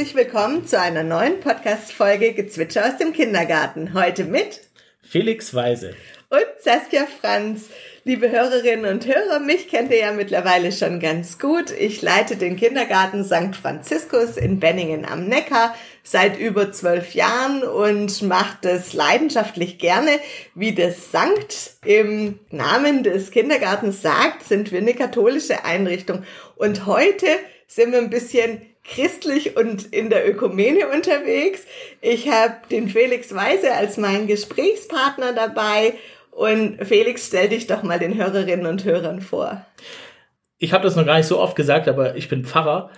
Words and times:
Herzlich 0.00 0.16
willkommen 0.16 0.66
zu 0.66 0.80
einer 0.80 1.02
neuen 1.02 1.40
Podcast-Folge 1.40 2.32
Gezwitscher 2.32 2.86
aus 2.86 2.96
dem 2.96 3.12
Kindergarten. 3.12 3.92
Heute 3.92 4.24
mit 4.24 4.62
Felix 5.02 5.52
Weise 5.52 5.94
und 6.30 6.46
Saskia 6.62 7.06
Franz. 7.20 7.68
Liebe 8.04 8.30
Hörerinnen 8.30 8.90
und 8.90 9.06
Hörer, 9.06 9.40
mich 9.40 9.68
kennt 9.68 9.90
ihr 9.90 9.98
ja 9.98 10.12
mittlerweile 10.12 10.72
schon 10.72 11.00
ganz 11.00 11.38
gut. 11.38 11.70
Ich 11.70 12.00
leite 12.00 12.36
den 12.36 12.56
Kindergarten 12.56 13.24
St. 13.24 13.54
Franziskus 13.54 14.38
in 14.38 14.58
Benningen 14.58 15.04
am 15.04 15.26
Neckar 15.26 15.74
seit 16.02 16.38
über 16.38 16.72
zwölf 16.72 17.14
Jahren 17.14 17.62
und 17.62 18.22
mache 18.22 18.56
das 18.62 18.94
leidenschaftlich 18.94 19.78
gerne. 19.78 20.12
Wie 20.54 20.74
das 20.74 21.12
Sankt 21.12 21.72
im 21.84 22.38
Namen 22.48 23.02
des 23.02 23.30
Kindergartens 23.30 24.00
sagt, 24.00 24.44
sind 24.44 24.72
wir 24.72 24.78
eine 24.78 24.94
katholische 24.94 25.66
Einrichtung. 25.66 26.22
Und 26.56 26.86
heute 26.86 27.26
sind 27.66 27.92
wir 27.92 27.98
ein 27.98 28.08
bisschen 28.08 28.62
christlich 28.90 29.56
und 29.56 29.92
in 29.92 30.10
der 30.10 30.28
Ökumene 30.28 30.88
unterwegs. 30.88 31.62
Ich 32.00 32.28
habe 32.28 32.54
den 32.70 32.88
Felix 32.88 33.34
Weise 33.34 33.72
als 33.72 33.96
meinen 33.96 34.26
Gesprächspartner 34.26 35.32
dabei 35.32 35.94
und 36.30 36.84
Felix, 36.84 37.28
stell 37.28 37.48
dich 37.48 37.66
doch 37.66 37.82
mal 37.82 37.98
den 37.98 38.16
Hörerinnen 38.16 38.66
und 38.66 38.84
Hörern 38.84 39.20
vor. 39.20 39.64
Ich 40.62 40.74
habe 40.74 40.84
das 40.84 40.94
noch 40.94 41.06
gar 41.06 41.16
nicht 41.16 41.26
so 41.26 41.40
oft 41.40 41.56
gesagt, 41.56 41.88
aber 41.88 42.16
ich 42.16 42.28
bin 42.28 42.44
Pfarrer. 42.44 42.90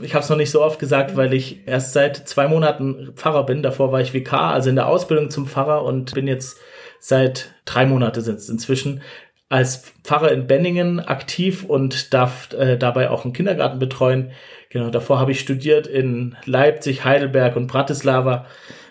Ich 0.00 0.14
habe 0.14 0.22
es 0.22 0.30
noch 0.30 0.36
nicht 0.36 0.52
so 0.52 0.62
oft 0.62 0.78
gesagt, 0.78 1.16
weil 1.16 1.34
ich 1.34 1.66
erst 1.66 1.92
seit 1.92 2.28
zwei 2.28 2.46
Monaten 2.46 3.12
Pfarrer 3.16 3.44
bin. 3.44 3.62
Davor 3.62 3.90
war 3.90 4.00
ich 4.00 4.14
Vikar, 4.14 4.52
also 4.52 4.70
in 4.70 4.76
der 4.76 4.86
Ausbildung 4.86 5.28
zum 5.28 5.48
Pfarrer 5.48 5.82
und 5.82 6.14
bin 6.14 6.28
jetzt 6.28 6.58
seit 7.00 7.54
drei 7.64 7.86
Monate 7.86 8.20
sind 8.20 8.38
es 8.38 8.48
inzwischen 8.48 9.02
als 9.48 9.92
Pfarrer 10.04 10.32
in 10.32 10.46
Benningen 10.46 11.00
aktiv 11.00 11.64
und 11.64 12.12
darf 12.12 12.52
äh, 12.52 12.76
dabei 12.76 13.10
auch 13.10 13.24
einen 13.24 13.32
Kindergarten 13.32 13.78
betreuen. 13.78 14.32
Genau, 14.68 14.90
davor 14.90 15.18
habe 15.18 15.32
ich 15.32 15.40
studiert 15.40 15.86
in 15.86 16.36
Leipzig, 16.44 17.04
Heidelberg 17.04 17.56
und 17.56 17.66
Bratislava 17.66 18.46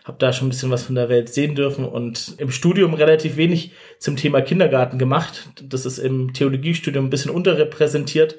habe 0.08 0.18
da 0.20 0.32
schon 0.32 0.48
ein 0.48 0.52
bisschen 0.52 0.72
was 0.72 0.84
von 0.84 0.96
der 0.96 1.10
Welt 1.10 1.30
sehen 1.30 1.54
dürfen 1.54 1.86
und 1.86 2.36
im 2.38 2.50
Studium 2.50 2.94
relativ 2.94 3.36
wenig 3.36 3.74
zum 4.00 4.16
Thema 4.16 4.42
Kindergarten 4.42 4.98
gemacht. 4.98 5.50
Das 5.62 5.86
ist 5.86 5.98
im 5.98 6.34
Theologiestudium 6.34 7.06
ein 7.06 7.10
bisschen 7.10 7.32
unterrepräsentiert. 7.32 8.38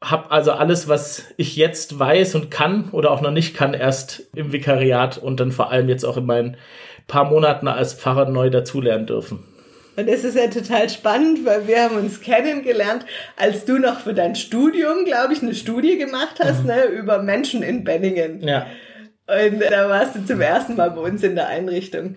Hab 0.00 0.32
also 0.32 0.52
alles, 0.52 0.88
was 0.88 1.24
ich 1.36 1.56
jetzt 1.56 1.98
weiß 1.98 2.36
und 2.36 2.50
kann 2.50 2.88
oder 2.90 3.10
auch 3.10 3.20
noch 3.20 3.32
nicht 3.32 3.54
kann, 3.54 3.74
erst 3.74 4.30
im 4.34 4.52
Vikariat 4.52 5.18
und 5.18 5.40
dann 5.40 5.52
vor 5.52 5.70
allem 5.70 5.88
jetzt 5.88 6.04
auch 6.04 6.16
in 6.16 6.24
meinen 6.24 6.56
paar 7.06 7.24
Monaten 7.24 7.66
als 7.66 7.92
Pfarrer 7.94 8.30
neu 8.30 8.48
dazulernen 8.48 9.06
dürfen. 9.06 9.49
Und 10.00 10.08
es 10.08 10.24
ist 10.24 10.36
ja 10.36 10.46
total 10.46 10.88
spannend, 10.88 11.44
weil 11.44 11.66
wir 11.66 11.82
haben 11.82 11.96
uns 11.96 12.22
kennengelernt, 12.22 13.04
als 13.36 13.66
du 13.66 13.78
noch 13.78 14.00
für 14.00 14.14
dein 14.14 14.34
Studium, 14.34 15.04
glaube 15.04 15.34
ich, 15.34 15.42
eine 15.42 15.54
Studie 15.54 15.98
gemacht 15.98 16.36
hast, 16.42 16.62
mhm. 16.62 16.68
ne, 16.68 16.84
über 16.84 17.22
Menschen 17.22 17.62
in 17.62 17.84
Benningen. 17.84 18.40
Ja. 18.40 18.66
Und 19.26 19.60
da 19.60 19.90
warst 19.90 20.16
du 20.16 20.24
zum 20.24 20.40
ersten 20.40 20.76
Mal 20.76 20.90
bei 20.92 21.02
uns 21.02 21.22
in 21.22 21.34
der 21.34 21.48
Einrichtung. 21.48 22.16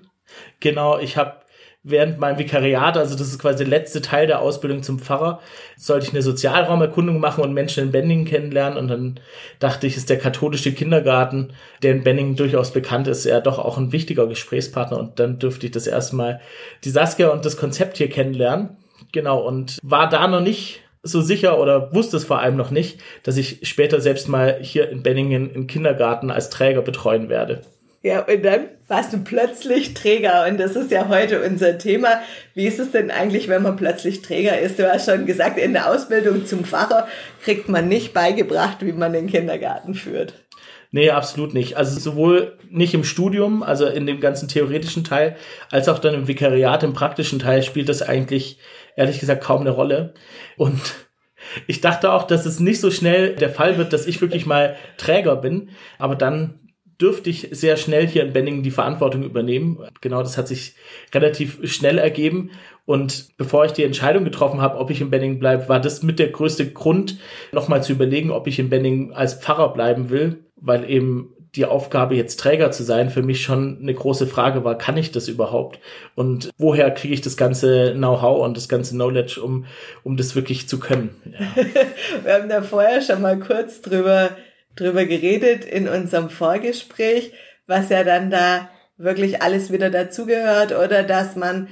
Genau, 0.61 0.97
ich 0.97 1.17
habe 1.17 1.42
während 1.83 2.17
meinem 2.17 2.39
Vikariat, 2.39 2.97
also 2.97 3.15
das 3.17 3.27
ist 3.27 3.39
quasi 3.39 3.59
der 3.59 3.67
letzte 3.67 4.01
Teil 4.01 4.25
der 4.25 4.41
Ausbildung 4.41 4.83
zum 4.83 4.99
Pfarrer, 4.99 5.41
sollte 5.77 6.05
ich 6.07 6.13
eine 6.13 6.21
Sozialraumerkundung 6.21 7.19
machen 7.19 7.43
und 7.43 7.53
Menschen 7.53 7.83
in 7.83 7.91
Benningen 7.91 8.25
kennenlernen. 8.25 8.77
Und 8.77 8.87
dann 8.87 9.19
dachte 9.59 9.85
ich, 9.85 9.97
ist 9.97 10.09
der 10.09 10.17
katholische 10.17 10.71
Kindergarten, 10.71 11.53
der 11.81 11.91
in 11.91 12.03
Benningen 12.03 12.37
durchaus 12.37 12.71
bekannt 12.71 13.07
ist, 13.07 13.25
ja 13.25 13.41
doch 13.41 13.59
auch 13.59 13.77
ein 13.77 13.91
wichtiger 13.91 14.27
Gesprächspartner. 14.27 14.97
Und 14.97 15.19
dann 15.19 15.39
dürfte 15.39 15.65
ich 15.65 15.71
das 15.71 15.87
erste 15.87 16.15
Mal 16.15 16.39
die 16.85 16.89
Saskia 16.89 17.29
und 17.29 17.45
das 17.45 17.57
Konzept 17.57 17.97
hier 17.97 18.09
kennenlernen. 18.09 18.77
Genau, 19.11 19.45
und 19.45 19.77
war 19.83 20.09
da 20.09 20.27
noch 20.27 20.41
nicht 20.41 20.81
so 21.03 21.19
sicher 21.19 21.59
oder 21.59 21.93
wusste 21.93 22.15
es 22.15 22.23
vor 22.23 22.39
allem 22.39 22.55
noch 22.55 22.71
nicht, 22.71 23.01
dass 23.23 23.35
ich 23.35 23.59
später 23.63 23.99
selbst 23.99 24.29
mal 24.29 24.59
hier 24.61 24.89
in 24.89 25.03
Benningen 25.03 25.51
im 25.51 25.67
Kindergarten 25.67 26.31
als 26.31 26.49
Träger 26.49 26.81
betreuen 26.81 27.27
werde. 27.27 27.61
Ja, 28.05 28.25
und 28.25 28.43
dann 28.43 28.67
warst 28.89 29.13
du 29.13 29.23
plötzlich 29.23 29.93
Träger 29.93 30.45
und 30.45 30.59
das 30.59 30.75
ist 30.75 30.91
ja 30.91 31.07
heute 31.07 31.41
unser 31.41 31.77
Thema. 31.77 32.19
Wie 32.53 32.67
ist 32.67 32.77
es 32.77 32.91
denn 32.91 33.09
eigentlich, 33.09 33.47
wenn 33.47 33.61
man 33.61 33.77
plötzlich 33.77 34.21
Träger 34.21 34.59
ist? 34.59 34.77
Du 34.77 34.91
hast 34.91 35.09
schon 35.09 35.25
gesagt, 35.25 35.57
in 35.57 35.71
der 35.71 35.89
Ausbildung 35.89 36.45
zum 36.45 36.65
Pfarrer 36.65 37.07
kriegt 37.41 37.69
man 37.69 37.87
nicht 37.87 38.13
beigebracht, 38.13 38.79
wie 38.81 38.91
man 38.91 39.13
den 39.13 39.27
Kindergarten 39.27 39.93
führt. 39.93 40.33
Nee, 40.91 41.11
absolut 41.11 41.53
nicht. 41.53 41.77
Also 41.77 41.97
sowohl 41.97 42.57
nicht 42.69 42.93
im 42.93 43.05
Studium, 43.05 43.63
also 43.63 43.87
in 43.87 44.05
dem 44.05 44.19
ganzen 44.19 44.49
theoretischen 44.49 45.05
Teil, 45.05 45.37
als 45.71 45.87
auch 45.87 45.99
dann 45.99 46.13
im 46.13 46.27
Vikariat, 46.27 46.83
im 46.83 46.93
praktischen 46.93 47.39
Teil 47.39 47.63
spielt 47.63 47.87
das 47.87 48.01
eigentlich 48.01 48.59
ehrlich 48.97 49.21
gesagt 49.21 49.45
kaum 49.45 49.61
eine 49.61 49.71
Rolle. 49.71 50.13
Und 50.57 50.81
ich 51.67 51.79
dachte 51.79 52.11
auch, 52.11 52.27
dass 52.27 52.45
es 52.45 52.59
nicht 52.59 52.81
so 52.81 52.91
schnell 52.91 53.33
der 53.33 53.49
Fall 53.49 53.77
wird, 53.77 53.93
dass 53.93 54.07
ich 54.07 54.19
wirklich 54.19 54.45
mal 54.45 54.75
Träger 54.97 55.37
bin. 55.37 55.69
Aber 55.97 56.15
dann 56.15 56.59
dürfte 57.01 57.29
ich 57.29 57.49
sehr 57.51 57.77
schnell 57.77 58.07
hier 58.07 58.23
in 58.23 58.33
Benningen 58.33 58.63
die 58.63 58.71
Verantwortung 58.71 59.23
übernehmen. 59.23 59.79
Genau, 60.01 60.21
das 60.21 60.37
hat 60.37 60.47
sich 60.47 60.75
relativ 61.13 61.59
schnell 61.69 61.97
ergeben. 61.97 62.51
Und 62.85 63.37
bevor 63.37 63.65
ich 63.65 63.71
die 63.71 63.83
Entscheidung 63.83 64.25
getroffen 64.25 64.61
habe, 64.61 64.77
ob 64.77 64.89
ich 64.89 65.01
in 65.01 65.09
Benningen 65.09 65.39
bleibe, 65.39 65.69
war 65.69 65.79
das 65.79 66.03
mit 66.03 66.19
der 66.19 66.29
größte 66.29 66.71
Grund, 66.71 67.17
nochmal 67.51 67.83
zu 67.83 67.93
überlegen, 67.93 68.31
ob 68.31 68.47
ich 68.47 68.59
in 68.59 68.69
Benningen 68.69 69.13
als 69.13 69.35
Pfarrer 69.35 69.71
bleiben 69.73 70.09
will, 70.09 70.45
weil 70.55 70.89
eben 70.89 71.33
die 71.55 71.65
Aufgabe, 71.65 72.15
jetzt 72.15 72.39
Träger 72.39 72.71
zu 72.71 72.83
sein, 72.83 73.11
für 73.11 73.21
mich 73.21 73.43
schon 73.43 73.77
eine 73.79 73.93
große 73.93 74.25
Frage 74.25 74.63
war, 74.63 74.75
kann 74.77 74.97
ich 74.97 75.11
das 75.11 75.27
überhaupt? 75.27 75.79
Und 76.15 76.49
woher 76.57 76.89
kriege 76.91 77.13
ich 77.13 77.21
das 77.21 77.37
ganze 77.37 77.93
Know-how 77.93 78.43
und 78.43 78.57
das 78.57 78.67
ganze 78.67 78.95
Knowledge, 78.95 79.39
um, 79.39 79.65
um 80.03 80.17
das 80.17 80.35
wirklich 80.35 80.67
zu 80.67 80.79
können? 80.79 81.15
Ja. 81.25 81.63
Wir 82.23 82.33
haben 82.33 82.49
da 82.49 82.61
vorher 82.63 83.01
schon 83.01 83.21
mal 83.21 83.37
kurz 83.39 83.81
drüber, 83.81 84.31
drüber 84.75 85.05
geredet 85.05 85.65
in 85.65 85.87
unserem 85.87 86.29
Vorgespräch, 86.29 87.33
was 87.67 87.89
ja 87.89 88.03
dann 88.03 88.29
da 88.29 88.69
wirklich 88.97 89.41
alles 89.41 89.71
wieder 89.71 89.89
dazugehört 89.89 90.71
oder 90.71 91.03
dass 91.03 91.35
man, 91.35 91.67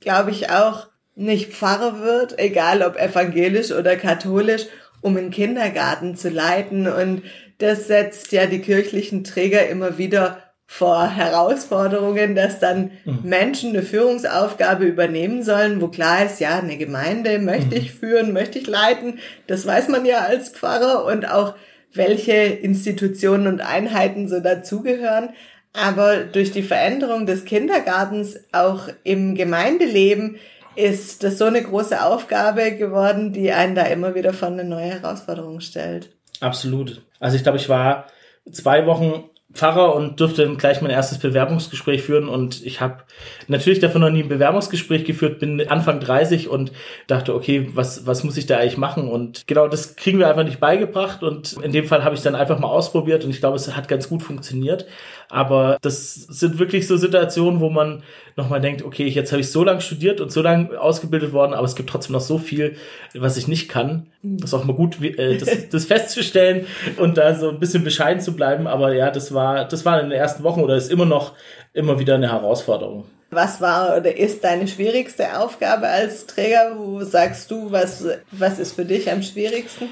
glaube 0.00 0.30
ich, 0.30 0.50
auch 0.50 0.88
nicht 1.14 1.52
Pfarrer 1.52 2.00
wird, 2.00 2.38
egal 2.38 2.82
ob 2.82 2.96
evangelisch 2.96 3.70
oder 3.70 3.96
katholisch, 3.96 4.66
um 5.00 5.16
einen 5.16 5.30
Kindergarten 5.30 6.16
zu 6.16 6.30
leiten 6.30 6.88
und 6.88 7.22
das 7.58 7.86
setzt 7.86 8.32
ja 8.32 8.46
die 8.46 8.60
kirchlichen 8.60 9.22
Träger 9.22 9.68
immer 9.68 9.96
wieder 9.96 10.38
vor 10.66 11.08
Herausforderungen, 11.08 12.34
dass 12.34 12.58
dann 12.58 12.90
mhm. 13.04 13.20
Menschen 13.22 13.70
eine 13.70 13.82
Führungsaufgabe 13.82 14.84
übernehmen 14.84 15.42
sollen, 15.42 15.80
wo 15.80 15.88
klar 15.88 16.24
ist, 16.24 16.40
ja, 16.40 16.58
eine 16.58 16.76
Gemeinde 16.76 17.38
möchte 17.38 17.76
mhm. 17.76 17.82
ich 17.82 17.92
führen, 17.92 18.32
möchte 18.32 18.58
ich 18.58 18.66
leiten. 18.66 19.18
Das 19.46 19.66
weiß 19.66 19.88
man 19.88 20.04
ja 20.04 20.20
als 20.20 20.48
Pfarrer 20.48 21.04
und 21.04 21.30
auch 21.30 21.54
welche 21.94 22.32
Institutionen 22.32 23.46
und 23.46 23.60
Einheiten 23.60 24.28
so 24.28 24.40
dazugehören. 24.40 25.30
Aber 25.72 26.18
durch 26.18 26.52
die 26.52 26.62
Veränderung 26.62 27.26
des 27.26 27.44
Kindergartens 27.44 28.38
auch 28.52 28.88
im 29.02 29.34
Gemeindeleben 29.34 30.36
ist 30.76 31.22
das 31.22 31.38
so 31.38 31.44
eine 31.44 31.62
große 31.62 32.04
Aufgabe 32.04 32.72
geworden, 32.72 33.32
die 33.32 33.52
einen 33.52 33.74
da 33.74 33.82
immer 33.82 34.14
wieder 34.14 34.32
vor 34.32 34.48
eine 34.48 34.64
neue 34.64 34.86
Herausforderung 34.86 35.60
stellt. 35.60 36.10
Absolut. 36.40 37.02
Also 37.20 37.36
ich 37.36 37.42
glaube, 37.42 37.58
ich 37.58 37.68
war 37.68 38.06
zwei 38.50 38.86
Wochen 38.86 39.30
Pfarrer 39.54 39.94
und 39.94 40.20
durfte 40.20 40.44
dann 40.44 40.58
gleich 40.58 40.82
mein 40.82 40.90
erstes 40.90 41.18
Bewerbungsgespräch 41.18 42.02
führen 42.02 42.28
und 42.28 42.64
ich 42.66 42.80
habe 42.80 43.04
natürlich 43.46 43.78
davon 43.78 44.00
noch 44.00 44.10
nie 44.10 44.24
ein 44.24 44.28
Bewerbungsgespräch 44.28 45.04
geführt, 45.04 45.38
bin 45.38 45.66
Anfang 45.68 46.00
30 46.00 46.48
und 46.48 46.72
dachte, 47.06 47.34
okay, 47.34 47.70
was, 47.72 48.04
was 48.06 48.24
muss 48.24 48.36
ich 48.36 48.46
da 48.46 48.58
eigentlich 48.58 48.76
machen? 48.76 49.08
Und 49.08 49.46
genau 49.46 49.68
das 49.68 49.94
kriegen 49.94 50.18
wir 50.18 50.28
einfach 50.28 50.44
nicht 50.44 50.58
beigebracht 50.58 51.22
und 51.22 51.52
in 51.62 51.70
dem 51.70 51.86
Fall 51.86 52.02
habe 52.02 52.16
ich 52.16 52.22
dann 52.22 52.34
einfach 52.34 52.58
mal 52.58 52.68
ausprobiert 52.68 53.24
und 53.24 53.30
ich 53.30 53.38
glaube, 53.38 53.56
es 53.56 53.74
hat 53.74 53.86
ganz 53.86 54.08
gut 54.08 54.22
funktioniert. 54.22 54.86
Aber 55.28 55.78
das 55.82 56.14
sind 56.14 56.58
wirklich 56.58 56.86
so 56.86 56.96
Situationen, 56.96 57.60
wo 57.60 57.70
man 57.70 58.02
nochmal 58.36 58.60
denkt, 58.60 58.82
okay, 58.82 59.06
jetzt 59.06 59.32
habe 59.32 59.40
ich 59.40 59.50
so 59.50 59.64
lange 59.64 59.80
studiert 59.80 60.20
und 60.20 60.32
so 60.32 60.42
lange 60.42 60.80
ausgebildet 60.80 61.32
worden, 61.32 61.54
aber 61.54 61.64
es 61.64 61.76
gibt 61.76 61.90
trotzdem 61.90 62.14
noch 62.14 62.20
so 62.20 62.38
viel, 62.38 62.76
was 63.14 63.36
ich 63.36 63.48
nicht 63.48 63.68
kann. 63.68 64.06
Das 64.22 64.50
ist 64.50 64.54
auch 64.54 64.64
mal 64.64 64.74
gut, 64.74 65.00
äh, 65.02 65.38
das, 65.38 65.68
das 65.70 65.84
festzustellen 65.86 66.66
und 66.98 67.16
da 67.16 67.34
so 67.34 67.50
ein 67.50 67.60
bisschen 67.60 67.84
bescheiden 67.84 68.20
zu 68.20 68.34
bleiben. 68.34 68.66
Aber 68.66 68.94
ja, 68.94 69.10
das 69.10 69.32
war, 69.34 69.66
das 69.66 69.84
war 69.84 70.00
in 70.00 70.10
den 70.10 70.18
ersten 70.18 70.42
Wochen 70.42 70.60
oder 70.60 70.76
ist 70.76 70.90
immer 70.90 71.06
noch 71.06 71.32
immer 71.72 71.98
wieder 71.98 72.14
eine 72.14 72.30
Herausforderung. 72.30 73.04
Was 73.30 73.60
war 73.60 73.96
oder 73.96 74.16
ist 74.16 74.44
deine 74.44 74.68
schwierigste 74.68 75.38
Aufgabe 75.38 75.88
als 75.88 76.26
Träger? 76.26 76.76
Wo 76.76 77.02
sagst 77.02 77.50
du, 77.50 77.72
was, 77.72 78.06
was 78.30 78.58
ist 78.58 78.74
für 78.74 78.84
dich 78.84 79.10
am 79.10 79.22
schwierigsten? 79.22 79.88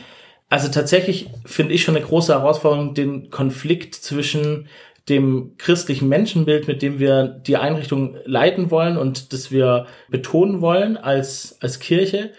Also 0.49 0.69
tatsächlich 0.69 1.31
finde 1.44 1.73
ich 1.73 1.82
schon 1.82 1.96
eine 1.96 2.05
große 2.05 2.32
Herausforderung, 2.32 2.94
den 2.94 3.31
Konflikt 3.31 3.94
zwischen 3.94 4.69
dem 5.08 5.54
christlichen 5.58 6.08
Menschenbild, 6.08 6.69
mit 6.69 6.82
dem 6.82 6.99
wir 6.99 7.25
die 7.25 7.56
Einrichtung 7.56 8.16
leiten 8.25 8.70
wollen 8.70 8.96
und 8.96 9.32
das 9.32 9.50
wir 9.50 9.87
betonen 10.08 10.60
wollen 10.60 10.96
als, 10.96 11.56
als 11.60 11.81
Kirche 11.81 12.31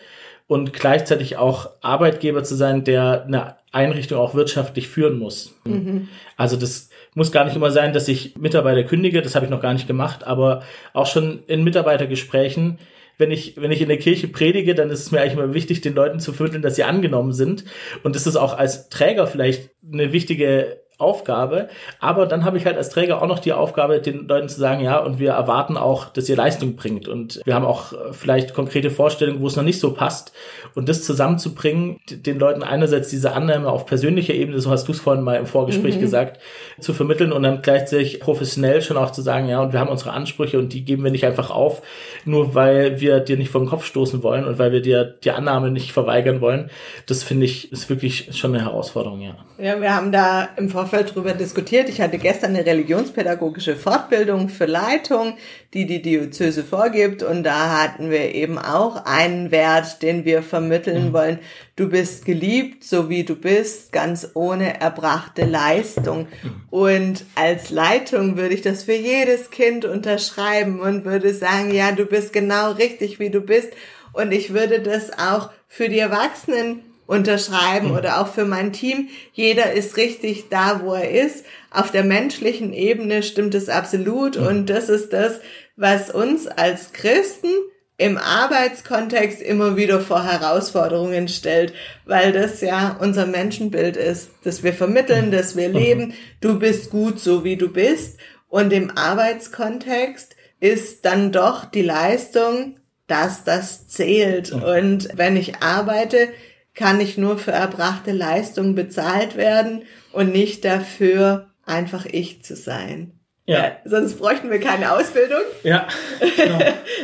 und 0.47 0.73
gleichzeitig 0.73 1.37
auch 1.37 1.71
Arbeitgeber 1.81 2.43
zu 2.43 2.55
sein, 2.55 2.83
der 2.83 3.25
eine 3.25 3.57
Einrichtung 3.71 4.19
auch 4.19 4.35
wirtschaftlich 4.35 4.87
führen 4.87 5.19
muss. 5.19 5.55
Mhm. 5.65 6.07
Also 6.37 6.55
das 6.55 6.89
muss 7.15 7.31
gar 7.31 7.43
nicht 7.45 7.55
immer 7.55 7.71
sein, 7.71 7.93
dass 7.93 8.07
ich 8.07 8.37
Mitarbeiter 8.37 8.83
kündige, 8.83 9.21
das 9.21 9.35
habe 9.35 9.45
ich 9.45 9.51
noch 9.51 9.61
gar 9.61 9.73
nicht 9.73 9.87
gemacht, 9.87 10.25
aber 10.25 10.63
auch 10.93 11.07
schon 11.07 11.43
in 11.47 11.63
Mitarbeitergesprächen 11.63 12.79
wenn 13.17 13.31
ich, 13.31 13.55
wenn 13.57 13.71
ich 13.71 13.81
in 13.81 13.89
der 13.89 13.99
Kirche 13.99 14.27
predige, 14.27 14.73
dann 14.73 14.89
ist 14.89 15.01
es 15.01 15.11
mir 15.11 15.21
eigentlich 15.21 15.33
immer 15.33 15.53
wichtig, 15.53 15.81
den 15.81 15.93
Leuten 15.93 16.19
zu 16.19 16.33
vermitteln, 16.33 16.63
dass 16.63 16.75
sie 16.75 16.83
angenommen 16.83 17.31
sind. 17.31 17.63
Und 18.01 18.15
das 18.15 18.25
ist 18.25 18.35
auch 18.35 18.57
als 18.57 18.89
Träger 18.89 19.27
vielleicht 19.27 19.69
eine 19.91 20.11
wichtige 20.11 20.82
Aufgabe. 21.03 21.67
Aber 21.99 22.25
dann 22.25 22.45
habe 22.45 22.57
ich 22.57 22.65
halt 22.65 22.77
als 22.77 22.89
Träger 22.89 23.21
auch 23.21 23.27
noch 23.27 23.39
die 23.39 23.53
Aufgabe, 23.53 23.99
den 23.99 24.27
Leuten 24.27 24.49
zu 24.49 24.59
sagen, 24.59 24.81
ja, 24.81 24.97
und 24.97 25.19
wir 25.19 25.31
erwarten 25.31 25.77
auch, 25.77 26.05
dass 26.09 26.29
ihr 26.29 26.35
Leistung 26.35 26.75
bringt. 26.75 27.07
Und 27.07 27.41
wir 27.45 27.53
haben 27.53 27.65
auch 27.65 27.93
äh, 27.93 28.13
vielleicht 28.13 28.53
konkrete 28.53 28.89
Vorstellungen, 28.89 29.41
wo 29.41 29.47
es 29.47 29.55
noch 29.55 29.63
nicht 29.63 29.79
so 29.79 29.93
passt. 29.93 30.33
Und 30.75 30.89
das 30.89 31.03
zusammenzubringen, 31.03 31.99
den 32.09 32.39
Leuten 32.39 32.63
einerseits 32.63 33.09
diese 33.09 33.33
Annahme 33.33 33.69
auf 33.69 33.85
persönlicher 33.85 34.33
Ebene, 34.33 34.59
so 34.59 34.71
hast 34.71 34.87
du 34.87 34.91
es 34.91 34.99
vorhin 34.99 35.23
mal 35.23 35.35
im 35.35 35.45
Vorgespräch 35.45 35.97
mhm. 35.97 36.01
gesagt, 36.01 36.41
zu 36.79 36.93
vermitteln 36.93 37.31
und 37.31 37.43
dann 37.43 37.61
gleichzeitig 37.61 38.19
professionell 38.19 38.81
schon 38.81 38.97
auch 38.97 39.11
zu 39.11 39.21
sagen, 39.21 39.47
ja, 39.47 39.61
und 39.61 39.73
wir 39.73 39.79
haben 39.79 39.89
unsere 39.89 40.11
Ansprüche 40.11 40.57
und 40.57 40.73
die 40.73 40.83
geben 40.83 41.03
wir 41.03 41.11
nicht 41.11 41.25
einfach 41.25 41.51
auf, 41.51 41.81
nur 42.25 42.55
weil 42.55 42.99
wir 42.99 43.19
dir 43.19 43.37
nicht 43.37 43.51
vor 43.51 43.61
den 43.61 43.69
Kopf 43.69 43.85
stoßen 43.85 44.23
wollen 44.23 44.45
und 44.45 44.57
weil 44.57 44.71
wir 44.71 44.81
dir 44.81 45.03
die 45.23 45.31
Annahme 45.31 45.69
nicht 45.69 45.91
verweigern 45.91 46.41
wollen. 46.41 46.71
Das 47.05 47.23
finde 47.23 47.45
ich 47.45 47.71
ist 47.71 47.89
wirklich 47.89 48.29
schon 48.31 48.55
eine 48.55 48.63
Herausforderung, 48.63 49.21
ja. 49.21 49.35
Ja, 49.57 49.79
wir 49.79 49.95
haben 49.95 50.11
da 50.11 50.49
im 50.57 50.69
Vorfeld 50.69 50.92
drüber 51.01 51.33
diskutiert. 51.33 51.89
Ich 51.89 51.99
hatte 51.99 52.19
gestern 52.19 52.51
eine 52.51 52.65
religionspädagogische 52.65 53.75
Fortbildung 53.75 54.49
für 54.49 54.65
Leitung, 54.65 55.37
die 55.73 55.87
die 55.87 56.03
Diözese 56.03 56.63
vorgibt 56.63 57.23
und 57.23 57.43
da 57.43 57.81
hatten 57.81 58.11
wir 58.11 58.35
eben 58.35 58.59
auch 58.59 59.05
einen 59.05 59.49
Wert, 59.49 60.03
den 60.03 60.25
wir 60.25 60.43
vermitteln 60.43 61.07
mhm. 61.07 61.13
wollen. 61.13 61.39
Du 61.75 61.89
bist 61.89 62.25
geliebt, 62.25 62.83
so 62.83 63.09
wie 63.09 63.23
du 63.23 63.35
bist, 63.35 63.91
ganz 63.91 64.29
ohne 64.35 64.79
erbrachte 64.79 65.45
Leistung. 65.45 66.27
Mhm. 66.43 66.61
Und 66.69 67.25
als 67.33 67.71
Leitung 67.71 68.37
würde 68.37 68.53
ich 68.53 68.61
das 68.61 68.83
für 68.83 68.93
jedes 68.93 69.49
Kind 69.49 69.85
unterschreiben 69.85 70.79
und 70.79 71.05
würde 71.05 71.33
sagen, 71.33 71.73
ja, 71.73 71.91
du 71.91 72.05
bist 72.05 72.31
genau 72.31 72.73
richtig, 72.73 73.19
wie 73.19 73.31
du 73.31 73.41
bist. 73.41 73.71
Und 74.11 74.31
ich 74.31 74.53
würde 74.53 74.79
das 74.79 75.17
auch 75.17 75.49
für 75.67 75.89
die 75.89 75.97
Erwachsenen 75.97 76.83
unterschreiben 77.05 77.89
mhm. 77.89 77.95
oder 77.95 78.21
auch 78.21 78.27
für 78.27 78.45
mein 78.45 78.73
Team. 78.73 79.09
Jeder 79.33 79.73
ist 79.73 79.97
richtig 79.97 80.49
da, 80.49 80.81
wo 80.83 80.93
er 80.93 81.11
ist. 81.11 81.45
Auf 81.71 81.91
der 81.91 82.03
menschlichen 82.03 82.73
Ebene 82.73 83.23
stimmt 83.23 83.55
es 83.55 83.69
absolut. 83.69 84.39
Mhm. 84.39 84.47
Und 84.47 84.69
das 84.69 84.89
ist 84.89 85.13
das, 85.13 85.39
was 85.75 86.09
uns 86.09 86.47
als 86.47 86.93
Christen 86.93 87.49
im 87.97 88.17
Arbeitskontext 88.17 89.41
immer 89.41 89.77
wieder 89.77 90.01
vor 90.01 90.23
Herausforderungen 90.23 91.27
stellt, 91.27 91.73
weil 92.05 92.31
das 92.31 92.61
ja 92.61 92.97
unser 92.99 93.25
Menschenbild 93.25 93.97
ist, 93.97 94.31
dass 94.43 94.63
wir 94.63 94.73
vermitteln, 94.73 95.31
dass 95.31 95.55
wir 95.55 95.69
leben, 95.69 96.13
du 96.41 96.57
bist 96.59 96.89
gut 96.89 97.19
so 97.19 97.43
wie 97.43 97.55
du 97.55 97.71
bist 97.71 98.17
und 98.49 98.73
im 98.73 98.91
Arbeitskontext 98.97 100.35
ist 100.59 101.05
dann 101.05 101.31
doch 101.31 101.65
die 101.65 101.81
Leistung, 101.81 102.77
dass 103.07 103.43
das 103.43 103.87
zählt 103.87 104.51
und 104.51 105.09
wenn 105.15 105.37
ich 105.37 105.57
arbeite, 105.61 106.29
kann 106.75 106.99
ich 106.99 107.17
nur 107.17 107.37
für 107.37 107.51
erbrachte 107.51 108.11
Leistung 108.11 108.75
bezahlt 108.75 109.35
werden 109.35 109.83
und 110.11 110.31
nicht 110.31 110.65
dafür 110.65 111.49
einfach 111.65 112.05
ich 112.05 112.43
zu 112.43 112.55
sein. 112.55 113.19
Ja. 113.45 113.63
ja. 113.63 113.77
sonst 113.83 114.17
bräuchten 114.17 114.49
wir 114.49 114.59
keine 114.59 114.93
Ausbildung. 114.93 115.41
Ja. 115.63 115.87
Genau. 116.35 116.59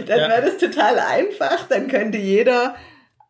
dann 0.08 0.20
ja. 0.20 0.30
wäre 0.30 0.42
das 0.44 0.58
total 0.58 0.98
einfach. 1.00 1.68
Dann 1.68 1.88
könnte 1.88 2.18
jeder 2.18 2.76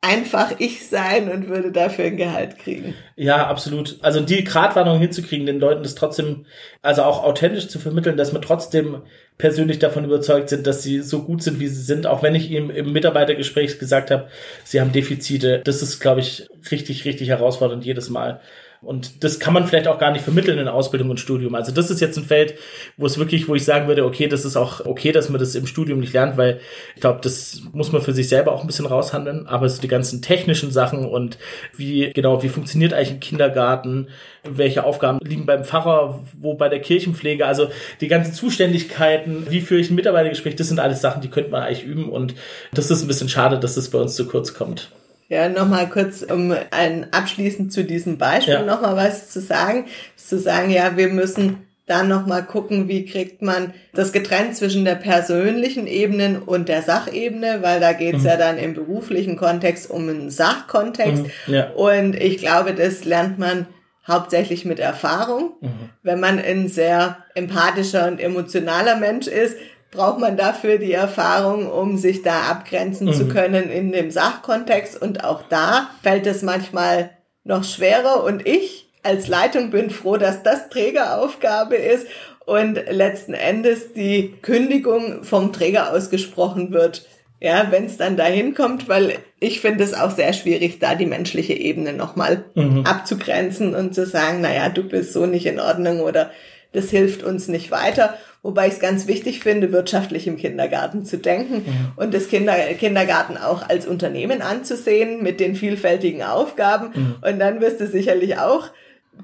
einfach 0.01 0.54
ich 0.60 0.88
sein 0.88 1.30
und 1.30 1.50
würde 1.50 1.72
dafür 1.72 2.06
ein 2.06 2.18
Gehalt 2.18 2.57
kriegen. 2.57 2.94
Ja, 3.18 3.48
absolut. 3.48 3.98
Also 4.01 4.22
die 4.22 4.44
Gratwanderung 4.44 5.00
hinzukriegen, 5.00 5.46
den 5.46 5.60
Leuten 5.60 5.84
das 5.84 5.96
trotzdem, 5.96 6.46
also 6.81 7.04
auch 7.04 7.24
authentisch 7.24 7.68
zu 7.68 7.80
vermitteln, 7.80 8.16
dass 8.16 8.31
wir 8.31 8.42
trotzdem 8.42 9.01
persönlich 9.38 9.80
davon 9.80 10.06
überzeugt 10.06 10.50
sind, 10.50 10.68
dass 10.68 10.84
sie 10.84 11.01
so 11.01 11.24
gut 11.24 11.44
sind, 11.44 11.60
wie 11.60 11.68
sie 11.68 11.81
sind, 11.81 12.07
auch 12.07 12.24
wenn 12.24 12.36
ich 12.36 12.50
ihm 12.50 12.69
im 12.69 12.94
Mitarbeitergespräch 12.94 13.78
gesagt 13.80 14.10
habe, 14.12 14.30
sie 14.63 14.80
haben 14.80 14.92
Defizite. 14.92 15.62
Das 15.63 15.81
ist, 15.81 16.00
glaube 16.00 16.22
ich, 16.22 16.48
richtig, 16.72 17.04
richtig 17.06 17.30
herausfordernd 17.30 17.84
jedes 17.84 18.10
Mal. 18.10 18.40
Und 18.81 19.26
das 19.26 19.40
kann 19.40 19.54
man 19.54 19.68
vielleicht 19.68 19.90
auch 19.90 20.00
gar 20.00 20.12
nicht 20.12 20.24
vermitteln 20.24 20.58
in 20.58 20.70
Ausbildung 20.70 21.10
und 21.10 21.20
Studium. 21.20 21.54
Also 21.54 21.74
das 21.74 21.92
ist 21.92 22.00
jetzt 22.00 22.18
ein 22.18 22.24
Feld, 22.24 22.56
wo 22.96 23.06
es 23.06 23.18
wirklich, 23.18 23.50
wo 23.50 23.56
ich 23.56 23.66
sagen 23.66 23.90
würde, 23.90 24.06
okay, 24.06 24.28
das 24.28 24.46
ist 24.46 24.56
auch 24.56 24.86
okay, 24.86 25.12
dass 25.12 25.28
man 25.28 25.40
das 25.40 25.56
im 25.56 25.68
Studium 25.68 26.00
nicht 26.00 26.14
lernt, 26.14 26.38
weil 26.38 26.62
ich 26.96 27.02
glaube, 27.02 27.20
das 27.22 27.62
muss 27.74 27.92
man 27.92 28.02
für 28.02 28.14
sich 28.14 28.30
selber 28.30 28.54
auch 28.54 28.62
ein 28.62 28.68
bisschen 28.68 28.86
raushandeln. 28.86 29.48
Aber 29.48 29.68
sind 29.68 29.84
die 29.84 29.90
ganzen 29.90 30.22
technischen 30.22 30.72
Sachen 30.72 31.06
und 31.06 31.38
wie, 31.76 32.12
genau, 32.14 32.42
wie 32.42 32.50
funktioniert 32.50 32.94
eigentlich 32.94 33.12
ein 33.12 33.20
Kindergarten? 33.20 34.08
Welche 34.44 34.86
Aufgaben 34.86 35.20
liegen 35.26 35.46
beim 35.46 35.66
Pfarrer, 35.66 36.24
wo 36.40 36.54
bei 36.54 36.70
der 36.70 36.80
Kirchenpflege? 36.80 37.46
Also 37.46 37.68
die 38.00 38.08
ganzen 38.08 38.34
Zuständigkeiten, 38.34 39.48
wie 39.50 39.60
führe 39.60 39.81
ich 39.81 39.90
ein 39.90 39.96
Mitarbeitergespräch? 39.96 40.56
Das 40.56 40.70
sind 40.70 40.80
alles 40.80 41.02
Sachen, 41.02 41.22
die 41.22 41.30
könnte 41.30 41.52
man 41.52 41.64
eigentlich 41.64 41.84
üben. 41.84 42.08
Und 42.08 42.34
das 42.74 42.90
ist 42.90 43.02
ein 43.02 43.08
bisschen 43.08 43.28
schade, 43.28 43.60
dass 43.60 43.76
das 43.76 43.90
bei 43.90 44.00
uns 44.00 44.16
zu 44.16 44.26
kurz 44.26 44.54
kommt. 44.54 44.90
Ja, 45.30 45.48
nochmal 45.48 45.88
kurz, 45.90 46.24
um 46.24 46.54
ein, 46.72 47.14
abschließend 47.14 47.72
zu 47.72 47.84
diesem 47.84 48.18
Beispiel 48.18 48.56
ja. 48.56 48.66
nochmal 48.66 48.96
was 48.96 49.30
zu 49.30 49.40
sagen. 49.40 49.86
Zu 50.16 50.40
sagen, 50.40 50.72
ja, 50.72 50.98
wir 50.98 51.10
müssen 51.10 51.68
dann 51.86 52.08
nochmal 52.08 52.44
gucken, 52.44 52.88
wie 52.88 53.06
kriegt 53.06 53.42
man 53.42 53.74
das 53.94 54.12
getrennt 54.12 54.56
zwischen 54.56 54.86
der 54.86 54.96
persönlichen 54.96 55.88
Ebene 55.88 56.42
und 56.46 56.68
der 56.68 56.81
Sachebene, 56.81 57.60
weil 57.62 57.80
da 57.80 57.94
geht's 57.94 58.22
mhm. 58.22 58.28
ja 58.28 58.38
dann 58.38 58.58
im 58.58 58.74
beruflichen 58.74 59.38
Kontext 59.38 59.90
um 59.90 60.10
einen 60.10 60.30
Sachkontext. 60.30 61.24
Mhm. 61.48 61.54
Ja. 61.54 61.70
Und 61.72 62.16
ich 62.16 62.38
glaube, 62.38 62.74
das 62.74 63.06
lernt 63.06 63.40
man 63.40 63.68
hauptsächlich 64.08 64.66
mit 64.66 64.80
Erfahrung. 64.80 65.54
Mhm. 65.62 65.90
Wenn 66.04 66.20
man 66.20 66.40
ein 66.40 66.68
sehr 66.68 67.18
empathischer 67.36 68.08
und 68.08 68.20
emotionaler 68.20 68.98
Mensch 68.98 69.28
ist, 69.28 69.58
braucht 69.92 70.20
man 70.20 70.38
dafür 70.38 70.78
die 70.78 70.94
Erfahrung, 70.94 71.70
um 71.70 71.98
sich 71.98 72.22
da 72.22 72.44
abgrenzen 72.44 73.08
mhm. 73.08 73.14
zu 73.14 73.28
können 73.28 73.70
in 73.70 73.92
dem 73.92 74.12
Sachkontext. 74.12 75.02
Und 75.02 75.24
auch 75.24 75.44
da 75.50 75.90
fällt 76.04 76.28
es 76.28 76.42
manchmal 76.44 77.12
noch 77.44 77.64
schwerer. 77.64 78.24
Und 78.24 78.48
ich 78.48 78.90
als 79.04 79.28
Leitung 79.28 79.72
bin 79.72 79.90
froh, 79.90 80.18
dass 80.18 80.44
das 80.44 80.70
Trägeraufgabe 80.70 81.76
ist 81.76 82.08
und 82.46 82.76
letzten 82.90 83.34
Endes 83.34 83.94
die 83.94 84.34
Kündigung 84.42 85.24
vom 85.24 85.54
Träger 85.54 85.94
ausgesprochen 85.94 86.72
wird. 86.72 87.08
Ja, 87.42 87.68
wenn 87.70 87.86
es 87.86 87.96
dann 87.96 88.18
dahin 88.18 88.54
kommt, 88.54 88.90
weil 88.90 89.14
ich 89.40 89.62
finde 89.62 89.86
es 89.86 89.94
auch 89.94 90.12
sehr 90.12 90.34
schwierig, 90.34 90.80
da 90.80 90.96
die 90.96 91.06
menschliche 91.06 91.54
Ebene 91.54 91.94
nochmal 91.94 92.44
mhm. 92.54 92.86
abzugrenzen 92.86 93.76
und 93.76 93.96
zu 93.96 94.06
sagen, 94.06 94.42
naja, 94.42 94.68
du 94.68 94.84
bist 94.84 95.14
so 95.14 95.26
nicht 95.26 95.46
in 95.46 95.60
Ordnung 95.60 96.02
oder 96.02 96.31
das 96.74 96.90
hilft 96.90 97.24
uns 97.24 97.48
nicht 97.48 97.72
weiter. 97.72 98.18
Wobei 98.42 98.68
ich 98.68 98.74
es 98.74 98.80
ganz 98.80 99.08
wichtig 99.08 99.42
finde, 99.42 99.74
wirtschaftlich 99.74 100.26
im 100.26 100.38
Kindergarten 100.38 101.04
zu 101.04 101.18
denken 101.18 101.56
mhm. 101.56 101.92
und 101.98 102.14
das 102.14 102.30
Kinder 102.30 102.54
Kindergarten 102.80 103.38
auch 103.38 103.68
als 103.68 103.86
Unternehmen 103.86 104.42
anzusehen 104.42 105.22
mit 105.22 105.42
den 105.42 105.56
vielfältigen 105.56 106.24
Aufgaben. 106.24 106.92
Mhm. 106.94 107.16
Und 107.22 107.40
dann 107.40 107.60
wirst 107.60 107.81
du 107.81 107.88
sicherlich 107.88 108.38
auch 108.38 108.69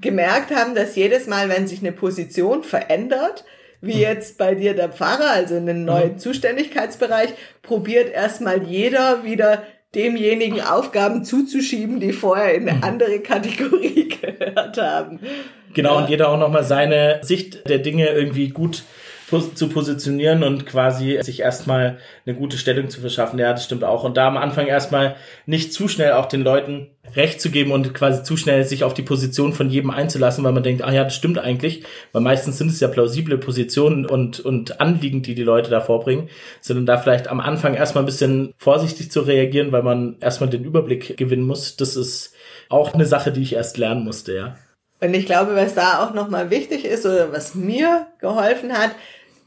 gemerkt 0.01 0.53
haben, 0.53 0.75
dass 0.75 0.97
jedes 0.97 1.27
Mal, 1.27 1.47
wenn 1.47 1.65
sich 1.65 1.79
eine 1.79 1.93
Position 1.93 2.63
verändert, 2.63 3.45
wie 3.79 3.99
jetzt 3.99 4.37
bei 4.37 4.55
dir 4.55 4.73
der 4.73 4.89
Pfarrer, 4.89 5.31
also 5.31 5.55
in 5.55 5.65
den 5.65 5.85
neuen. 5.85 6.17
Zuständigkeitsbereich, 6.17 7.33
probiert 7.61 8.11
erstmal 8.13 8.63
jeder 8.63 9.23
wieder 9.23 9.63
demjenigen 9.95 10.61
Aufgaben 10.61 11.23
zuzuschieben, 11.23 11.99
die 11.99 12.13
vorher 12.13 12.53
in 12.53 12.67
eine 12.67 12.77
mhm. 12.77 12.83
andere 12.83 13.19
Kategorie 13.19 14.09
gehört 14.21 14.77
haben. 14.77 15.19
Genau, 15.73 15.95
ja. 15.95 16.01
und 16.01 16.09
jeder 16.09 16.29
auch 16.29 16.37
nochmal 16.37 16.63
seine 16.63 17.19
Sicht 17.21 17.67
der 17.67 17.79
Dinge 17.79 18.09
irgendwie 18.09 18.49
gut 18.49 18.83
zu 19.27 19.69
positionieren 19.69 20.43
und 20.43 20.65
quasi 20.65 21.19
sich 21.21 21.39
erstmal 21.39 21.97
eine 22.25 22.35
gute 22.35 22.57
Stellung 22.57 22.89
zu 22.89 23.01
verschaffen. 23.01 23.39
Ja, 23.39 23.51
das 23.51 23.65
stimmt 23.65 23.83
auch. 23.83 24.03
Und 24.03 24.17
da 24.17 24.27
am 24.27 24.37
Anfang 24.37 24.67
erstmal 24.67 25.15
nicht 25.45 25.73
zu 25.73 25.87
schnell 25.87 26.13
auch 26.13 26.27
den 26.27 26.41
Leuten 26.41 26.91
Recht 27.15 27.39
zu 27.39 27.49
geben 27.49 27.71
und 27.71 27.93
quasi 27.93 28.23
zu 28.23 28.35
schnell 28.35 28.63
sich 28.65 28.83
auf 28.83 28.93
die 28.93 29.03
Position 29.03 29.53
von 29.53 29.69
jedem 29.69 29.89
einzulassen, 29.89 30.43
weil 30.43 30.51
man 30.51 30.63
denkt, 30.63 30.83
ah 30.83 30.91
ja, 30.91 31.03
das 31.03 31.15
stimmt 31.15 31.37
eigentlich, 31.37 31.83
weil 32.11 32.21
meistens 32.21 32.57
sind 32.57 32.69
es 32.69 32.79
ja 32.79 32.87
plausible 32.87 33.37
Positionen 33.37 34.05
und, 34.05 34.39
und 34.39 34.81
Anliegen, 34.81 35.21
die 35.21 35.35
die 35.35 35.43
Leute 35.43 35.69
da 35.69 35.81
vorbringen, 35.81 36.29
sondern 36.61 36.85
da 36.85 36.97
vielleicht 36.97 37.27
am 37.27 37.39
Anfang 37.39 37.75
erstmal 37.75 38.03
ein 38.03 38.07
bisschen 38.07 38.53
vorsichtig 38.57 39.11
zu 39.11 39.21
reagieren, 39.21 39.71
weil 39.71 39.83
man 39.83 40.17
erstmal 40.19 40.49
den 40.49 40.63
Überblick 40.63 41.15
gewinnen 41.17 41.45
muss. 41.45 41.77
Das 41.77 41.95
ist 41.95 42.33
auch 42.69 42.93
eine 42.93 43.05
Sache, 43.05 43.31
die 43.31 43.41
ich 43.41 43.53
erst 43.53 43.77
lernen 43.77 44.03
musste, 44.03 44.35
ja. 44.35 44.57
Und 45.05 45.13
ich 45.13 45.25
glaube, 45.25 45.55
was 45.55 45.75
da 45.75 46.03
auch 46.03 46.13
nochmal 46.13 46.49
wichtig 46.49 46.85
ist 46.85 47.05
oder 47.05 47.31
was 47.31 47.55
mir 47.55 48.07
geholfen 48.19 48.73
hat, 48.73 48.91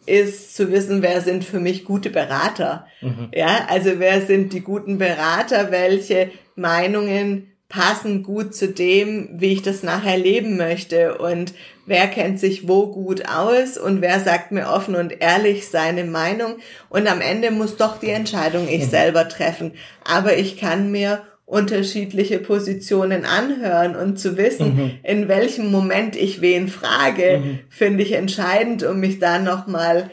ist 0.07 0.57
zu 0.57 0.73
wissen, 0.73 1.03
wer 1.03 1.21
sind 1.21 1.45
für 1.45 1.61
mich 1.61 1.85
gute 1.85 2.11
Berater. 2.11 2.87
Mhm. 3.01 3.29
Ja, 3.35 3.67
also 3.69 3.99
wer 3.99 4.23
sind 4.23 4.53
die 4.53 4.63
guten 4.63 4.99
Berater, 4.99 5.71
welche 5.71 6.31
Meinungen 6.57 7.53
passen 7.69 8.23
gut 8.23 8.55
zu 8.55 8.69
dem, 8.69 9.29
wie 9.35 9.53
ich 9.53 9.63
das 9.63 9.83
nachher 9.83 10.17
leben 10.17 10.57
möchte 10.57 11.19
und 11.19 11.53
wer 11.85 12.07
kennt 12.07 12.41
sich 12.41 12.67
wo 12.67 12.87
gut 12.87 13.29
aus 13.29 13.77
und 13.77 14.01
wer 14.01 14.21
sagt 14.21 14.53
mir 14.53 14.69
offen 14.69 14.95
und 14.95 15.21
ehrlich 15.21 15.69
seine 15.69 16.05
Meinung 16.05 16.57
und 16.89 17.07
am 17.07 17.21
Ende 17.21 17.51
muss 17.51 17.77
doch 17.77 18.01
die 18.01 18.09
Entscheidung 18.09 18.69
ich 18.69 18.87
mhm. 18.87 18.91
selber 18.91 19.29
treffen. 19.29 19.73
Aber 20.03 20.39
ich 20.39 20.59
kann 20.59 20.91
mir 20.91 21.23
unterschiedliche 21.49 22.39
Positionen 22.39 23.25
anhören 23.25 23.97
und 23.97 24.19
zu 24.19 24.37
wissen, 24.37 24.77
mhm. 24.77 24.91
in 25.03 25.29
welchem 25.29 25.71
Moment 25.71 26.15
ich 26.15 26.43
wen 26.43 26.69
frage, 26.69 27.39
mhm. 27.39 27.59
finde 27.71 28.03
ich 28.03 28.13
entscheidend, 28.13 28.83
um 28.83 29.01
mich 29.01 29.19
da 29.19 29.39
nochmal, 29.39 30.11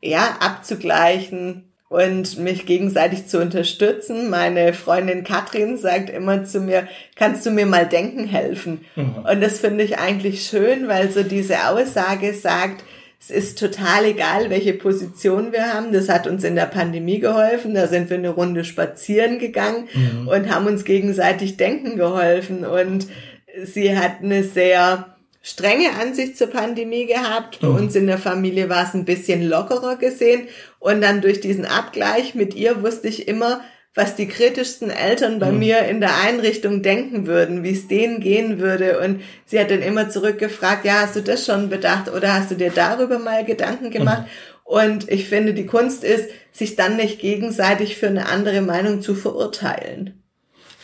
ja, 0.00 0.38
abzugleichen, 0.40 1.70
und 1.90 2.38
mich 2.38 2.66
gegenseitig 2.66 3.26
zu 3.26 3.40
unterstützen. 3.40 4.30
Meine 4.30 4.74
Freundin 4.74 5.24
Katrin 5.24 5.76
sagt 5.76 6.08
immer 6.08 6.44
zu 6.44 6.60
mir, 6.60 6.86
kannst 7.16 7.44
du 7.44 7.50
mir 7.50 7.66
mal 7.66 7.84
denken 7.84 8.26
helfen? 8.26 8.84
Mhm. 8.94 9.26
Und 9.28 9.40
das 9.40 9.58
finde 9.58 9.82
ich 9.82 9.98
eigentlich 9.98 10.46
schön, 10.46 10.86
weil 10.86 11.10
so 11.10 11.24
diese 11.24 11.68
Aussage 11.68 12.32
sagt, 12.32 12.84
es 13.20 13.30
ist 13.30 13.58
total 13.58 14.06
egal, 14.06 14.48
welche 14.48 14.72
Position 14.72 15.52
wir 15.52 15.74
haben. 15.74 15.92
Das 15.92 16.08
hat 16.08 16.26
uns 16.26 16.42
in 16.42 16.54
der 16.54 16.64
Pandemie 16.64 17.20
geholfen. 17.20 17.74
Da 17.74 17.86
sind 17.86 18.08
wir 18.08 18.16
eine 18.16 18.30
Runde 18.30 18.64
spazieren 18.64 19.38
gegangen 19.38 19.88
mhm. 19.92 20.26
und 20.26 20.52
haben 20.52 20.66
uns 20.66 20.84
gegenseitig 20.84 21.58
denken 21.58 21.96
geholfen. 21.96 22.64
Und 22.64 23.08
sie 23.62 23.94
hat 23.94 24.22
eine 24.22 24.42
sehr 24.42 25.16
strenge 25.42 25.90
Ansicht 26.00 26.38
zur 26.38 26.46
Pandemie 26.46 27.04
gehabt. 27.06 27.60
Bei 27.60 27.68
mhm. 27.68 27.76
uns 27.76 27.94
in 27.94 28.06
der 28.06 28.18
Familie 28.18 28.70
war 28.70 28.84
es 28.84 28.94
ein 28.94 29.04
bisschen 29.04 29.46
lockerer 29.46 29.96
gesehen. 29.96 30.48
Und 30.78 31.02
dann 31.02 31.20
durch 31.20 31.42
diesen 31.42 31.66
Abgleich 31.66 32.34
mit 32.34 32.54
ihr 32.54 32.82
wusste 32.82 33.08
ich 33.08 33.28
immer, 33.28 33.60
was 33.94 34.14
die 34.14 34.28
kritischsten 34.28 34.90
Eltern 34.90 35.40
bei 35.40 35.50
mhm. 35.50 35.58
mir 35.58 35.80
in 35.82 36.00
der 36.00 36.20
Einrichtung 36.20 36.82
denken 36.82 37.26
würden, 37.26 37.64
wie 37.64 37.72
es 37.72 37.88
denen 37.88 38.20
gehen 38.20 38.60
würde. 38.60 39.00
Und 39.00 39.22
sie 39.46 39.58
hat 39.58 39.70
dann 39.70 39.82
immer 39.82 40.08
zurückgefragt, 40.08 40.84
ja, 40.84 41.00
hast 41.00 41.16
du 41.16 41.22
das 41.22 41.44
schon 41.44 41.68
bedacht 41.68 42.08
oder 42.08 42.34
hast 42.34 42.50
du 42.50 42.54
dir 42.54 42.70
darüber 42.70 43.18
mal 43.18 43.44
Gedanken 43.44 43.90
gemacht? 43.90 44.22
Mhm. 44.22 44.28
Und 44.64 45.10
ich 45.10 45.28
finde, 45.28 45.52
die 45.54 45.66
Kunst 45.66 46.04
ist, 46.04 46.30
sich 46.52 46.76
dann 46.76 46.96
nicht 46.96 47.18
gegenseitig 47.18 47.96
für 47.96 48.06
eine 48.06 48.26
andere 48.26 48.60
Meinung 48.60 49.02
zu 49.02 49.16
verurteilen. 49.16 50.22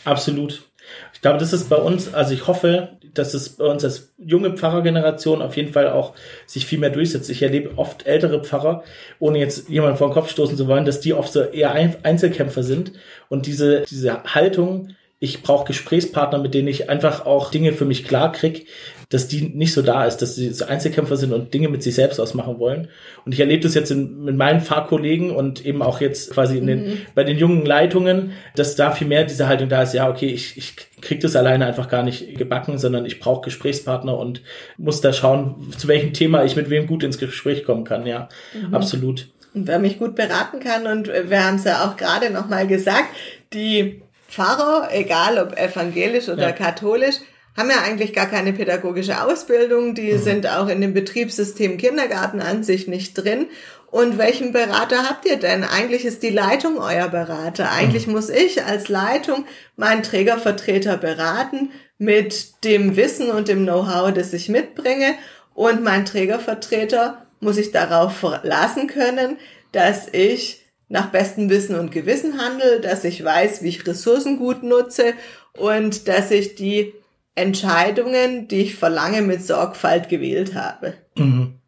Absolut. 0.05 0.65
Ich 1.13 1.21
glaube, 1.21 1.39
das 1.39 1.53
ist 1.53 1.69
bei 1.69 1.77
uns, 1.77 2.13
also 2.13 2.35
ich 2.35 2.47
hoffe, 2.49 2.96
dass 3.19 3.35
es 3.35 3.51
bei 3.51 3.65
uns 3.65 3.85
als 3.85 4.13
junge 4.19 4.57
Pfarrergeneration 4.57 5.43
auf 5.43 5.57
jeden 5.57 5.73
Fall 5.73 5.89
auch 5.89 6.15
sich 6.47 6.67
viel 6.67 6.79
mehr 6.79 6.91
durchsetzt. 6.91 7.31
Ich 7.31 7.43
erlebe 7.43 7.77
oft 7.77 8.07
ältere 8.07 8.43
Pfarrer, 8.43 8.85
ohne 9.19 9.39
jetzt 9.39 9.69
jemanden 9.69 9.99
vor 9.99 10.09
den 10.09 10.15
Kopf 10.15 10.31
stoßen 10.31 10.57
zu 10.57 10.69
wollen, 10.69 10.85
dass 10.85 11.01
die 11.01 11.15
oft 11.15 11.33
so 11.33 11.43
eher 11.43 11.73
Einzelkämpfer 11.73 12.63
sind 12.63 12.93
und 13.29 13.47
diese, 13.47 13.83
diese 13.89 14.23
Haltung, 14.25 14.91
ich 15.19 15.43
brauche 15.43 15.67
Gesprächspartner, 15.67 16.39
mit 16.39 16.55
denen 16.55 16.69
ich 16.69 16.91
einfach 16.91 17.25
auch 17.25 17.51
Dinge 17.51 17.73
für 17.73 17.87
mich 17.87 18.05
klar 18.05 18.33
krieg, 18.33 18.67
dass 19.09 19.29
die 19.29 19.43
nicht 19.43 19.73
so 19.73 19.83
da 19.83 20.05
ist, 20.05 20.19
dass 20.19 20.35
sie 20.35 20.53
so 20.53 20.65
Einzelkämpfer 20.65 21.17
sind 21.17 21.33
und 21.33 21.55
Dinge 21.55 21.69
mit 21.69 21.83
sich 21.83 21.95
selbst 21.95 22.19
ausmachen 22.19 22.59
wollen. 22.59 22.89
Und 23.25 23.33
ich 23.33 23.41
erlebe 23.41 23.63
das 23.63 23.75
jetzt 23.75 23.91
in, 23.91 24.25
mit 24.25 24.37
meinen 24.37 24.61
Fahrkollegen 24.61 25.31
und 25.31 25.65
eben 25.65 25.81
auch 25.81 26.01
jetzt 26.01 26.33
quasi 26.33 26.59
in 26.59 26.67
den, 26.67 26.89
mhm. 26.89 26.99
bei 27.15 27.23
den 27.23 27.39
jungen 27.39 27.65
Leitungen, 27.65 28.33
dass 28.57 28.75
da 28.75 28.91
viel 28.91 29.07
mehr 29.07 29.25
diese 29.25 29.47
Haltung 29.47 29.69
da 29.69 29.83
ist, 29.83 29.95
ja, 29.95 30.09
okay, 30.09 30.27
ich, 30.27 30.57
ich 30.57 30.75
krieg 31.01 31.21
das 31.21 31.37
alleine 31.37 31.67
einfach 31.67 31.89
gar 31.89 32.03
nicht 32.03 32.37
gebacken, 32.37 32.79
sondern 32.79 33.07
ich 33.07 33.21
brauche 33.21 33.43
Gesprächspartner 33.43 34.19
und 34.19 34.43
muss 34.77 35.01
da 35.01 35.13
schauen, 35.13 35.73
zu 35.77 35.87
welchem 35.87 36.13
Thema 36.13 36.45
ich 36.45 36.57
mit 36.57 36.69
wem 36.69 36.89
gut 36.89 37.05
ins 37.05 37.19
Gespräch 37.19 37.65
kommen 37.65 37.85
kann. 37.85 38.07
Ja, 38.07 38.29
mhm. 38.55 38.75
absolut. 38.75 39.29
Und 39.55 39.69
wer 39.69 39.79
mich 39.79 39.99
gut 39.99 40.17
beraten 40.17 40.59
kann, 40.61 40.87
und 40.87 41.09
wir 41.09 41.45
haben 41.45 41.57
es 41.57 41.65
ja 41.65 41.87
auch 41.87 41.97
gerade 41.97 42.31
nochmal 42.31 42.67
gesagt, 42.67 43.09
die 43.53 44.03
Pfarrer, 44.29 44.89
egal 44.93 45.39
ob 45.39 45.57
evangelisch 45.57 46.29
oder 46.29 46.49
ja. 46.49 46.53
katholisch, 46.53 47.17
haben 47.57 47.71
ja 47.71 47.83
eigentlich 47.83 48.13
gar 48.13 48.27
keine 48.27 48.53
pädagogische 48.53 49.23
Ausbildung, 49.23 49.95
die 49.95 50.13
mhm. 50.13 50.23
sind 50.23 50.47
auch 50.47 50.69
in 50.69 50.81
dem 50.81 50.95
Betriebssystem 50.95 51.79
Kindergarten 51.79 52.41
an 52.41 52.63
sich 52.63 52.87
nicht 52.87 53.15
drin. 53.15 53.47
Und 53.91 54.19
welchen 54.19 54.53
Berater 54.53 55.09
habt 55.09 55.27
ihr 55.27 55.37
denn? 55.37 55.65
Eigentlich 55.65 56.05
ist 56.05 56.23
die 56.23 56.31
Leitung 56.31 56.79
euer 56.79 57.09
Berater. 57.09 57.71
Eigentlich 57.71 58.07
mhm. 58.07 58.15
muss 58.15 58.29
ich 58.29 58.65
als 58.65 58.89
Leitung 58.89 59.47
meinen 59.77 60.03
Trägervertreter 60.03 60.97
beraten 60.97 61.71
mit 61.99 62.65
dem 62.65 62.97
Wissen 62.97 63.31
und 63.31 63.49
dem 63.49 63.65
Know-how, 63.65 64.13
das 64.13 64.33
ich 64.33 64.49
mitbringe. 64.49 65.15
Und 65.55 65.83
mein 65.83 66.05
Trägervertreter 66.05 67.27
muss 67.41 67.57
ich 67.57 67.73
darauf 67.73 68.17
verlassen 68.17 68.87
können, 68.87 69.39
dass 69.73 70.09
ich 70.13 70.63
nach 70.89 71.11
bestem 71.11 71.51
Wissen 71.51 71.79
und 71.79 71.91
Gewissen 71.91 72.41
handle, 72.41 72.81
dass 72.81 73.05
ich 73.05 73.25
weiß, 73.25 73.63
wie 73.63 73.69
ich 73.69 73.87
Ressourcen 73.87 74.39
gut 74.39 74.63
nutze 74.63 75.15
und 75.53 76.07
dass 76.09 76.31
ich 76.31 76.55
die 76.55 76.93
Entscheidungen, 77.37 78.49
die 78.49 78.63
ich 78.63 78.75
verlange, 78.75 79.23
mit 79.23 79.45
Sorgfalt 79.45 80.09
gewählt 80.09 80.55
habe. 80.55 80.95
Mhm. 81.17 81.61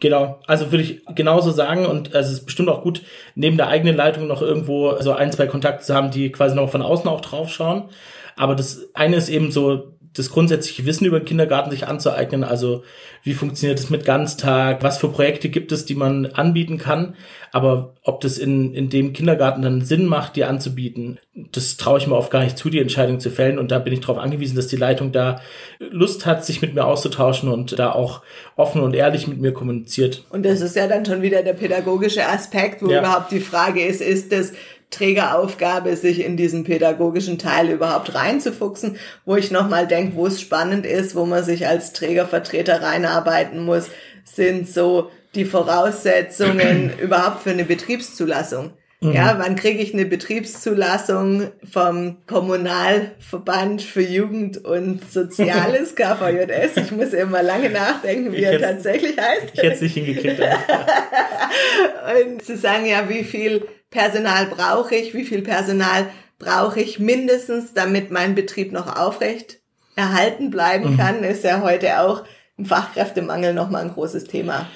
Genau, 0.00 0.40
also 0.46 0.70
würde 0.70 0.84
ich 0.84 1.02
genauso 1.14 1.50
sagen 1.50 1.86
und 1.86 2.14
es 2.14 2.30
ist 2.30 2.44
bestimmt 2.44 2.68
auch 2.68 2.82
gut, 2.82 3.02
neben 3.34 3.56
der 3.56 3.68
eigenen 3.68 3.96
Leitung 3.96 4.26
noch 4.26 4.42
irgendwo 4.42 5.00
so 5.00 5.12
ein, 5.12 5.32
zwei 5.32 5.46
Kontakte 5.46 5.84
zu 5.84 5.94
haben, 5.94 6.10
die 6.10 6.30
quasi 6.30 6.54
noch 6.54 6.68
von 6.70 6.82
außen 6.82 7.08
auch 7.08 7.22
drauf 7.22 7.50
schauen. 7.50 7.88
Aber 8.36 8.54
das 8.54 8.90
eine 8.94 9.16
ist 9.16 9.28
eben 9.28 9.50
so 9.50 9.93
das 10.14 10.30
grundsätzliche 10.30 10.86
Wissen 10.86 11.06
über 11.06 11.20
den 11.20 11.26
Kindergarten 11.26 11.70
sich 11.70 11.86
anzueignen. 11.86 12.44
Also 12.44 12.84
wie 13.24 13.34
funktioniert 13.34 13.78
es 13.78 13.90
mit 13.90 14.04
Ganztag? 14.04 14.82
Was 14.82 14.98
für 14.98 15.08
Projekte 15.08 15.48
gibt 15.48 15.72
es, 15.72 15.86
die 15.86 15.94
man 15.94 16.26
anbieten 16.26 16.78
kann? 16.78 17.14
Aber 17.50 17.94
ob 18.02 18.20
das 18.20 18.38
in, 18.38 18.74
in 18.74 18.90
dem 18.90 19.12
Kindergarten 19.12 19.62
dann 19.62 19.84
Sinn 19.84 20.06
macht, 20.06 20.36
die 20.36 20.44
anzubieten, 20.44 21.18
das 21.34 21.76
traue 21.76 21.98
ich 21.98 22.06
mir 22.06 22.16
oft 22.16 22.30
gar 22.30 22.44
nicht 22.44 22.58
zu, 22.58 22.70
die 22.70 22.80
Entscheidung 22.80 23.18
zu 23.20 23.30
fällen. 23.30 23.58
Und 23.58 23.70
da 23.70 23.78
bin 23.78 23.92
ich 23.92 24.00
darauf 24.00 24.18
angewiesen, 24.18 24.56
dass 24.56 24.68
die 24.68 24.76
Leitung 24.76 25.10
da 25.10 25.40
Lust 25.78 26.26
hat, 26.26 26.44
sich 26.44 26.62
mit 26.62 26.74
mir 26.74 26.84
auszutauschen 26.84 27.48
und 27.48 27.78
da 27.78 27.92
auch 27.92 28.22
offen 28.56 28.80
und 28.82 28.94
ehrlich 28.94 29.26
mit 29.26 29.40
mir 29.40 29.52
kommuniziert. 29.52 30.24
Und 30.30 30.44
das 30.44 30.60
ist 30.60 30.76
ja 30.76 30.86
dann 30.86 31.04
schon 31.04 31.22
wieder 31.22 31.42
der 31.42 31.54
pädagogische 31.54 32.26
Aspekt, 32.26 32.82
wo 32.82 32.90
ja. 32.90 33.00
überhaupt 33.00 33.32
die 33.32 33.40
Frage 33.40 33.84
ist, 33.84 34.00
ist 34.00 34.32
das 34.32 34.52
Trägeraufgabe, 34.94 35.96
sich 35.96 36.24
in 36.24 36.36
diesen 36.36 36.64
pädagogischen 36.64 37.38
Teil 37.38 37.70
überhaupt 37.70 38.14
reinzufuchsen, 38.14 38.96
wo 39.24 39.36
ich 39.36 39.50
nochmal 39.50 39.86
denke, 39.86 40.16
wo 40.16 40.26
es 40.26 40.40
spannend 40.40 40.86
ist, 40.86 41.14
wo 41.14 41.26
man 41.26 41.44
sich 41.44 41.66
als 41.66 41.92
Trägervertreter 41.92 42.82
reinarbeiten 42.82 43.64
muss, 43.64 43.88
sind 44.24 44.68
so 44.68 45.10
die 45.34 45.44
Voraussetzungen 45.44 46.92
überhaupt 47.00 47.42
für 47.42 47.50
eine 47.50 47.64
Betriebszulassung. 47.64 48.72
Mhm. 49.04 49.12
Ja, 49.12 49.36
wann 49.38 49.54
kriege 49.54 49.82
ich 49.82 49.92
eine 49.92 50.06
Betriebszulassung 50.06 51.50
vom 51.70 52.18
Kommunalverband 52.26 53.82
für 53.82 54.00
Jugend 54.00 54.64
und 54.64 55.10
Soziales, 55.12 55.94
KVJS? 55.96 56.76
Ich 56.76 56.90
muss 56.92 57.12
immer 57.12 57.42
lange 57.42 57.70
nachdenken, 57.70 58.32
wie 58.32 58.36
ich 58.36 58.44
er 58.44 58.60
tatsächlich 58.60 59.18
heißt. 59.18 59.52
Ich 59.52 59.62
hätte 59.62 59.74
es 59.74 59.80
nicht 59.82 59.94
hingekriegt. 59.94 60.40
und 62.32 62.42
zu 62.42 62.56
sagen, 62.56 62.86
ja, 62.86 63.08
wie 63.08 63.24
viel 63.24 63.66
Personal 63.94 64.46
brauche 64.46 64.96
ich, 64.96 65.14
wie 65.14 65.24
viel 65.24 65.42
Personal 65.42 66.10
brauche 66.40 66.80
ich 66.80 66.98
mindestens, 66.98 67.74
damit 67.74 68.10
mein 68.10 68.34
Betrieb 68.34 68.72
noch 68.72 68.98
aufrecht 68.98 69.60
erhalten 69.96 70.50
bleiben 70.50 70.92
mhm. 70.92 70.98
kann, 70.98 71.22
ist 71.22 71.44
ja 71.44 71.62
heute 71.62 72.00
auch 72.00 72.24
im 72.58 72.66
Fachkräftemangel 72.66 73.54
nochmal 73.54 73.82
ein 73.82 73.92
großes 73.92 74.24
Thema. 74.24 74.66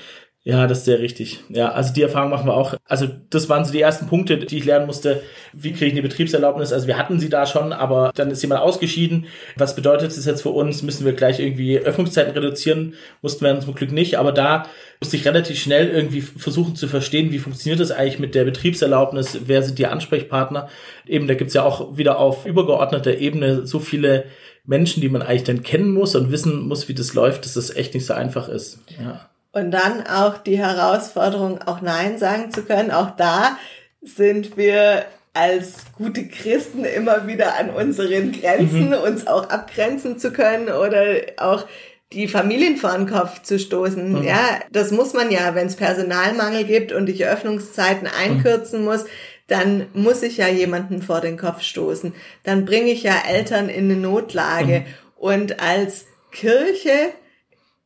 Ja, 0.49 0.67
das 0.67 0.79
ist 0.79 0.85
sehr 0.87 0.99
richtig. 0.99 1.41
Ja, 1.51 1.73
also 1.73 1.93
die 1.93 2.01
Erfahrung 2.01 2.31
machen 2.31 2.47
wir 2.47 2.55
auch. 2.55 2.73
Also 2.87 3.07
das 3.29 3.51
waren 3.51 3.67
so 3.67 3.73
die 3.73 3.83
ersten 3.83 4.07
Punkte, 4.07 4.39
die 4.39 4.57
ich 4.57 4.65
lernen 4.65 4.87
musste. 4.87 5.21
Wie 5.53 5.73
kriege 5.73 5.89
ich 5.89 5.93
eine 5.93 6.01
Betriebserlaubnis? 6.01 6.73
Also 6.73 6.87
wir 6.87 6.97
hatten 6.97 7.21
sie 7.21 7.29
da 7.29 7.45
schon, 7.45 7.75
aber 7.75 8.13
dann 8.15 8.31
ist 8.31 8.41
jemand 8.41 8.63
ausgeschieden. 8.63 9.27
Was 9.57 9.77
bedeutet 9.77 10.17
das 10.17 10.25
jetzt 10.25 10.41
für 10.41 10.49
uns? 10.49 10.83
Müssen 10.83 11.05
wir 11.05 11.13
gleich 11.13 11.39
irgendwie 11.39 11.79
Öffnungszeiten 11.79 12.33
reduzieren? 12.33 12.95
Mussten 13.21 13.45
wir 13.45 13.61
zum 13.61 13.75
Glück 13.75 13.93
nicht. 13.93 14.19
Aber 14.19 14.33
da 14.33 14.65
musste 15.01 15.19
ich 15.19 15.27
relativ 15.27 15.61
schnell 15.61 15.91
irgendwie 15.91 16.23
versuchen 16.23 16.77
zu 16.77 16.89
verstehen, 16.89 17.31
wie 17.31 17.41
funktioniert 17.41 17.81
das 17.81 17.91
eigentlich 17.91 18.19
mit 18.19 18.35
der 18.35 18.45
Betriebserlaubnis? 18.45 19.41
Wer 19.45 19.63
sind 19.63 19.79
die 19.79 19.87
Ansprechpartner? 19.87 20.71
Eben, 21.07 21.29
da 21.29 21.35
gibt's 21.35 21.53
ja 21.53 21.63
auch 21.63 21.99
wieder 21.99 22.19
auf 22.19 22.47
übergeordneter 22.47 23.19
Ebene 23.19 23.67
so 23.67 23.81
viele 23.81 24.25
Menschen, 24.65 25.03
die 25.03 25.11
man 25.11 25.21
eigentlich 25.21 25.45
dann 25.45 25.63
kennen 25.63 25.93
muss 25.93 26.17
und 26.17 26.33
wissen 26.33 26.67
muss, 26.69 26.89
wie 26.89 26.95
das 26.95 27.13
läuft, 27.13 27.45
dass 27.45 27.53
das 27.53 27.77
echt 27.77 27.93
nicht 27.93 28.07
so 28.07 28.15
einfach 28.15 28.49
ist. 28.49 28.79
Ja. 28.99 29.28
Und 29.53 29.71
dann 29.71 30.07
auch 30.07 30.39
die 30.39 30.59
Herausforderung, 30.59 31.63
auch 31.63 31.81
Nein 31.81 32.19
sagen 32.19 32.53
zu 32.53 32.65
können. 32.65 32.91
Auch 32.91 33.11
da 33.11 33.59
sind 34.03 34.57
wir 34.57 35.05
als 35.33 35.87
gute 35.97 36.27
Christen 36.27 36.85
immer 36.85 37.27
wieder 37.27 37.57
an 37.59 37.71
unseren 37.71 38.33
Grenzen, 38.33 38.89
mhm. 38.89 38.95
uns 38.95 39.27
auch 39.27 39.51
abgrenzen 39.51 40.19
zu 40.19 40.33
können 40.33 40.69
oder 40.69 41.05
auch 41.37 41.65
die 42.13 42.29
Familien 42.29 42.77
vor 42.77 42.97
den 42.97 43.09
Kopf 43.09 43.43
zu 43.43 43.59
stoßen. 43.59 44.13
Mhm. 44.13 44.23
Ja, 44.23 44.61
das 44.73 44.91
muss 44.91 45.13
man 45.13 45.31
ja, 45.31 45.55
wenn 45.55 45.67
es 45.67 45.77
Personalmangel 45.77 46.65
gibt 46.65 46.93
und 46.93 47.09
ich 47.09 47.27
Öffnungszeiten 47.27 48.09
mhm. 48.09 48.15
einkürzen 48.19 48.81
mhm. 48.81 48.87
muss, 48.87 49.05
dann 49.47 49.87
muss 49.95 50.23
ich 50.23 50.39
ja 50.39 50.49
jemanden 50.49 51.03
vor 51.03 51.21
den 51.21 51.37
Kopf 51.37 51.63
stoßen. 51.63 52.15
Dann 52.45 52.65
bringe 52.65 52.91
ich 52.91 53.03
ja 53.03 53.15
Eltern 53.29 53.69
in 53.69 53.91
eine 53.91 54.01
Notlage. 54.01 54.81
Mhm. 54.81 54.85
Und 55.17 55.61
als 55.61 56.07
Kirche 56.31 57.13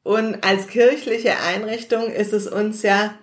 und 0.02 0.42
als 0.42 0.66
kirchliche 0.68 1.38
Einrichtung 1.40 2.10
ist 2.10 2.32
es 2.32 2.46
uns 2.46 2.82
ja 2.82 3.14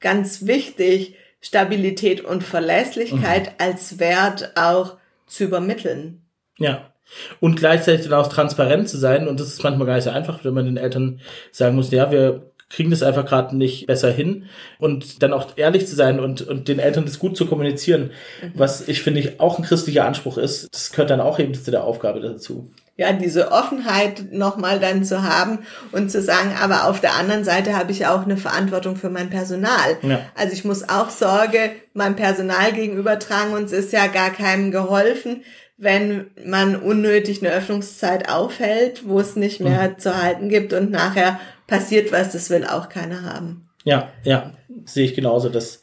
ganz 0.00 0.46
wichtig, 0.46 1.14
Stabilität 1.40 2.22
und 2.22 2.42
Verlässlichkeit 2.42 3.46
mhm. 3.46 3.54
als 3.58 3.98
Wert 3.98 4.56
auch 4.56 4.96
zu 5.26 5.44
übermitteln. 5.44 6.22
Ja. 6.58 6.92
Und 7.40 7.56
gleichzeitig 7.56 8.08
dann 8.08 8.20
auch 8.20 8.28
transparent 8.28 8.88
zu 8.88 8.98
sein. 8.98 9.28
Und 9.28 9.40
das 9.40 9.48
ist 9.48 9.62
manchmal 9.62 9.86
gar 9.86 9.94
nicht 9.94 10.04
so 10.04 10.10
einfach, 10.10 10.44
wenn 10.44 10.54
man 10.54 10.66
den 10.66 10.76
Eltern 10.76 11.20
sagen 11.52 11.76
muss, 11.76 11.90
ja, 11.90 12.10
wir 12.10 12.50
kriegen 12.68 12.90
das 12.90 13.02
einfach 13.02 13.24
gerade 13.24 13.56
nicht 13.56 13.86
besser 13.86 14.10
hin. 14.10 14.46
Und 14.78 15.22
dann 15.22 15.32
auch 15.32 15.56
ehrlich 15.56 15.86
zu 15.86 15.94
sein 15.94 16.20
und, 16.20 16.42
und 16.42 16.68
den 16.68 16.80
Eltern 16.80 17.06
das 17.06 17.18
gut 17.18 17.36
zu 17.36 17.46
kommunizieren, 17.46 18.10
mhm. 18.42 18.52
was 18.54 18.88
ich 18.88 19.02
finde 19.02 19.20
ich 19.20 19.40
auch 19.40 19.58
ein 19.58 19.64
christlicher 19.64 20.04
Anspruch 20.04 20.36
ist, 20.36 20.68
das 20.74 20.90
gehört 20.90 21.10
dann 21.10 21.20
auch 21.20 21.38
eben 21.38 21.54
zu 21.54 21.70
der 21.70 21.84
Aufgabe 21.84 22.20
dazu. 22.20 22.70
Ja, 22.98 23.12
diese 23.12 23.52
Offenheit 23.52 24.32
nochmal 24.32 24.80
dann 24.80 25.04
zu 25.04 25.22
haben 25.22 25.60
und 25.92 26.10
zu 26.10 26.20
sagen, 26.20 26.50
aber 26.60 26.88
auf 26.88 27.00
der 27.00 27.14
anderen 27.14 27.44
Seite 27.44 27.76
habe 27.76 27.92
ich 27.92 28.06
auch 28.06 28.24
eine 28.24 28.36
Verantwortung 28.36 28.96
für 28.96 29.08
mein 29.08 29.30
Personal. 29.30 29.96
Ja. 30.02 30.20
Also 30.34 30.52
ich 30.52 30.64
muss 30.64 30.88
auch 30.88 31.08
Sorge 31.08 31.70
meinem 31.94 32.16
Personal 32.16 32.72
gegenüber 32.72 33.20
tragen 33.20 33.52
und 33.52 33.66
es 33.66 33.72
ist 33.72 33.92
ja 33.92 34.08
gar 34.08 34.30
keinem 34.30 34.72
geholfen, 34.72 35.44
wenn 35.76 36.32
man 36.44 36.74
unnötig 36.74 37.40
eine 37.40 37.54
Öffnungszeit 37.54 38.28
aufhält, 38.28 39.06
wo 39.06 39.20
es 39.20 39.36
nicht 39.36 39.60
mehr 39.60 39.90
mhm. 39.90 39.98
zu 40.00 40.20
halten 40.20 40.48
gibt 40.48 40.72
und 40.72 40.90
nachher 40.90 41.38
passiert 41.68 42.10
was, 42.10 42.32
das 42.32 42.50
will 42.50 42.64
auch 42.64 42.88
keiner 42.88 43.22
haben. 43.22 43.68
Ja, 43.84 44.08
ja, 44.24 44.54
sehe 44.86 45.04
ich 45.04 45.14
genauso, 45.14 45.50
dass, 45.50 45.82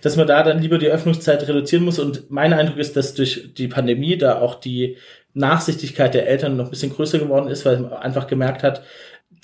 dass 0.00 0.16
man 0.16 0.26
da 0.26 0.42
dann 0.42 0.62
lieber 0.62 0.78
die 0.78 0.88
Öffnungszeit 0.88 1.46
reduzieren 1.46 1.84
muss. 1.84 1.98
Und 1.98 2.30
mein 2.30 2.54
Eindruck 2.54 2.78
ist, 2.78 2.96
dass 2.96 3.12
durch 3.12 3.52
die 3.54 3.68
Pandemie 3.68 4.16
da 4.16 4.40
auch 4.40 4.54
die 4.54 4.96
Nachsichtigkeit 5.34 6.14
der 6.14 6.28
Eltern 6.28 6.56
noch 6.56 6.66
ein 6.66 6.70
bisschen 6.70 6.92
größer 6.92 7.18
geworden 7.18 7.48
ist, 7.48 7.66
weil 7.66 7.80
man 7.80 7.92
einfach 7.92 8.26
gemerkt 8.26 8.62
hat, 8.62 8.82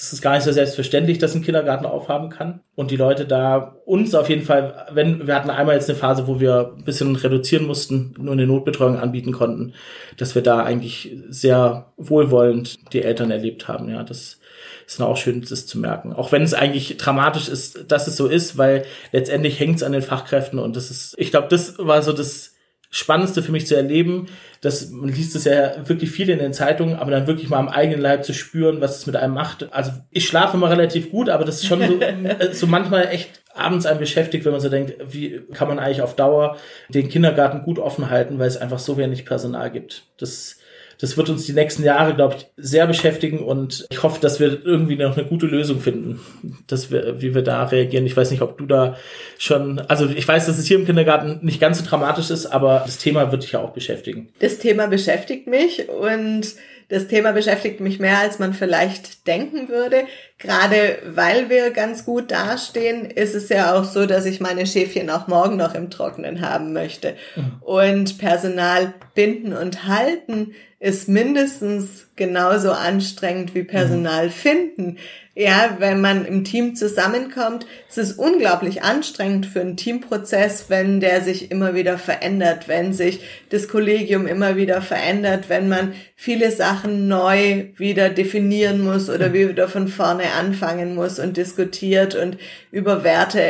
das 0.01 0.15
ist 0.15 0.23
gar 0.23 0.35
nicht 0.35 0.45
so 0.45 0.53
selbstverständlich, 0.53 1.19
dass 1.19 1.35
ein 1.35 1.43
Kindergarten 1.43 1.85
aufhaben 1.85 2.31
kann. 2.31 2.61
Und 2.75 2.91
die 2.91 2.97
Leute 2.97 3.27
da 3.27 3.77
uns 3.85 4.15
auf 4.15 4.31
jeden 4.31 4.43
Fall, 4.43 4.87
wenn 4.93 5.27
wir 5.27 5.35
hatten 5.35 5.51
einmal 5.51 5.75
jetzt 5.75 5.91
eine 5.91 5.99
Phase, 5.99 6.27
wo 6.27 6.41
wir 6.41 6.73
ein 6.75 6.85
bisschen 6.85 7.15
reduzieren 7.17 7.67
mussten, 7.67 8.15
nur 8.19 8.33
eine 8.33 8.47
Notbetreuung 8.47 8.99
anbieten 8.99 9.33
konnten, 9.33 9.75
dass 10.17 10.35
wir 10.35 10.43
da 10.43 10.65
eigentlich 10.65 11.19
sehr 11.29 11.93
wohlwollend 11.99 12.93
die 12.95 13.03
Eltern 13.03 13.31
erlebt 13.31 13.69
haben. 13.69 13.91
Ja, 13.91 14.03
das 14.03 14.41
ist 14.87 14.99
dann 14.99 15.07
auch 15.07 15.19
schön, 15.19 15.45
das 15.47 15.67
zu 15.67 15.79
merken. 15.79 16.15
Auch 16.15 16.33
wenn 16.33 16.43
es 16.43 16.55
eigentlich 16.55 16.97
dramatisch 16.97 17.49
ist, 17.49 17.93
dass 17.93 18.07
es 18.07 18.17
so 18.17 18.27
ist, 18.27 18.57
weil 18.57 18.85
letztendlich 19.13 19.61
hängt 19.61 19.77
es 19.77 19.83
an 19.83 19.93
den 19.93 20.03
Fachkräften 20.03 20.59
und 20.59 20.77
das 20.77 20.91
ist, 20.91 21.15
ich 21.19 21.31
glaube, 21.31 21.49
das 21.49 21.79
war 21.79 22.03
so 22.03 22.15
das 22.15 22.50
Spannendste 22.91 23.43
für 23.43 23.53
mich 23.53 23.69
zu 23.69 23.77
erleben, 23.77 24.27
dass 24.61 24.91
man 24.91 25.09
liest 25.09 25.37
es 25.37 25.45
ja 25.45 25.89
wirklich 25.89 26.11
viel 26.11 26.29
in 26.29 26.41
den 26.41 26.53
Zeitungen, 26.53 26.97
aber 26.97 27.13
dann 27.13 27.29
wirklich 27.29 27.49
mal 27.49 27.59
am 27.59 27.69
eigenen 27.69 28.01
Leib 28.01 28.25
zu 28.25 28.35
spüren, 28.35 28.81
was 28.81 28.99
es 28.99 29.07
mit 29.07 29.15
einem 29.15 29.33
macht. 29.33 29.73
Also 29.73 29.93
ich 30.11 30.27
schlafe 30.27 30.57
immer 30.57 30.71
relativ 30.71 31.11
gut, 31.11 31.29
aber 31.29 31.45
das 31.45 31.57
ist 31.57 31.67
schon 31.67 31.87
so, 31.87 32.01
äh, 32.01 32.53
so 32.53 32.67
manchmal 32.67 33.07
echt 33.09 33.43
abends 33.55 33.87
einen 33.87 34.01
beschäftigt, 34.01 34.45
wenn 34.45 34.53
man 34.53 34.61
so 34.61 34.69
denkt, 34.69 34.95
wie 35.09 35.41
kann 35.53 35.69
man 35.69 35.79
eigentlich 35.79 36.03
auf 36.03 36.17
Dauer 36.17 36.57
den 36.89 37.09
Kindergarten 37.09 37.63
gut 37.63 37.79
offen 37.79 38.11
halten, 38.11 38.39
weil 38.39 38.49
es 38.49 38.57
einfach 38.57 38.81
so 38.81 38.97
wenig 38.97 39.25
Personal 39.25 39.71
gibt. 39.71 40.07
Das 40.19 40.57
das 41.01 41.17
wird 41.17 41.31
uns 41.31 41.47
die 41.47 41.53
nächsten 41.53 41.83
Jahre, 41.83 42.15
glaube 42.15 42.37
ich, 42.37 42.47
sehr 42.57 42.87
beschäftigen 42.87 43.39
und 43.41 43.87
ich 43.91 44.03
hoffe, 44.03 44.21
dass 44.21 44.39
wir 44.39 44.65
irgendwie 44.65 44.97
noch 44.97 45.17
eine 45.17 45.27
gute 45.27 45.47
Lösung 45.47 45.81
finden, 45.81 46.21
dass 46.67 46.91
wir, 46.91 47.21
wie 47.23 47.35
wir 47.35 47.43
da 47.43 47.65
reagieren. 47.65 48.07
Ich 48.07 48.17
weiß 48.17 48.31
nicht, 48.31 48.43
ob 48.43 48.59
du 48.59 48.67
da 48.67 48.97
schon, 49.39 49.79
also 49.79 50.07
ich 50.07 50.27
weiß, 50.27 50.47
dass 50.47 50.59
es 50.59 50.67
hier 50.67 50.79
im 50.79 50.87
Kindergarten 50.87 51.39
nicht 51.43 51.61
ganz 51.61 51.79
so 51.79 51.85
dramatisch 51.85 52.31
ist, 52.31 52.47
aber 52.47 52.83
das 52.85 52.99
Thema 52.99 53.33
wird 53.33 53.43
dich 53.43 53.53
ja 53.53 53.61
auch 53.61 53.71
beschäftigen. 53.71 54.29
Das 54.41 54.59
Thema 54.59 54.87
beschäftigt 54.87 55.47
mich 55.47 55.89
und 55.89 56.55
das 56.91 57.07
Thema 57.07 57.33
beschäftigt 57.33 57.81
mich 57.81 58.01
mehr, 58.01 58.19
als 58.19 58.41
man 58.41 58.53
vielleicht 58.53 59.27
denken 59.29 59.69
würde. 59.69 60.05
Gerade 60.39 60.99
weil 61.07 61.49
wir 61.49 61.71
ganz 61.71 62.05
gut 62.05 62.33
dastehen, 62.33 63.05
ist 63.07 63.35
es 63.35 63.49
ja 63.49 63.75
auch 63.75 63.85
so, 63.85 64.07
dass 64.07 64.27
ich 64.27 64.41
meine 64.41 64.67
Schäfchen 64.67 65.09
auch 65.09 65.29
morgen 65.29 65.57
noch 65.57 65.75
im 65.75 65.89
Trockenen 65.89 66.41
haben 66.41 66.73
möchte. 66.73 67.15
Mhm. 67.37 67.53
Und 67.61 68.19
Personal 68.19 68.93
binden 69.15 69.53
und 69.53 69.87
halten 69.87 70.53
ist 70.81 71.09
mindestens 71.09 72.09
genauso 72.21 72.71
anstrengend 72.73 73.55
wie 73.55 73.63
Personal 73.63 74.27
mhm. 74.27 74.31
finden. 74.31 74.99
Ja, 75.35 75.77
wenn 75.79 76.03
man 76.03 76.27
im 76.27 76.45
Team 76.45 76.77
zusammenkommt, 76.77 77.65
es 77.89 77.97
ist 77.97 78.19
unglaublich 78.19 78.83
anstrengend 78.83 79.47
für 79.47 79.63
einen 79.63 79.79
Teamprozess, 79.79 80.67
wenn 80.69 81.01
der 81.01 81.23
sich 81.23 81.51
immer 81.51 81.75
wieder 81.75 81.97
verändert, 81.97 82.69
wenn 82.69 82.93
sich 82.93 83.21
das 83.49 83.69
Kollegium 83.69 84.27
immer 84.27 84.57
wieder 84.57 84.83
verändert, 84.83 85.49
wenn 85.49 85.71
man 85.71 85.95
viele 86.15 86.51
Sachen 86.51 87.09
neu 87.09 87.69
wieder 87.77 88.11
definieren 88.11 88.85
muss 88.85 89.09
oder 89.09 89.31
mhm. 89.31 89.33
wieder 89.33 89.69
von 89.69 89.89
vorne 89.89 90.33
anfangen 90.39 90.95
muss 90.95 91.19
und 91.19 91.39
diskutiert 91.39 92.15
und 92.15 92.37
über 92.71 93.03
Werte 93.03 93.41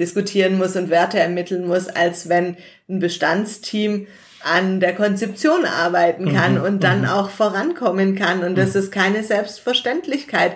diskutieren 0.00 0.58
muss 0.58 0.74
und 0.74 0.90
Werte 0.90 1.20
ermitteln 1.20 1.64
muss, 1.68 1.86
als 1.88 2.28
wenn 2.28 2.56
ein 2.88 2.98
Bestandsteam 2.98 4.08
an 4.46 4.80
der 4.80 4.94
Konzeption 4.94 5.64
arbeiten 5.64 6.32
kann 6.32 6.54
mhm, 6.54 6.62
und 6.62 6.84
dann 6.84 7.02
mhm. 7.02 7.08
auch 7.08 7.30
vorankommen 7.30 8.14
kann. 8.14 8.44
Und 8.44 8.56
das 8.56 8.74
mhm. 8.74 8.80
ist 8.80 8.92
keine 8.92 9.22
Selbstverständlichkeit. 9.22 10.52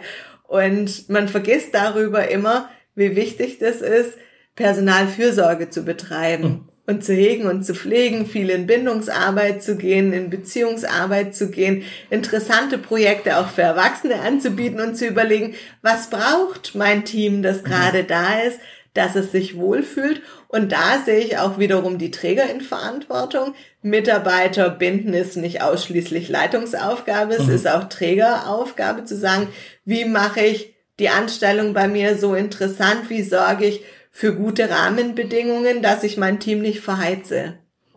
Und 0.47 1.09
man 1.09 1.29
vergisst 1.29 1.75
darüber 1.75 2.29
immer, 2.29 2.69
wie 2.95 3.17
wichtig 3.17 3.59
das 3.59 3.81
ist, 3.81 4.13
Personalfürsorge 4.55 5.71
zu 5.71 5.85
betreiben 5.85 6.43
mhm. 6.43 6.69
und 6.87 7.05
zu 7.05 7.15
hegen 7.15 7.47
und 7.47 7.65
zu 7.65 7.75
pflegen, 7.75 8.27
viel 8.27 8.51
in 8.51 8.67
Bindungsarbeit 8.67 9.63
zu 9.63 9.77
gehen, 9.77 10.13
in 10.13 10.31
Beziehungsarbeit 10.31 11.35
zu 11.35 11.51
gehen, 11.51 11.85
interessante 12.11 12.79
Projekte 12.79 13.39
auch 13.39 13.49
für 13.49 13.63
Erwachsene 13.63 14.21
anzubieten 14.21 14.81
und 14.81 14.97
zu 14.97 15.07
überlegen, 15.07 15.55
was 15.83 16.11
braucht 16.11 16.75
mein 16.75 17.05
Team, 17.05 17.43
das 17.43 17.65
gerade 17.65 18.05
da 18.05 18.41
ist, 18.41 18.61
dass 18.95 19.15
es 19.15 19.33
sich 19.33 19.57
wohlfühlt. 19.57 20.23
Und 20.51 20.73
da 20.73 20.99
sehe 21.05 21.21
ich 21.21 21.39
auch 21.39 21.59
wiederum 21.59 21.99
die 21.99 22.11
Träger 22.11 22.51
in 22.51 22.61
Verantwortung. 22.61 23.55
Mitarbeiter 23.83 24.69
binden 24.69 25.15
ist 25.15 25.37
nicht 25.37 25.63
ausschließlich 25.63 26.29
Leitungsaufgabe, 26.29 27.35
es 27.35 27.47
mhm. 27.47 27.55
ist 27.55 27.69
auch 27.69 27.85
Trägeraufgabe 27.85 29.05
zu 29.05 29.17
sagen, 29.17 29.49
wie 29.85 30.05
mache 30.05 30.41
ich 30.41 30.75
die 30.99 31.09
Anstellung 31.09 31.73
bei 31.73 31.87
mir 31.87 32.19
so 32.19 32.35
interessant, 32.35 33.11
wie 33.11 33.23
sorge 33.23 33.67
ich 33.67 33.85
für 34.11 34.35
gute 34.35 34.69
Rahmenbedingungen, 34.69 35.83
dass 35.83 36.03
ich 36.03 36.17
mein 36.17 36.41
Team 36.41 36.63
nicht 36.63 36.81
verheize. 36.81 37.55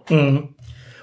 Mhm. 0.10 0.54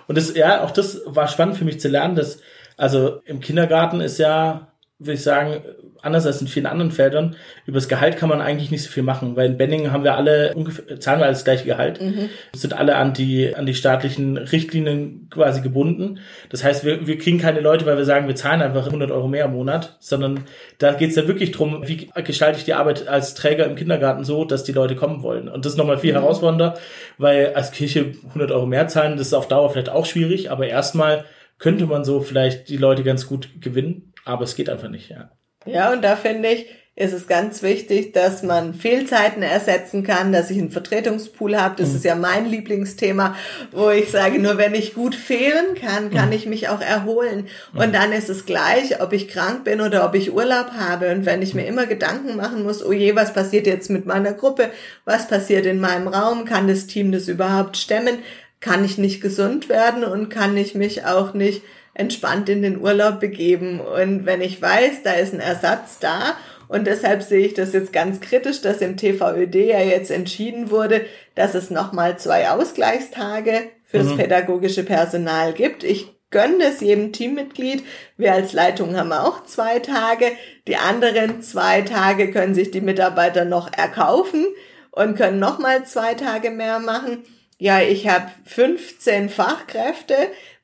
Und 0.06 0.16
das, 0.16 0.34
ja, 0.36 0.62
auch 0.62 0.70
das 0.70 1.00
war 1.04 1.26
spannend 1.26 1.56
für 1.56 1.64
mich 1.64 1.80
zu 1.80 1.88
lernen, 1.88 2.14
dass, 2.14 2.38
also 2.76 3.22
im 3.24 3.40
Kindergarten 3.40 4.00
ist 4.00 4.18
ja, 4.18 4.69
würde 5.00 5.14
ich 5.14 5.22
sagen, 5.22 5.62
anders 6.02 6.26
als 6.26 6.40
in 6.40 6.48
vielen 6.48 6.66
anderen 6.66 6.90
Feldern, 6.90 7.36
über 7.66 7.76
das 7.76 7.88
Gehalt 7.88 8.16
kann 8.16 8.28
man 8.28 8.40
eigentlich 8.40 8.70
nicht 8.70 8.82
so 8.82 8.90
viel 8.90 9.02
machen, 9.02 9.36
weil 9.36 9.46
in 9.50 9.56
Benning 9.56 9.90
haben 9.92 10.04
wir 10.04 10.14
alle 10.14 10.54
ungefähr, 10.54 11.00
zahlen 11.00 11.20
wir 11.20 11.26
alles 11.26 11.44
gleiche 11.44 11.64
Gehalt, 11.64 12.00
mhm. 12.00 12.28
sind 12.54 12.74
alle 12.74 12.96
an 12.96 13.12
die, 13.12 13.54
an 13.54 13.66
die 13.66 13.74
staatlichen 13.74 14.36
Richtlinien 14.36 15.28
quasi 15.30 15.60
gebunden. 15.60 16.20
Das 16.50 16.64
heißt, 16.64 16.84
wir, 16.84 17.06
wir 17.06 17.18
kriegen 17.18 17.38
keine 17.38 17.60
Leute, 17.60 17.86
weil 17.86 17.96
wir 17.96 18.04
sagen, 18.04 18.28
wir 18.28 18.36
zahlen 18.36 18.62
einfach 18.62 18.86
100 18.86 19.10
Euro 19.10 19.28
mehr 19.28 19.46
im 19.46 19.52
Monat, 19.52 19.96
sondern 20.00 20.44
da 20.78 20.92
geht 20.92 21.10
es 21.10 21.16
ja 21.16 21.26
wirklich 21.26 21.52
drum, 21.52 21.86
wie 21.86 22.10
gestalte 22.24 22.58
ich 22.58 22.64
die 22.64 22.74
Arbeit 22.74 23.08
als 23.08 23.34
Träger 23.34 23.66
im 23.66 23.76
Kindergarten 23.76 24.24
so, 24.24 24.44
dass 24.44 24.64
die 24.64 24.72
Leute 24.72 24.96
kommen 24.96 25.22
wollen. 25.22 25.48
Und 25.48 25.64
das 25.64 25.72
ist 25.72 25.78
nochmal 25.78 25.98
viel 25.98 26.12
mhm. 26.12 26.18
herausfordernder, 26.18 26.74
weil 27.18 27.54
als 27.54 27.72
Kirche 27.72 28.12
100 28.28 28.50
Euro 28.52 28.66
mehr 28.66 28.88
zahlen, 28.88 29.16
das 29.16 29.28
ist 29.28 29.34
auf 29.34 29.48
Dauer 29.48 29.70
vielleicht 29.70 29.90
auch 29.90 30.06
schwierig, 30.06 30.50
aber 30.50 30.66
erstmal 30.66 31.24
könnte 31.60 31.86
man 31.86 32.04
so 32.04 32.20
vielleicht 32.20 32.70
die 32.70 32.78
Leute 32.78 33.04
ganz 33.04 33.26
gut 33.26 33.48
gewinnen, 33.60 34.09
aber 34.24 34.44
es 34.44 34.54
geht 34.54 34.68
einfach 34.68 34.88
nicht, 34.88 35.10
ja. 35.10 35.30
Ja, 35.66 35.92
und 35.92 36.02
da 36.02 36.16
finde 36.16 36.48
ich, 36.48 36.66
ist 37.00 37.14
es 37.14 37.26
ganz 37.26 37.62
wichtig, 37.62 38.12
dass 38.12 38.42
man 38.42 38.74
Fehlzeiten 38.74 39.42
ersetzen 39.42 40.02
kann, 40.02 40.32
dass 40.32 40.50
ich 40.50 40.58
einen 40.58 40.70
Vertretungspool 40.70 41.56
habe. 41.56 41.76
Das 41.78 41.90
mhm. 41.90 41.96
ist 41.96 42.04
ja 42.04 42.14
mein 42.14 42.44
Lieblingsthema, 42.44 43.36
wo 43.70 43.88
ich 43.88 44.10
sage, 44.10 44.38
nur 44.38 44.58
wenn 44.58 44.74
ich 44.74 44.92
gut 44.92 45.14
fehlen 45.14 45.76
kann, 45.80 46.10
kann 46.10 46.26
mhm. 46.26 46.34
ich 46.34 46.44
mich 46.44 46.68
auch 46.68 46.82
erholen. 46.82 47.46
Und 47.72 47.88
mhm. 47.88 47.92
dann 47.92 48.12
ist 48.12 48.28
es 48.28 48.44
gleich, 48.44 49.00
ob 49.00 49.14
ich 49.14 49.28
krank 49.28 49.64
bin 49.64 49.80
oder 49.80 50.04
ob 50.04 50.14
ich 50.14 50.34
Urlaub 50.34 50.72
habe. 50.72 51.10
Und 51.12 51.24
wenn 51.24 51.40
ich 51.40 51.54
mir 51.54 51.66
immer 51.66 51.86
Gedanken 51.86 52.36
machen 52.36 52.64
muss, 52.64 52.84
oh 52.84 52.92
je, 52.92 53.16
was 53.16 53.32
passiert 53.32 53.66
jetzt 53.66 53.88
mit 53.88 54.04
meiner 54.04 54.34
Gruppe? 54.34 54.70
Was 55.06 55.26
passiert 55.26 55.64
in 55.64 55.80
meinem 55.80 56.08
Raum? 56.08 56.44
Kann 56.44 56.68
das 56.68 56.86
Team 56.86 57.12
das 57.12 57.28
überhaupt 57.28 57.78
stemmen? 57.78 58.18
Kann 58.60 58.84
ich 58.84 58.98
nicht 58.98 59.22
gesund 59.22 59.70
werden 59.70 60.04
und 60.04 60.28
kann 60.28 60.54
ich 60.56 60.74
mich 60.74 61.06
auch 61.06 61.32
nicht 61.32 61.62
entspannt 62.00 62.48
in 62.48 62.62
den 62.62 62.80
Urlaub 62.80 63.20
begeben. 63.20 63.80
Und 63.80 64.26
wenn 64.26 64.40
ich 64.40 64.60
weiß, 64.60 65.02
da 65.04 65.12
ist 65.12 65.34
ein 65.34 65.40
Ersatz 65.40 65.98
da 66.00 66.36
und 66.70 66.86
deshalb 66.86 67.22
sehe 67.22 67.46
ich 67.46 67.54
das 67.54 67.72
jetzt 67.72 67.92
ganz 67.92 68.20
kritisch, 68.20 68.62
dass 68.62 68.80
im 68.80 68.96
TVÖD 68.96 69.56
ja 69.56 69.80
jetzt 69.80 70.10
entschieden 70.10 70.70
wurde, 70.70 71.04
dass 71.34 71.54
es 71.54 71.70
nochmal 71.70 72.16
zwei 72.18 72.48
Ausgleichstage 72.48 73.70
fürs 73.84 74.08
mhm. 74.08 74.18
pädagogische 74.18 74.84
Personal 74.84 75.52
gibt. 75.52 75.82
Ich 75.82 76.14
gönne 76.30 76.62
es 76.64 76.80
jedem 76.80 77.12
Teammitglied. 77.12 77.82
Wir 78.16 78.34
als 78.34 78.52
Leitung 78.52 78.96
haben 78.96 79.12
auch 79.12 79.42
zwei 79.42 79.80
Tage. 79.80 80.26
Die 80.68 80.76
anderen 80.76 81.42
zwei 81.42 81.82
Tage 81.82 82.30
können 82.30 82.54
sich 82.54 82.70
die 82.70 82.80
Mitarbeiter 82.80 83.44
noch 83.44 83.72
erkaufen 83.72 84.46
und 84.92 85.16
können 85.16 85.40
nochmal 85.40 85.84
zwei 85.86 86.14
Tage 86.14 86.50
mehr 86.50 86.78
machen. 86.78 87.24
Ja, 87.60 87.82
ich 87.82 88.08
habe 88.08 88.30
15 88.46 89.28
Fachkräfte 89.28 90.14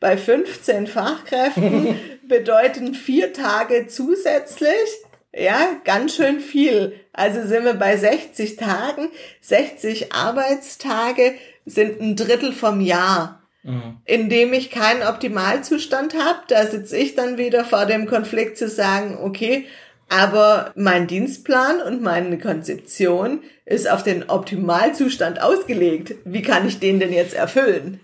bei 0.01 0.17
15 0.17 0.87
Fachkräften 0.87 2.01
bedeuten 2.27 2.95
vier 2.95 3.35
Tage 3.35 3.87
zusätzlich, 3.87 4.89
ja, 5.35 5.79
ganz 5.85 6.17
schön 6.17 6.41
viel. 6.41 6.99
Also 7.13 7.47
sind 7.47 7.65
wir 7.67 7.75
bei 7.75 7.99
60 7.99 8.57
Tagen. 8.57 9.11
60 9.43 10.15
Arbeitstage 10.15 11.35
sind 11.67 12.01
ein 12.01 12.17
Drittel 12.17 12.53
vom 12.53 12.81
Jahr. 12.81 13.43
Mhm. 13.63 13.99
in 14.05 14.29
dem 14.29 14.53
ich 14.53 14.71
keinen 14.71 15.03
Optimalzustand 15.03 16.15
habe. 16.15 16.39
Da 16.47 16.67
sitze 16.67 16.97
ich 16.97 17.17
dann 17.17 17.37
wieder 17.37 17.65
vor 17.65 17.85
dem 17.85 18.07
Konflikt 18.07 18.57
zu 18.57 18.69
sagen, 18.69 19.19
okay, 19.21 19.67
aber 20.09 20.73
mein 20.77 21.09
Dienstplan 21.09 21.83
und 21.83 22.01
meine 22.01 22.39
Konzeption 22.39 23.41
ist 23.67 23.91
auf 23.91 24.03
den 24.03 24.31
Optimalzustand 24.31 25.43
ausgelegt. 25.43 26.15
Wie 26.25 26.43
kann 26.43 26.67
ich 26.67 26.79
den 26.79 27.01
denn 27.01 27.13
jetzt 27.13 27.35
erfüllen? 27.35 28.01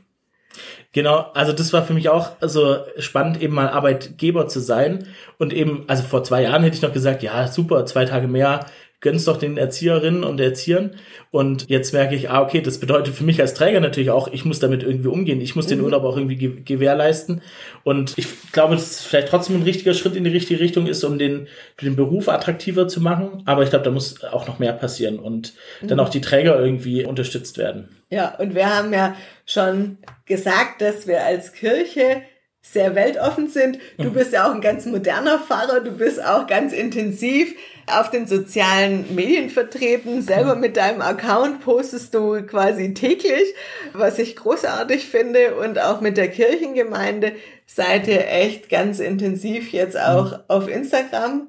Genau, 0.93 1.31
also 1.33 1.53
das 1.53 1.73
war 1.73 1.85
für 1.85 1.95
mich 1.95 2.11
auch 2.11 2.33
so 2.43 2.77
spannend, 2.99 3.41
eben 3.41 3.55
mal 3.55 3.71
Arbeitgeber 3.71 4.47
zu 4.49 4.61
sein. 4.61 5.07
Und 5.39 5.55
eben, 5.55 5.85
also 5.87 6.03
vor 6.03 6.23
zwei 6.23 6.43
Jahren 6.43 6.63
hätte 6.63 6.77
ich 6.77 6.83
noch 6.83 6.93
gesagt, 6.93 7.23
ja, 7.23 7.49
super, 7.49 7.87
zwei 7.87 8.05
Tage 8.05 8.29
mehr 8.29 8.67
gönn's 9.03 9.25
doch 9.25 9.37
den 9.37 9.59
Erzieherinnen 9.59 10.25
und 10.25 10.41
Erziehern. 10.41 10.93
Und 11.31 11.69
jetzt 11.69 11.93
merke 11.93 12.15
ich, 12.15 12.31
ah, 12.31 12.41
okay, 12.41 12.63
das 12.63 12.79
bedeutet 12.79 13.15
für 13.15 13.25
mich 13.25 13.41
als 13.41 13.53
Träger 13.53 13.81
natürlich 13.81 14.11
auch, 14.11 14.29
ich 14.29 14.45
muss 14.45 14.61
damit 14.61 14.83
irgendwie 14.85 15.09
umgehen. 15.09 15.41
Ich 15.41 15.57
muss 15.57 15.67
den 15.67 15.79
mhm. 15.79 15.85
Urlaub 15.85 16.05
auch 16.05 16.17
irgendwie 16.17 16.37
ge 16.37 16.63
gewährleisten. 16.65 17.43
Und 17.83 18.17
ich 18.17 18.29
glaube, 18.53 18.75
dass 18.77 18.91
es 18.91 19.03
vielleicht 19.03 19.29
trotzdem 19.29 19.57
ein 19.57 19.65
richtiger 19.65 19.93
Schritt 19.93 20.15
in 20.15 20.25
die 20.25 20.31
richtige 20.31 20.61
Richtung 20.61 20.87
ist, 20.87 21.03
um 21.03 21.19
den, 21.19 21.49
den 21.83 21.97
Beruf 21.97 22.29
attraktiver 22.29 22.87
zu 22.87 23.01
machen. 23.01 23.43
Aber 23.45 23.65
ich 23.65 23.71
glaube, 23.71 23.85
da 23.85 23.91
muss 23.91 24.23
auch 24.23 24.47
noch 24.47 24.61
mehr 24.61 24.73
passieren 24.73 25.19
und 25.19 25.53
mhm. 25.81 25.89
dann 25.89 26.01
auch 26.01 26.09
die 26.09 26.21
Träger 26.21 26.59
irgendwie 26.59 27.05
unterstützt 27.05 27.59
werden. 27.59 27.89
Ja, 28.09 28.37
und 28.37 28.55
wir 28.55 28.75
haben 28.75 28.93
ja 28.93 29.17
schon 29.45 29.99
gesagt, 30.27 30.81
dass 30.81 31.09
wir 31.09 31.25
als 31.25 31.53
Kirche 31.53 32.23
sehr 32.61 32.95
weltoffen 32.95 33.49
sind. 33.49 33.79
Du 33.99 34.11
mhm. 34.11 34.13
bist 34.13 34.33
ja 34.33 34.49
auch 34.49 34.55
ein 34.55 34.61
ganz 34.61 34.87
moderner 34.87 35.41
Pfarrer, 35.41 35.81
du 35.81 35.91
bist 35.91 36.25
auch 36.25 36.47
ganz 36.47 36.73
intensiv 36.73 37.55
auf 37.87 38.11
den 38.11 38.27
sozialen 38.27 39.15
Medien 39.15 39.51
vertreten. 39.51 40.23
Selber 40.23 40.55
mit 40.55 40.77
deinem 40.77 41.01
Account 41.01 41.61
postest 41.61 42.15
du 42.15 42.43
quasi 42.43 42.95
täglich, 42.95 43.55
was 43.93 44.19
ich 44.19 44.37
großartig 44.37 45.07
finde. 45.07 45.57
Und 45.57 45.79
auch 45.79 46.01
mit 46.01 46.17
der 46.17 46.29
Kirchengemeinde 46.29 47.33
seid 47.67 48.09
ihr 48.09 48.29
echt 48.29 48.69
ganz 48.69 49.01
intensiv 49.01 49.73
jetzt 49.73 49.99
auch 49.99 50.33
mhm. 50.33 50.45
auf 50.49 50.69
Instagram 50.69 51.49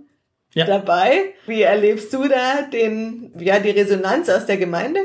ja. 0.54 0.66
dabei. 0.66 1.34
Wie 1.46 1.62
erlebst 1.62 2.14
du 2.14 2.28
da 2.28 2.62
den, 2.62 3.34
ja, 3.40 3.60
die 3.60 3.72
Resonanz 3.72 4.30
aus 4.30 4.46
der 4.46 4.58
Gemeinde? 4.58 5.00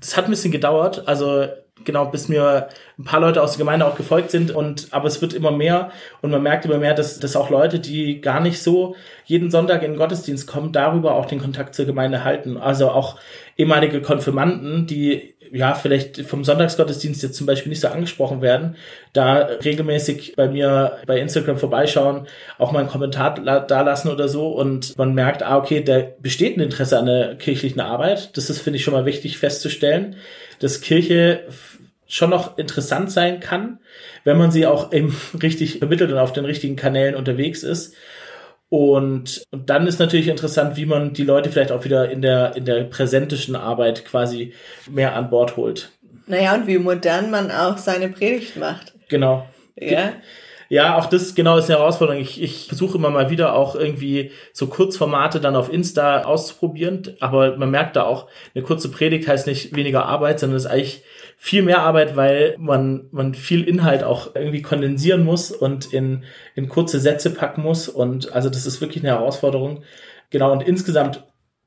Das 0.00 0.16
hat 0.16 0.26
ein 0.26 0.30
bisschen 0.30 0.52
gedauert. 0.52 1.06
Also 1.06 1.46
genau, 1.84 2.06
bis 2.06 2.28
mir 2.28 2.68
ein 2.98 3.04
paar 3.04 3.20
Leute 3.20 3.42
aus 3.42 3.52
der 3.52 3.58
Gemeinde 3.58 3.86
auch 3.86 3.96
gefolgt 3.96 4.30
sind 4.30 4.50
und 4.50 4.88
aber 4.90 5.08
es 5.08 5.20
wird 5.20 5.32
immer 5.32 5.50
mehr 5.50 5.90
und 6.22 6.30
man 6.30 6.42
merkt 6.42 6.64
immer 6.64 6.78
mehr, 6.78 6.94
dass, 6.94 7.18
dass 7.20 7.36
auch 7.36 7.50
Leute, 7.50 7.80
die 7.80 8.20
gar 8.20 8.40
nicht 8.40 8.62
so 8.62 8.96
jeden 9.24 9.50
Sonntag 9.50 9.82
in 9.82 9.92
den 9.92 9.98
Gottesdienst 9.98 10.46
kommen, 10.46 10.72
darüber 10.72 11.14
auch 11.14 11.26
den 11.26 11.40
Kontakt 11.40 11.74
zur 11.74 11.86
Gemeinde 11.86 12.24
halten. 12.24 12.56
Also 12.56 12.90
auch 12.90 13.18
ehemalige 13.56 14.00
Konfirmanden, 14.02 14.86
die 14.86 15.33
ja 15.54 15.74
vielleicht 15.74 16.20
vom 16.22 16.44
Sonntagsgottesdienst 16.44 17.22
jetzt 17.22 17.36
zum 17.36 17.46
Beispiel 17.46 17.70
nicht 17.70 17.80
so 17.80 17.88
angesprochen 17.88 18.42
werden, 18.42 18.76
da 19.12 19.36
regelmäßig 19.36 20.34
bei 20.36 20.48
mir 20.48 20.98
bei 21.06 21.20
Instagram 21.20 21.58
vorbeischauen, 21.58 22.26
auch 22.58 22.72
mal 22.72 22.80
einen 22.80 22.88
Kommentar 22.88 23.34
da 23.40 23.82
lassen 23.82 24.08
oder 24.08 24.28
so 24.28 24.48
und 24.48 24.98
man 24.98 25.14
merkt, 25.14 25.42
ah 25.42 25.56
okay, 25.56 25.82
da 25.82 26.02
besteht 26.20 26.56
ein 26.56 26.60
Interesse 26.60 26.98
an 26.98 27.06
der 27.06 27.36
kirchlichen 27.36 27.80
Arbeit. 27.80 28.36
Das 28.36 28.50
ist 28.50 28.60
finde 28.60 28.78
ich 28.78 28.84
schon 28.84 28.94
mal 28.94 29.06
wichtig 29.06 29.38
festzustellen, 29.38 30.16
dass 30.58 30.80
Kirche 30.80 31.44
schon 32.08 32.30
noch 32.30 32.58
interessant 32.58 33.12
sein 33.12 33.40
kann, 33.40 33.78
wenn 34.24 34.36
man 34.36 34.50
sie 34.50 34.66
auch 34.66 34.92
eben 34.92 35.16
richtig 35.42 35.78
vermittelt 35.78 36.10
und 36.10 36.18
auf 36.18 36.32
den 36.32 36.44
richtigen 36.44 36.76
Kanälen 36.76 37.14
unterwegs 37.14 37.62
ist. 37.62 37.94
Und, 38.74 39.44
und 39.52 39.70
dann 39.70 39.86
ist 39.86 40.00
natürlich 40.00 40.26
interessant, 40.26 40.76
wie 40.76 40.84
man 40.84 41.12
die 41.12 41.22
Leute 41.22 41.48
vielleicht 41.48 41.70
auch 41.70 41.84
wieder 41.84 42.10
in 42.10 42.22
der, 42.22 42.56
in 42.56 42.64
der 42.64 42.82
präsentischen 42.82 43.54
Arbeit 43.54 44.04
quasi 44.04 44.52
mehr 44.90 45.14
an 45.14 45.30
Bord 45.30 45.56
holt. 45.56 45.92
Naja, 46.26 46.56
und 46.56 46.66
wie 46.66 46.78
modern 46.78 47.30
man 47.30 47.52
auch 47.52 47.78
seine 47.78 48.08
Predigt 48.08 48.56
macht. 48.56 48.92
Genau. 49.08 49.46
Ja. 49.78 50.14
Ja, 50.74 50.98
auch 50.98 51.06
das 51.06 51.36
genau 51.36 51.56
ist 51.56 51.70
eine 51.70 51.78
Herausforderung. 51.78 52.20
Ich, 52.20 52.42
ich 52.42 52.66
versuche 52.66 52.98
immer 52.98 53.08
mal 53.08 53.30
wieder 53.30 53.54
auch 53.54 53.76
irgendwie 53.76 54.32
so 54.52 54.66
Kurzformate 54.66 55.38
dann 55.38 55.54
auf 55.54 55.72
Insta 55.72 56.22
auszuprobieren, 56.22 57.14
aber 57.20 57.56
man 57.56 57.70
merkt 57.70 57.94
da 57.94 58.02
auch, 58.02 58.26
eine 58.56 58.64
kurze 58.64 58.90
Predigt 58.90 59.28
heißt 59.28 59.46
nicht 59.46 59.76
weniger 59.76 60.06
Arbeit, 60.06 60.40
sondern 60.40 60.56
es 60.56 60.64
ist 60.64 60.70
eigentlich 60.72 61.04
viel 61.36 61.62
mehr 61.62 61.82
Arbeit, 61.82 62.16
weil 62.16 62.56
man, 62.58 63.06
man 63.12 63.34
viel 63.34 63.62
Inhalt 63.62 64.02
auch 64.02 64.34
irgendwie 64.34 64.62
kondensieren 64.62 65.22
muss 65.24 65.52
und 65.52 65.92
in, 65.92 66.24
in 66.56 66.68
kurze 66.68 66.98
Sätze 66.98 67.30
packen 67.30 67.62
muss. 67.62 67.88
Und 67.88 68.32
also 68.32 68.50
das 68.50 68.66
ist 68.66 68.80
wirklich 68.80 69.04
eine 69.04 69.14
Herausforderung. 69.14 69.84
Genau, 70.30 70.50
und 70.50 70.64
insgesamt 70.64 71.22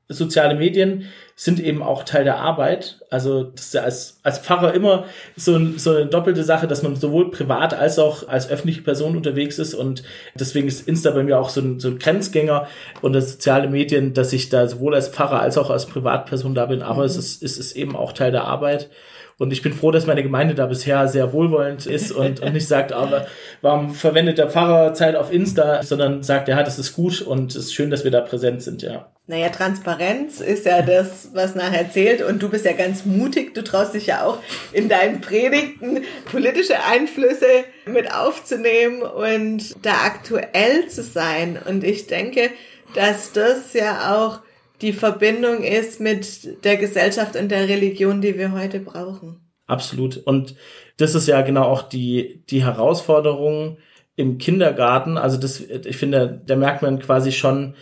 soziale 0.08 0.54
Medien 0.54 1.04
sind 1.36 1.60
eben 1.60 1.82
auch 1.82 2.02
Teil 2.02 2.24
der 2.24 2.38
Arbeit. 2.38 3.00
Also 3.10 3.44
das 3.44 3.66
ist 3.66 3.74
ja 3.74 3.82
als, 3.82 4.18
als 4.22 4.38
Pfarrer 4.38 4.74
immer 4.74 5.04
so, 5.36 5.58
so 5.76 5.92
eine 5.92 6.06
doppelte 6.06 6.42
Sache, 6.42 6.66
dass 6.66 6.82
man 6.82 6.96
sowohl 6.96 7.30
privat 7.30 7.74
als 7.74 7.98
auch 7.98 8.26
als 8.26 8.50
öffentliche 8.50 8.82
Person 8.82 9.16
unterwegs 9.16 9.58
ist. 9.58 9.74
Und 9.74 10.02
deswegen 10.34 10.66
ist 10.66 10.88
Insta 10.88 11.10
bei 11.10 11.22
mir 11.22 11.38
auch 11.38 11.50
so 11.50 11.60
ein, 11.60 11.78
so 11.78 11.88
ein 11.88 11.98
Grenzgänger 11.98 12.66
und 13.02 13.12
das 13.12 13.32
soziale 13.32 13.68
Medien, 13.68 14.14
dass 14.14 14.32
ich 14.32 14.48
da 14.48 14.66
sowohl 14.66 14.94
als 14.94 15.08
Pfarrer 15.08 15.40
als 15.40 15.58
auch 15.58 15.70
als 15.70 15.86
Privatperson 15.86 16.54
da 16.54 16.66
bin. 16.66 16.82
Aber 16.82 17.02
mhm. 17.02 17.06
es, 17.06 17.16
ist, 17.16 17.42
es 17.42 17.58
ist 17.58 17.76
eben 17.76 17.94
auch 17.94 18.12
Teil 18.12 18.32
der 18.32 18.44
Arbeit. 18.44 18.90
Und 19.38 19.52
ich 19.52 19.62
bin 19.62 19.72
froh, 19.72 19.92
dass 19.92 20.06
meine 20.06 20.24
Gemeinde 20.24 20.56
da 20.56 20.66
bisher 20.66 21.06
sehr 21.06 21.32
wohlwollend 21.32 21.86
ist 21.86 22.10
und, 22.10 22.40
und 22.40 22.52
nicht 22.54 22.66
sagt, 22.66 22.92
aber 22.92 23.28
warum 23.62 23.94
verwendet 23.94 24.38
der 24.38 24.50
Pfarrer 24.50 24.94
Zeit 24.94 25.14
auf 25.14 25.32
Insta, 25.32 25.84
sondern 25.84 26.24
sagt, 26.24 26.48
ja, 26.48 26.60
das 26.64 26.80
ist 26.80 26.94
gut 26.94 27.22
und 27.22 27.52
es 27.52 27.66
ist 27.66 27.74
schön, 27.74 27.90
dass 27.90 28.02
wir 28.02 28.10
da 28.10 28.20
präsent 28.22 28.62
sind, 28.62 28.82
ja. 28.82 29.12
Naja, 29.30 29.50
Transparenz 29.50 30.40
ist 30.40 30.64
ja 30.64 30.80
das, 30.80 31.34
was 31.34 31.54
nachher 31.54 31.90
zählt. 31.90 32.22
Und 32.22 32.42
du 32.42 32.48
bist 32.48 32.64
ja 32.64 32.72
ganz 32.72 33.04
mutig. 33.04 33.54
Du 33.54 33.62
traust 33.62 33.92
dich 33.92 34.06
ja 34.06 34.24
auch 34.24 34.38
in 34.72 34.88
deinen 34.88 35.20
Predigten 35.20 36.02
politische 36.32 36.82
Einflüsse 36.82 37.46
mit 37.84 38.10
aufzunehmen 38.10 39.02
und 39.02 39.84
da 39.84 39.92
aktuell 40.06 40.88
zu 40.88 41.02
sein. 41.02 41.58
Und 41.62 41.84
ich 41.84 42.06
denke, 42.06 42.50
dass 42.94 43.32
das 43.32 43.74
ja 43.74 44.16
auch 44.16 44.40
die 44.80 44.94
Verbindung 44.94 45.62
ist 45.62 46.00
mit 46.00 46.64
der 46.64 46.78
Gesellschaft 46.78 47.36
und 47.36 47.50
der 47.50 47.68
Religion, 47.68 48.22
die 48.22 48.38
wir 48.38 48.52
heute 48.52 48.80
brauchen. 48.80 49.40
Absolut. 49.66 50.16
Und 50.16 50.54
das 50.96 51.14
ist 51.14 51.28
ja 51.28 51.42
genau 51.42 51.64
auch 51.64 51.82
die, 51.82 52.42
die 52.48 52.64
Herausforderung 52.64 53.76
im 54.16 54.38
Kindergarten. 54.38 55.18
Also 55.18 55.36
das, 55.36 55.60
ich 55.60 55.98
finde, 55.98 56.40
da 56.46 56.56
merkt 56.56 56.80
man 56.80 56.98
quasi 56.98 57.30
schon, 57.30 57.74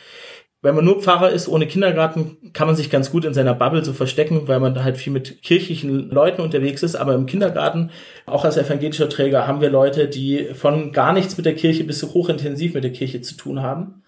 wenn 0.62 0.74
man 0.74 0.84
nur 0.84 1.00
Pfarrer 1.00 1.30
ist 1.30 1.48
ohne 1.48 1.66
Kindergarten, 1.66 2.52
kann 2.52 2.66
man 2.66 2.76
sich 2.76 2.90
ganz 2.90 3.10
gut 3.10 3.24
in 3.24 3.34
seiner 3.34 3.54
Bubble 3.54 3.84
so 3.84 3.92
verstecken, 3.92 4.48
weil 4.48 4.58
man 4.58 4.82
halt 4.82 4.96
viel 4.96 5.12
mit 5.12 5.42
kirchlichen 5.42 6.10
Leuten 6.10 6.40
unterwegs 6.40 6.82
ist. 6.82 6.96
Aber 6.96 7.14
im 7.14 7.26
Kindergarten, 7.26 7.90
auch 8.24 8.44
als 8.44 8.56
evangelischer 8.56 9.08
Träger, 9.08 9.46
haben 9.46 9.60
wir 9.60 9.70
Leute, 9.70 10.08
die 10.08 10.46
von 10.54 10.92
gar 10.92 11.12
nichts 11.12 11.36
mit 11.36 11.46
der 11.46 11.54
Kirche 11.54 11.84
bis 11.84 12.02
hochintensiv 12.02 12.74
mit 12.74 12.84
der 12.84 12.92
Kirche 12.92 13.20
zu 13.20 13.36
tun 13.36 13.62
haben. 13.62 14.02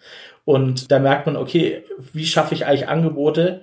Und 0.45 0.91
da 0.91 0.99
merkt 0.99 1.27
man, 1.27 1.37
okay, 1.37 1.85
wie 2.13 2.25
schaffe 2.25 2.55
ich 2.55 2.65
eigentlich 2.65 2.89
Angebote, 2.89 3.61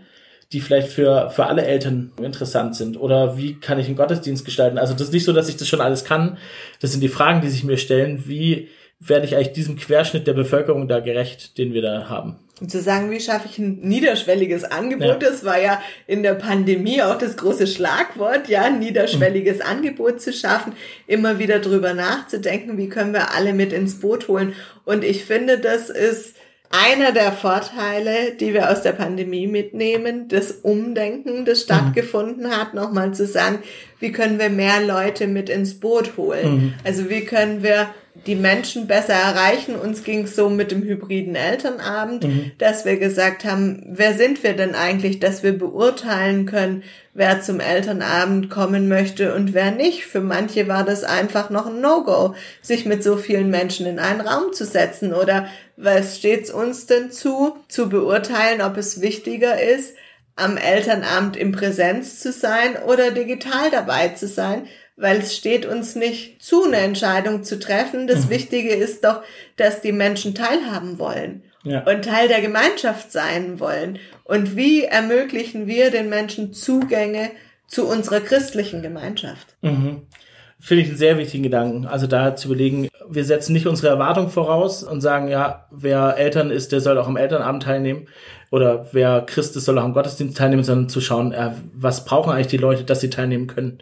die 0.54 0.62
vielleicht 0.62 0.90
für, 0.90 1.32
für 1.32 1.48
alle 1.48 1.66
Eltern 1.66 2.14
interessant 2.22 2.76
sind? 2.76 2.98
Oder 2.98 3.38
wie 3.38 3.60
kann 3.60 3.80
ich 3.80 3.88
einen 3.88 3.96
Gottesdienst 3.96 4.46
gestalten? 4.46 4.78
Also 4.78 4.94
das 4.94 5.08
ist 5.08 5.14
nicht 5.14 5.26
so, 5.26 5.34
dass 5.34 5.50
ich 5.50 5.58
das 5.58 5.68
schon 5.68 5.82
alles 5.82 6.06
kann. 6.06 6.38
Das 6.80 6.92
sind 6.92 7.02
die 7.02 7.10
Fragen, 7.10 7.42
die 7.42 7.50
sich 7.50 7.64
mir 7.64 7.78
stellen. 7.78 8.24
Wie 8.28 8.70
werde 9.00 9.26
ich 9.26 9.36
eigentlich 9.36 9.54
diesem 9.54 9.76
Querschnitt 9.76 10.28
der 10.28 10.34
Bevölkerung 10.34 10.88
da 10.88 11.00
gerecht, 11.00 11.58
den 11.58 11.74
wir 11.74 11.82
da 11.82 12.08
haben? 12.08 12.45
Und 12.62 12.72
zu 12.72 12.82
sagen, 12.82 13.12
wie 13.12 13.20
schaffe 13.20 13.50
ich 13.52 13.58
ein 13.60 13.80
niederschwelliges 13.82 14.64
Angebot? 14.64 15.22
Ja. 15.22 15.30
Das 15.30 15.44
war 15.44 15.60
ja 15.60 15.82
in 16.08 16.24
der 16.24 16.36
Pandemie 16.36 17.02
auch 17.02 17.18
das 17.18 17.36
große 17.36 17.68
Schlagwort, 17.68 18.48
ja, 18.48 18.64
ein 18.64 18.80
niederschwelliges 18.80 19.58
mhm. 19.58 19.66
Angebot 19.66 20.22
zu 20.22 20.32
schaffen, 20.32 20.72
immer 21.06 21.38
wieder 21.38 21.60
drüber 21.60 21.94
nachzudenken, 21.94 22.78
wie 22.78 22.88
können 22.88 23.12
wir 23.12 23.34
alle 23.34 23.52
mit 23.52 23.74
ins 23.74 24.00
Boot 24.00 24.30
holen. 24.30 24.54
Und 24.86 25.04
ich 25.04 25.26
finde, 25.26 25.60
das 25.60 25.90
ist 25.90 26.36
einer 26.72 27.12
der 27.12 27.32
Vorteile, 27.32 28.34
die 28.40 28.54
wir 28.54 28.72
aus 28.72 28.82
der 28.82 28.94
Pandemie 28.94 29.48
mitnehmen, 29.48 30.28
das 30.30 30.52
Umdenken, 30.52 31.44
das 31.44 31.60
mhm. 31.60 31.64
stattgefunden 31.64 32.52
hat, 32.52 32.74
nochmal 32.74 33.14
zu 33.14 33.26
sagen, 33.26 33.60
wie 34.00 34.12
können 34.12 34.40
wir 34.40 34.50
mehr 34.50 34.82
Leute 34.82 35.28
mit 35.28 35.50
ins 35.50 35.80
Boot 35.80 36.18
holen? 36.18 36.56
Mhm. 36.56 36.74
Also 36.84 37.10
wie 37.10 37.26
können 37.26 37.64
wir 37.64 37.90
die 38.26 38.36
Menschen 38.36 38.88
besser 38.88 39.14
erreichen. 39.14 39.76
Uns 39.76 40.04
ging 40.04 40.24
es 40.24 40.36
so 40.36 40.50
mit 40.50 40.72
dem 40.72 40.84
hybriden 40.84 41.36
Elternabend, 41.36 42.24
mhm. 42.24 42.52
dass 42.58 42.86
wir 42.86 42.98
gesagt 42.98 43.46
haben, 43.46 43.84
wer 43.90 44.14
sind 44.14 44.44
wir 44.44 44.54
denn 44.54 44.74
eigentlich, 44.74 45.20
dass 45.20 45.44
wir 45.44 45.58
beurteilen 45.58 46.46
können, 46.46 46.84
wer 47.14 47.42
zum 47.42 47.60
Elternabend 47.60 48.50
kommen 48.50 48.88
möchte 48.88 49.36
und 49.36 49.54
wer 49.54 49.72
nicht. 49.72 50.06
Für 50.06 50.22
manche 50.22 50.68
war 50.68 50.84
das 50.84 51.04
einfach 51.04 51.50
noch 51.50 51.68
ein 51.68 51.82
No-Go, 51.82 52.36
sich 52.62 52.86
mit 52.86 53.04
so 53.04 53.18
vielen 53.18 53.50
Menschen 53.50 53.86
in 53.86 54.00
einen 54.00 54.22
Raum 54.22 54.54
zu 54.54 54.66
setzen. 54.66 55.14
Oder 55.14 55.48
was 55.78 56.18
steht 56.18 56.50
uns 56.50 56.86
denn 56.88 57.12
zu, 57.12 57.56
zu 57.68 57.90
beurteilen, 57.90 58.62
ob 58.62 58.78
es 58.78 59.02
wichtiger 59.02 59.62
ist, 59.62 59.96
am 60.36 60.58
Elternabend 60.58 61.38
in 61.38 61.52
Präsenz 61.52 62.20
zu 62.20 62.32
sein 62.32 62.76
oder 62.86 63.12
digital 63.12 63.72
dabei 63.72 64.10
zu 64.10 64.28
sein, 64.28 64.68
weil 64.98 65.20
es 65.20 65.36
steht 65.36 65.66
uns 65.66 65.96
nicht 65.96 66.42
zu, 66.42 66.64
eine 66.64 66.78
Entscheidung 66.78 67.44
zu 67.44 67.60
treffen. 67.60 68.08
Das 68.08 68.26
mhm. 68.26 68.30
Wichtige 68.30 68.74
ist 68.74 69.04
doch, 69.04 69.22
dass 69.58 69.82
die 69.82 69.92
Menschen 69.92 70.36
teilhaben 70.36 71.00
wollen 71.00 71.44
ja. 71.64 71.82
und 71.84 72.06
Teil 72.06 72.28
der 72.28 72.42
Gemeinschaft 72.42 73.12
sein 73.12 73.60
wollen. 73.60 74.00
Und 74.24 74.56
wie 74.56 74.84
ermöglichen 74.84 75.68
wir 75.68 75.92
den 75.92 76.10
Menschen 76.10 76.54
Zugänge 76.54 77.32
zu 77.68 77.88
unserer 77.88 78.22
christlichen 78.22 78.82
Gemeinschaft? 78.82 79.56
Mhm. 79.62 80.04
Finde 80.58 80.84
ich 80.84 80.90
einen 80.90 80.98
sehr 80.98 81.18
wichtigen 81.18 81.44
Gedanken. 81.44 81.86
Also 81.86 82.08
da 82.08 82.36
zu 82.36 82.48
überlegen, 82.48 82.88
wir 83.10 83.26
setzen 83.26 83.52
nicht 83.54 83.68
unsere 83.68 83.90
Erwartung 83.90 84.30
voraus 84.30 84.84
und 84.84 85.02
sagen, 85.02 85.28
ja, 85.28 85.68
wer 85.70 86.18
Eltern 86.18 86.50
ist, 86.50 86.72
der 86.72 86.80
soll 86.80 86.98
auch 86.98 87.08
am 87.08 87.18
Elternabend 87.18 87.64
teilnehmen. 87.64 88.08
Oder 88.52 88.88
wer 88.94 89.22
Christ 89.22 89.58
ist, 89.58 89.66
soll 89.66 89.78
auch 89.78 89.84
am 89.84 89.94
Gottesdienst 89.94 90.38
teilnehmen, 90.38 90.64
sondern 90.64 90.88
zu 90.88 91.02
schauen, 91.02 91.34
äh, 91.34 91.52
was 91.74 92.06
brauchen 92.06 92.32
eigentlich 92.32 92.48
die 92.48 92.58
Leute, 92.58 92.86
dass 92.86 93.02
sie 93.02 93.10
teilnehmen 93.10 93.48
können. 93.48 93.80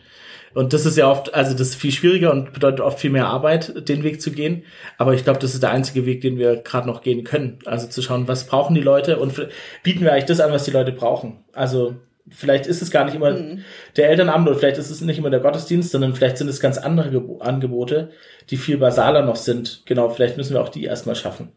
Und 0.53 0.73
das 0.73 0.85
ist 0.85 0.97
ja 0.97 1.09
oft, 1.09 1.33
also 1.33 1.53
das 1.53 1.69
ist 1.69 1.75
viel 1.75 1.91
schwieriger 1.91 2.31
und 2.31 2.53
bedeutet 2.53 2.79
oft 2.79 2.99
viel 2.99 3.09
mehr 3.09 3.27
Arbeit, 3.27 3.87
den 3.89 4.03
Weg 4.03 4.21
zu 4.21 4.31
gehen. 4.31 4.63
Aber 4.97 5.13
ich 5.13 5.23
glaube, 5.23 5.39
das 5.39 5.53
ist 5.53 5.63
der 5.63 5.71
einzige 5.71 6.05
Weg, 6.05 6.21
den 6.21 6.37
wir 6.37 6.57
gerade 6.57 6.87
noch 6.87 7.01
gehen 7.01 7.23
können. 7.23 7.59
Also 7.65 7.87
zu 7.87 8.01
schauen, 8.01 8.27
was 8.27 8.45
brauchen 8.45 8.75
die 8.75 8.81
Leute 8.81 9.17
und 9.17 9.47
bieten 9.81 10.01
wir 10.01 10.11
eigentlich 10.11 10.25
das 10.25 10.39
an, 10.39 10.51
was 10.51 10.65
die 10.65 10.71
Leute 10.71 10.91
brauchen. 10.91 11.43
Also 11.53 11.95
vielleicht 12.29 12.67
ist 12.67 12.81
es 12.81 12.91
gar 12.91 13.05
nicht 13.05 13.15
immer 13.15 13.31
mhm. 13.31 13.63
der 13.97 14.09
Elternabend 14.09 14.47
oder 14.47 14.57
vielleicht 14.57 14.77
ist 14.77 14.89
es 14.89 15.01
nicht 15.01 15.17
immer 15.17 15.29
der 15.29 15.39
Gottesdienst, 15.39 15.91
sondern 15.91 16.15
vielleicht 16.15 16.37
sind 16.37 16.47
es 16.47 16.59
ganz 16.59 16.77
andere 16.77 17.09
Gebo 17.09 17.39
Angebote, 17.39 18.11
die 18.49 18.57
viel 18.57 18.77
basaler 18.77 19.23
noch 19.23 19.35
sind. 19.35 19.81
Genau, 19.85 20.09
vielleicht 20.09 20.37
müssen 20.37 20.53
wir 20.53 20.61
auch 20.61 20.69
die 20.69 20.85
erstmal 20.85 21.15
schaffen. 21.15 21.51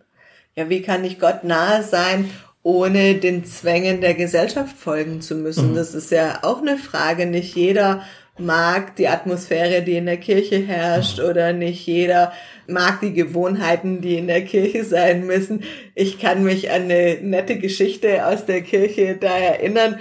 Ja, 0.55 0.71
wie 0.71 0.83
kann 0.83 1.05
ich 1.05 1.19
Gott 1.19 1.45
nahe 1.45 1.83
sein, 1.83 2.31
ohne 2.63 3.17
den 3.17 3.45
Zwängen 3.45 4.01
der 4.01 4.15
Gesellschaft 4.15 4.77
folgen 4.77 5.21
zu 5.21 5.35
müssen? 5.35 5.73
Mhm. 5.73 5.77
Das 5.77 5.95
ist 5.95 6.11
ja 6.11 6.41
auch 6.43 6.63
eine 6.63 6.79
Frage. 6.79 7.27
Nicht 7.27 7.55
jeder 7.55 8.03
mag 8.39 8.97
die 8.97 9.09
Atmosphäre, 9.09 9.83
die 9.83 9.97
in 9.97 10.07
der 10.07 10.19
Kirche 10.19 10.59
herrscht 10.59 11.21
oder 11.21 11.53
nicht 11.53 11.87
jeder 11.87 12.33
mag 12.67 13.01
die 13.01 13.13
Gewohnheiten, 13.13 14.01
die 14.01 14.19
in 14.19 14.27
der 14.27 14.45
Kirche 14.45 14.85
sein 14.85 15.27
müssen. 15.27 15.63
Ich 15.95 16.19
kann 16.19 16.45
mich 16.45 16.71
an 16.71 16.83
eine 16.83 17.19
nette 17.23 17.59
Geschichte 17.59 18.27
aus 18.27 18.45
der 18.45 18.63
Kirche 18.63 19.17
da 19.19 19.37
erinnern, 19.37 20.01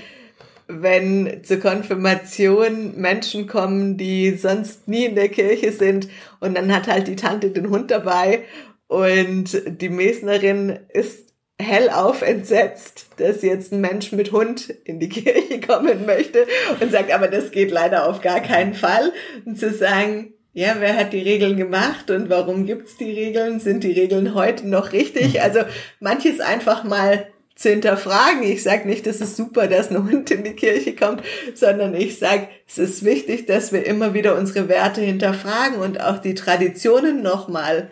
wenn 0.67 1.43
zur 1.43 1.57
Konfirmation 1.57 2.99
Menschen 2.99 3.47
kommen, 3.47 3.97
die 3.97 4.31
sonst 4.31 4.87
nie 4.87 5.05
in 5.05 5.15
der 5.15 5.29
Kirche 5.29 5.71
sind 5.71 6.07
und 6.39 6.57
dann 6.57 6.73
hat 6.73 6.87
halt 6.87 7.07
die 7.07 7.15
Tante 7.15 7.51
den 7.51 7.69
Hund 7.69 7.91
dabei 7.91 8.43
und 8.87 9.61
die 9.67 9.89
Mesnerin 9.89 10.79
ist 10.89 11.34
hellauf 11.59 12.21
entsetzt, 12.21 13.07
dass 13.17 13.41
jetzt 13.41 13.71
ein 13.71 13.81
Mensch 13.81 14.11
mit 14.11 14.31
Hund 14.31 14.69
in 14.83 14.99
die 14.99 15.09
Kirche 15.09 15.59
kommen 15.61 16.05
möchte 16.05 16.45
und 16.81 16.91
sagt, 16.91 17.11
aber 17.11 17.27
das 17.27 17.51
geht 17.51 17.71
leider 17.71 18.09
auf 18.09 18.21
gar 18.21 18.41
keinen 18.41 18.73
Fall. 18.73 19.13
Und 19.45 19.57
zu 19.57 19.73
sagen, 19.73 20.33
ja, 20.53 20.75
wer 20.79 20.95
hat 20.95 21.13
die 21.13 21.21
Regeln 21.21 21.57
gemacht 21.57 22.09
und 22.11 22.29
warum 22.29 22.65
gibt's 22.65 22.97
die 22.97 23.11
Regeln? 23.11 23.59
Sind 23.59 23.83
die 23.83 23.91
Regeln 23.91 24.35
heute 24.35 24.67
noch 24.67 24.93
richtig? 24.93 25.41
Also 25.41 25.61
manches 25.99 26.39
einfach 26.39 26.83
mal 26.83 27.27
zu 27.55 27.69
hinterfragen. 27.69 28.43
Ich 28.43 28.63
sage 28.63 28.87
nicht, 28.87 29.07
es 29.07 29.21
ist 29.21 29.37
super, 29.37 29.67
dass 29.67 29.89
ein 29.89 30.09
Hund 30.09 30.29
in 30.31 30.43
die 30.43 30.55
Kirche 30.55 30.93
kommt, 30.93 31.23
sondern 31.53 31.95
ich 31.95 32.19
sage, 32.19 32.49
es 32.67 32.77
ist 32.77 33.05
wichtig, 33.05 33.45
dass 33.45 33.71
wir 33.71 33.85
immer 33.85 34.13
wieder 34.13 34.37
unsere 34.37 34.67
Werte 34.67 35.01
hinterfragen 35.01 35.79
und 35.79 36.01
auch 36.01 36.17
die 36.19 36.35
Traditionen 36.35 37.21
nochmal 37.21 37.89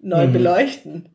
neu 0.00 0.26
mhm. 0.26 0.32
beleuchten. 0.32 1.08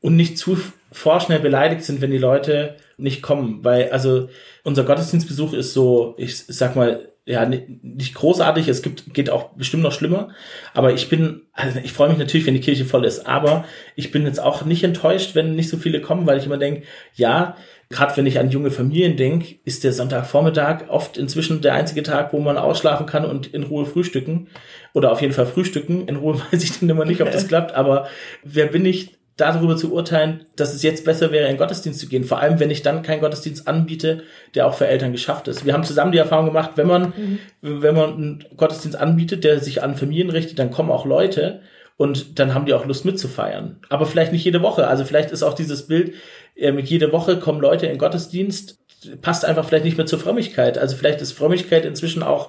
Und 0.00 0.16
nicht 0.16 0.38
zu 0.38 0.58
vorschnell 0.96 1.40
beleidigt 1.40 1.84
sind, 1.84 2.00
wenn 2.00 2.10
die 2.10 2.16
Leute 2.16 2.76
nicht 2.96 3.20
kommen, 3.20 3.62
weil 3.62 3.90
also 3.90 4.30
unser 4.64 4.82
Gottesdienstbesuch 4.82 5.52
ist 5.52 5.74
so, 5.74 6.14
ich 6.16 6.38
sag 6.46 6.74
mal, 6.74 7.12
ja, 7.26 7.44
nicht 7.44 8.14
großartig, 8.14 8.68
es 8.68 8.82
gibt, 8.82 9.12
geht 9.12 9.28
auch 9.28 9.50
bestimmt 9.50 9.82
noch 9.82 9.92
schlimmer, 9.92 10.28
aber 10.72 10.94
ich 10.94 11.10
bin, 11.10 11.42
also 11.52 11.80
ich 11.82 11.92
freue 11.92 12.08
mich 12.08 12.18
natürlich, 12.18 12.46
wenn 12.46 12.54
die 12.54 12.60
Kirche 12.60 12.86
voll 12.86 13.04
ist, 13.04 13.26
aber 13.26 13.66
ich 13.94 14.10
bin 14.10 14.24
jetzt 14.24 14.40
auch 14.40 14.64
nicht 14.64 14.84
enttäuscht, 14.84 15.34
wenn 15.34 15.54
nicht 15.54 15.68
so 15.68 15.76
viele 15.76 16.00
kommen, 16.00 16.26
weil 16.26 16.38
ich 16.38 16.46
immer 16.46 16.56
denke, 16.56 16.84
ja, 17.14 17.56
gerade 17.90 18.16
wenn 18.16 18.26
ich 18.26 18.38
an 18.38 18.50
junge 18.50 18.70
Familien 18.70 19.18
denke, 19.18 19.56
ist 19.64 19.84
der 19.84 19.92
Sonntagvormittag 19.92 20.88
oft 20.88 21.18
inzwischen 21.18 21.60
der 21.60 21.74
einzige 21.74 22.02
Tag, 22.04 22.32
wo 22.32 22.40
man 22.40 22.56
ausschlafen 22.56 23.04
kann 23.04 23.26
und 23.26 23.48
in 23.48 23.64
Ruhe 23.64 23.84
frühstücken. 23.84 24.48
Oder 24.92 25.12
auf 25.12 25.20
jeden 25.20 25.34
Fall 25.34 25.46
frühstücken. 25.46 26.08
In 26.08 26.16
Ruhe 26.16 26.40
weiß 26.52 26.64
ich 26.64 26.78
dann 26.78 26.88
immer 26.88 27.04
nicht, 27.04 27.20
ob 27.20 27.30
das 27.30 27.48
klappt, 27.48 27.74
aber 27.74 28.08
wer 28.42 28.66
bin 28.66 28.86
ich, 28.86 29.16
darüber 29.36 29.76
zu 29.76 29.92
urteilen, 29.92 30.46
dass 30.56 30.74
es 30.74 30.82
jetzt 30.82 31.04
besser 31.04 31.30
wäre, 31.30 31.44
in 31.44 31.54
den 31.54 31.58
Gottesdienst 31.58 32.00
zu 32.00 32.08
gehen. 32.08 32.24
Vor 32.24 32.40
allem, 32.40 32.58
wenn 32.58 32.70
ich 32.70 32.82
dann 32.82 33.02
keinen 33.02 33.20
Gottesdienst 33.20 33.68
anbiete, 33.68 34.22
der 34.54 34.66
auch 34.66 34.74
für 34.74 34.86
Eltern 34.86 35.12
geschafft 35.12 35.46
ist. 35.48 35.66
Wir 35.66 35.74
haben 35.74 35.84
zusammen 35.84 36.12
die 36.12 36.18
Erfahrung 36.18 36.46
gemacht, 36.46 36.72
wenn 36.76 36.86
man, 36.86 37.12
mhm. 37.16 37.38
wenn 37.60 37.94
man 37.94 38.14
einen 38.14 38.44
Gottesdienst 38.56 38.98
anbietet, 38.98 39.44
der 39.44 39.60
sich 39.60 39.82
an 39.82 39.94
Familien 39.94 40.30
richtet, 40.30 40.58
dann 40.58 40.70
kommen 40.70 40.90
auch 40.90 41.04
Leute 41.04 41.60
und 41.98 42.38
dann 42.38 42.54
haben 42.54 42.66
die 42.66 42.74
auch 42.74 42.86
Lust 42.86 43.04
mitzufeiern. 43.04 43.78
Aber 43.90 44.06
vielleicht 44.06 44.32
nicht 44.32 44.44
jede 44.44 44.62
Woche. 44.62 44.86
Also 44.86 45.04
vielleicht 45.04 45.30
ist 45.30 45.42
auch 45.42 45.54
dieses 45.54 45.86
Bild, 45.86 46.14
äh, 46.54 46.72
mit 46.72 46.88
jede 46.88 47.12
Woche 47.12 47.38
kommen 47.38 47.60
Leute 47.60 47.86
in 47.86 47.98
Gottesdienst 47.98 48.78
passt 49.22 49.44
einfach 49.44 49.66
vielleicht 49.66 49.84
nicht 49.84 49.96
mehr 49.96 50.06
zur 50.06 50.18
Frömmigkeit. 50.18 50.78
Also 50.78 50.96
vielleicht 50.96 51.20
ist 51.20 51.32
Frömmigkeit 51.32 51.84
inzwischen 51.84 52.22
auch 52.22 52.48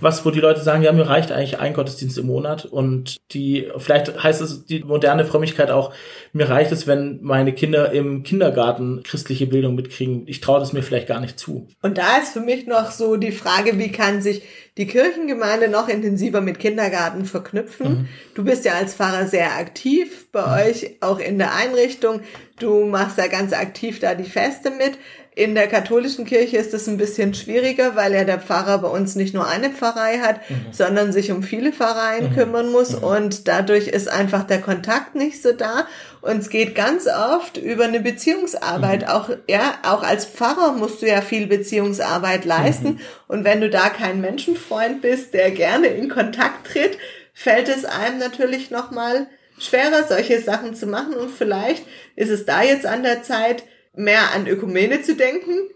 was, 0.00 0.24
wo 0.24 0.30
die 0.30 0.40
Leute 0.40 0.60
sagen, 0.60 0.82
ja, 0.82 0.92
mir 0.92 1.08
reicht 1.08 1.32
eigentlich 1.32 1.58
ein 1.60 1.72
Gottesdienst 1.72 2.18
im 2.18 2.26
Monat 2.26 2.64
und 2.64 3.16
die, 3.32 3.68
vielleicht 3.78 4.22
heißt 4.22 4.40
es 4.40 4.66
die 4.66 4.80
moderne 4.80 5.24
Frömmigkeit 5.24 5.70
auch, 5.70 5.92
mir 6.32 6.48
reicht 6.48 6.72
es, 6.72 6.86
wenn 6.86 7.20
meine 7.22 7.52
Kinder 7.52 7.92
im 7.92 8.22
Kindergarten 8.22 9.02
christliche 9.02 9.46
Bildung 9.46 9.74
mitkriegen. 9.74 10.24
Ich 10.26 10.40
traue 10.40 10.60
das 10.60 10.72
mir 10.72 10.82
vielleicht 10.82 11.06
gar 11.06 11.20
nicht 11.20 11.38
zu. 11.38 11.68
Und 11.82 11.98
da 11.98 12.18
ist 12.18 12.32
für 12.32 12.40
mich 12.40 12.66
noch 12.66 12.90
so 12.90 13.16
die 13.16 13.32
Frage, 13.32 13.78
wie 13.78 13.92
kann 13.92 14.20
sich 14.20 14.42
die 14.76 14.86
Kirchengemeinde 14.86 15.68
noch 15.68 15.88
intensiver 15.88 16.40
mit 16.40 16.58
Kindergarten 16.58 17.24
verknüpfen? 17.24 17.88
Mhm. 17.88 18.08
Du 18.34 18.44
bist 18.44 18.64
ja 18.64 18.72
als 18.72 18.94
Pfarrer 18.94 19.26
sehr 19.26 19.56
aktiv 19.56 20.26
bei 20.32 20.42
mhm. 20.42 20.68
euch, 20.68 20.90
auch 21.00 21.20
in 21.20 21.38
der 21.38 21.54
Einrichtung. 21.54 22.20
Du 22.58 22.84
machst 22.84 23.18
ja 23.18 23.26
ganz 23.28 23.52
aktiv 23.52 24.00
da 24.00 24.14
die 24.14 24.24
Feste 24.24 24.70
mit. 24.70 24.98
In 25.36 25.56
der 25.56 25.66
katholischen 25.66 26.24
Kirche 26.24 26.58
ist 26.58 26.72
es 26.74 26.86
ein 26.86 26.96
bisschen 26.96 27.34
schwieriger, 27.34 27.96
weil 27.96 28.14
ja 28.14 28.22
der 28.22 28.38
Pfarrer 28.38 28.78
bei 28.78 28.88
uns 28.88 29.16
nicht 29.16 29.34
nur 29.34 29.48
eine 29.48 29.70
Pfarrei 29.70 30.18
hat, 30.18 30.48
mhm. 30.48 30.66
sondern 30.70 31.12
sich 31.12 31.32
um 31.32 31.42
viele 31.42 31.72
Pfarreien 31.72 32.30
mhm. 32.30 32.34
kümmern 32.34 32.70
muss 32.70 32.92
mhm. 32.92 33.04
und 33.04 33.48
dadurch 33.48 33.88
ist 33.88 34.08
einfach 34.08 34.44
der 34.44 34.60
Kontakt 34.60 35.16
nicht 35.16 35.42
so 35.42 35.50
da 35.50 35.88
und 36.20 36.38
es 36.38 36.50
geht 36.50 36.76
ganz 36.76 37.08
oft 37.08 37.56
über 37.56 37.84
eine 37.84 37.98
Beziehungsarbeit. 37.98 39.02
Mhm. 39.02 39.08
Auch, 39.08 39.30
ja, 39.48 39.74
auch 39.82 40.04
als 40.04 40.24
Pfarrer 40.24 40.70
musst 40.72 41.02
du 41.02 41.08
ja 41.08 41.20
viel 41.20 41.48
Beziehungsarbeit 41.48 42.44
leisten 42.44 42.86
mhm. 42.86 43.00
und 43.26 43.44
wenn 43.44 43.60
du 43.60 43.68
da 43.68 43.88
kein 43.88 44.20
Menschenfreund 44.20 45.02
bist, 45.02 45.34
der 45.34 45.50
gerne 45.50 45.88
in 45.88 46.08
Kontakt 46.08 46.68
tritt, 46.68 46.96
fällt 47.32 47.68
es 47.68 47.84
einem 47.84 48.18
natürlich 48.20 48.70
nochmal 48.70 49.26
schwerer, 49.58 50.04
solche 50.08 50.40
Sachen 50.40 50.76
zu 50.76 50.86
machen 50.86 51.14
und 51.14 51.32
vielleicht 51.32 51.84
ist 52.14 52.30
es 52.30 52.44
da 52.44 52.62
jetzt 52.62 52.86
an 52.86 53.02
der 53.02 53.24
Zeit, 53.24 53.64
mehr 53.96 54.32
an 54.34 54.46
Ökumene 54.46 55.02
zu 55.02 55.14
denken 55.16 55.68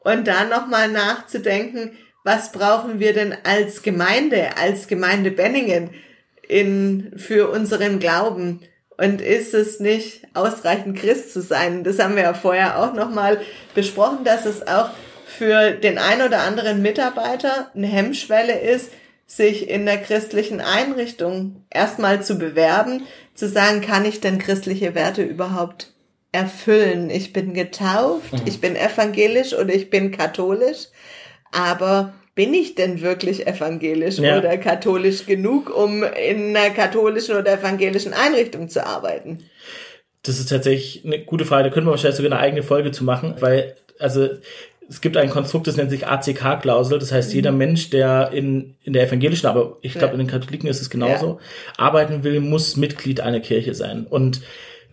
und 0.00 0.26
dann 0.26 0.48
nochmal 0.48 0.88
nachzudenken, 0.88 1.96
was 2.24 2.52
brauchen 2.52 2.98
wir 2.98 3.12
denn 3.12 3.36
als 3.44 3.82
Gemeinde, 3.82 4.56
als 4.56 4.88
Gemeinde 4.88 5.30
Benningen 5.30 5.90
in, 6.48 7.12
für 7.16 7.50
unseren 7.50 7.98
Glauben? 7.98 8.60
Und 8.98 9.20
ist 9.20 9.52
es 9.52 9.78
nicht 9.78 10.26
ausreichend 10.34 10.98
Christ 10.98 11.32
zu 11.32 11.42
sein? 11.42 11.84
Das 11.84 11.98
haben 11.98 12.16
wir 12.16 12.22
ja 12.22 12.34
vorher 12.34 12.78
auch 12.78 12.94
nochmal 12.94 13.40
besprochen, 13.74 14.24
dass 14.24 14.46
es 14.46 14.66
auch 14.66 14.90
für 15.26 15.72
den 15.72 15.98
ein 15.98 16.22
oder 16.22 16.40
anderen 16.42 16.82
Mitarbeiter 16.82 17.70
eine 17.74 17.86
Hemmschwelle 17.86 18.58
ist, 18.58 18.90
sich 19.26 19.68
in 19.68 19.86
der 19.86 19.98
christlichen 19.98 20.60
Einrichtung 20.60 21.64
erstmal 21.68 22.22
zu 22.22 22.38
bewerben, 22.38 23.02
zu 23.34 23.48
sagen, 23.48 23.80
kann 23.80 24.04
ich 24.04 24.20
denn 24.20 24.38
christliche 24.38 24.94
Werte 24.94 25.22
überhaupt 25.22 25.92
erfüllen. 26.36 27.10
Ich 27.10 27.32
bin 27.32 27.54
getauft, 27.54 28.32
mhm. 28.32 28.42
ich 28.44 28.60
bin 28.60 28.76
evangelisch 28.76 29.54
oder 29.54 29.74
ich 29.74 29.90
bin 29.90 30.10
katholisch, 30.10 30.88
aber 31.50 32.12
bin 32.34 32.52
ich 32.52 32.74
denn 32.74 33.00
wirklich 33.00 33.46
evangelisch 33.46 34.18
ja. 34.18 34.38
oder 34.38 34.58
katholisch 34.58 35.24
genug, 35.24 35.74
um 35.74 36.02
in 36.02 36.54
einer 36.54 36.70
katholischen 36.70 37.36
oder 37.36 37.54
evangelischen 37.54 38.12
Einrichtung 38.12 38.68
zu 38.68 38.86
arbeiten? 38.86 39.44
Das 40.22 40.38
ist 40.38 40.50
tatsächlich 40.50 41.04
eine 41.04 41.24
gute 41.24 41.46
Frage. 41.46 41.68
Da 41.68 41.74
können 41.74 41.86
wir 41.86 41.92
wahrscheinlich 41.92 42.16
sogar 42.16 42.32
eine 42.32 42.40
eigene 42.40 42.62
Folge 42.62 42.90
zu 42.90 43.04
machen, 43.04 43.36
weil, 43.40 43.74
also, 43.98 44.28
es 44.88 45.00
gibt 45.00 45.16
ein 45.16 45.30
Konstrukt, 45.30 45.66
das 45.66 45.76
nennt 45.76 45.90
sich 45.90 46.06
ACK-Klausel. 46.06 46.98
Das 46.98 47.10
heißt, 47.10 47.30
mhm. 47.30 47.34
jeder 47.34 47.52
Mensch, 47.52 47.90
der 47.90 48.30
in, 48.32 48.74
in 48.84 48.92
der 48.92 49.04
evangelischen, 49.06 49.46
aber 49.46 49.78
ich 49.80 49.92
glaube, 49.92 50.08
ja. 50.08 50.12
in 50.12 50.18
den 50.18 50.26
Katholiken 50.26 50.68
ist 50.68 50.80
es 50.80 50.90
genauso, 50.90 51.26
ja. 51.26 51.38
arbeiten 51.78 52.22
will, 52.22 52.40
muss 52.40 52.76
Mitglied 52.76 53.20
einer 53.20 53.40
Kirche 53.40 53.74
sein. 53.74 54.06
Und 54.06 54.42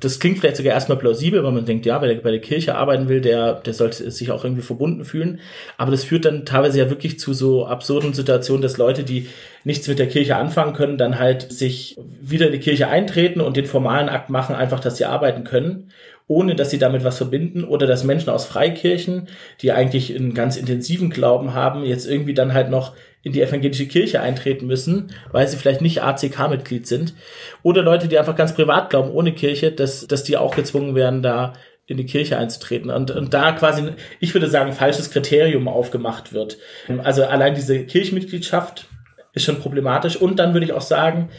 das 0.04 0.20
klingt 0.20 0.40
vielleicht 0.40 0.58
sogar 0.58 0.74
erstmal 0.74 0.98
plausibel, 0.98 1.44
weil 1.44 1.52
man 1.52 1.66
denkt, 1.66 1.86
ja, 1.86 2.02
wer 2.02 2.14
bei 2.16 2.32
der 2.32 2.42
Kirche 2.42 2.76
arbeiten 2.76 3.08
will, 3.08 3.22
der, 3.22 3.54
der 3.54 3.74
sollte 3.74 4.10
sich 4.12 4.32
auch 4.32 4.44
irgendwie 4.44 4.62
verbunden 4.62 5.06
fühlen. 5.06 5.40
Aber 5.78 5.92
das 5.92 6.04
führt 6.04 6.26
dann 6.26 6.46
teilweise 6.46 6.80
ja 6.80 6.90
wirklich 6.90 7.20
zu 7.20 7.34
so 7.34 7.66
absurden 7.66 8.14
Situationen, 8.14 8.62
dass 8.62 8.78
Leute, 8.78 9.04
die 9.04 9.28
nichts 9.64 9.88
mit 9.88 10.00
der 10.00 10.08
Kirche 10.08 10.36
anfangen 10.36 10.74
können, 10.74 10.98
dann 10.98 11.20
halt 11.20 11.52
sich 11.52 11.98
wieder 12.22 12.48
in 12.48 12.52
die 12.52 12.60
Kirche 12.60 12.88
eintreten 12.88 13.40
und 13.40 13.56
den 13.56 13.66
formalen 13.66 14.10
Akt 14.10 14.30
machen, 14.30 14.56
einfach, 14.56 14.82
dass 14.82 14.98
sie 14.98 15.06
arbeiten 15.06 15.44
können 15.46 15.90
ohne 16.28 16.56
dass 16.56 16.70
sie 16.70 16.80
damit 16.80 17.04
was 17.04 17.18
verbinden 17.18 17.64
oder 17.64 17.86
dass 17.86 18.04
Menschen 18.04 18.30
aus 18.30 18.46
Freikirchen, 18.46 19.28
die 19.62 19.72
eigentlich 19.72 20.16
einen 20.16 20.34
ganz 20.34 20.58
intensiven 20.58 21.10
Glauben 21.10 21.54
haben, 21.54 21.84
jetzt 21.84 22.08
irgendwie 22.08 22.34
dann 22.34 22.54
halt 22.54 22.70
noch 22.70 22.94
in 23.24 23.32
die 23.32 23.42
evangelische 23.42 23.88
Kirche 23.88 24.22
eintreten 24.22 24.68
müssen, 24.68 25.14
weil 25.32 25.48
sie 25.48 25.58
vielleicht 25.58 25.82
nicht 25.82 26.04
ACK-Mitglied 26.04 26.86
sind. 26.86 27.14
Oder 27.62 27.82
Leute, 27.82 28.08
die 28.08 28.20
einfach 28.20 28.36
ganz 28.36 28.54
privat 28.54 28.90
glauben, 28.90 29.12
ohne 29.12 29.34
Kirche, 29.34 29.72
dass, 29.72 30.06
dass 30.08 30.24
die 30.24 30.38
auch 30.38 30.56
gezwungen 30.56 30.94
werden, 30.94 31.22
da 31.24 31.54
in 31.86 31.98
die 31.98 32.06
Kirche 32.06 32.38
einzutreten. 32.38 32.90
Und, 32.90 33.12
und 33.12 33.34
da 33.34 33.52
quasi, 33.54 33.84
ich 34.20 34.34
würde 34.34 34.50
sagen, 34.50 34.74
falsches 34.74 35.12
Kriterium 35.12 35.68
aufgemacht 35.68 36.34
wird. 36.34 36.58
Also 37.04 37.24
allein 37.26 37.56
diese 37.56 37.86
Kirchenmitgliedschaft 37.86 38.88
ist 39.34 39.44
schon 39.44 39.60
problematisch. 39.60 40.16
Und 40.18 40.38
dann 40.40 40.54
würde 40.54 40.66
ich 40.66 40.74
auch 40.74 40.82
sagen, 40.82 41.30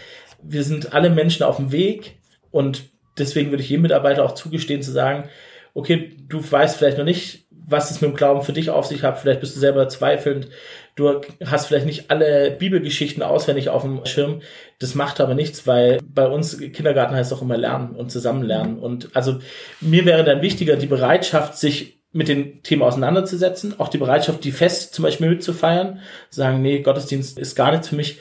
wir 0.42 0.64
sind 0.64 0.92
alle 0.92 1.10
Menschen 1.10 1.44
auf 1.44 1.56
dem 1.56 1.72
Weg 1.72 2.18
und 2.50 2.93
deswegen 3.18 3.50
würde 3.50 3.62
ich 3.62 3.70
jedem 3.70 3.82
Mitarbeiter 3.82 4.24
auch 4.24 4.32
zugestehen 4.32 4.82
zu 4.82 4.92
sagen, 4.92 5.28
okay, 5.74 6.16
du 6.28 6.40
weißt 6.40 6.76
vielleicht 6.76 6.98
noch 6.98 7.04
nicht, 7.04 7.44
was 7.66 7.90
es 7.90 8.00
mit 8.00 8.10
dem 8.10 8.16
Glauben 8.16 8.42
für 8.42 8.52
dich 8.52 8.70
auf 8.70 8.86
sich 8.86 9.02
hat. 9.02 9.18
Vielleicht 9.18 9.40
bist 9.40 9.56
du 9.56 9.60
selber 9.60 9.88
zweifelnd. 9.88 10.48
Du 10.96 11.20
hast 11.44 11.66
vielleicht 11.66 11.86
nicht 11.86 12.10
alle 12.10 12.50
Bibelgeschichten 12.50 13.22
auswendig 13.22 13.70
auf 13.70 13.82
dem 13.82 14.04
Schirm. 14.04 14.42
Das 14.78 14.94
macht 14.94 15.20
aber 15.20 15.34
nichts, 15.34 15.66
weil 15.66 15.98
bei 16.04 16.26
uns 16.26 16.58
Kindergarten 16.58 17.14
heißt 17.14 17.32
auch 17.32 17.42
immer 17.42 17.56
lernen 17.56 17.96
und 17.96 18.10
zusammen 18.12 18.42
lernen. 18.42 18.78
Und 18.78 19.10
also 19.14 19.38
mir 19.80 20.04
wäre 20.04 20.24
dann 20.24 20.42
wichtiger 20.42 20.76
die 20.76 20.86
Bereitschaft, 20.86 21.56
sich 21.56 21.98
mit 22.12 22.28
den 22.28 22.62
Themen 22.62 22.82
auseinanderzusetzen, 22.82 23.80
auch 23.80 23.88
die 23.88 23.98
Bereitschaft, 23.98 24.44
die 24.44 24.52
Fest 24.52 24.94
zum 24.94 25.02
Beispiel 25.02 25.28
mitzufeiern, 25.28 26.00
sagen, 26.30 26.62
nee, 26.62 26.80
Gottesdienst 26.80 27.38
ist 27.38 27.56
gar 27.56 27.72
nichts 27.72 27.88
für 27.88 27.96
mich. 27.96 28.20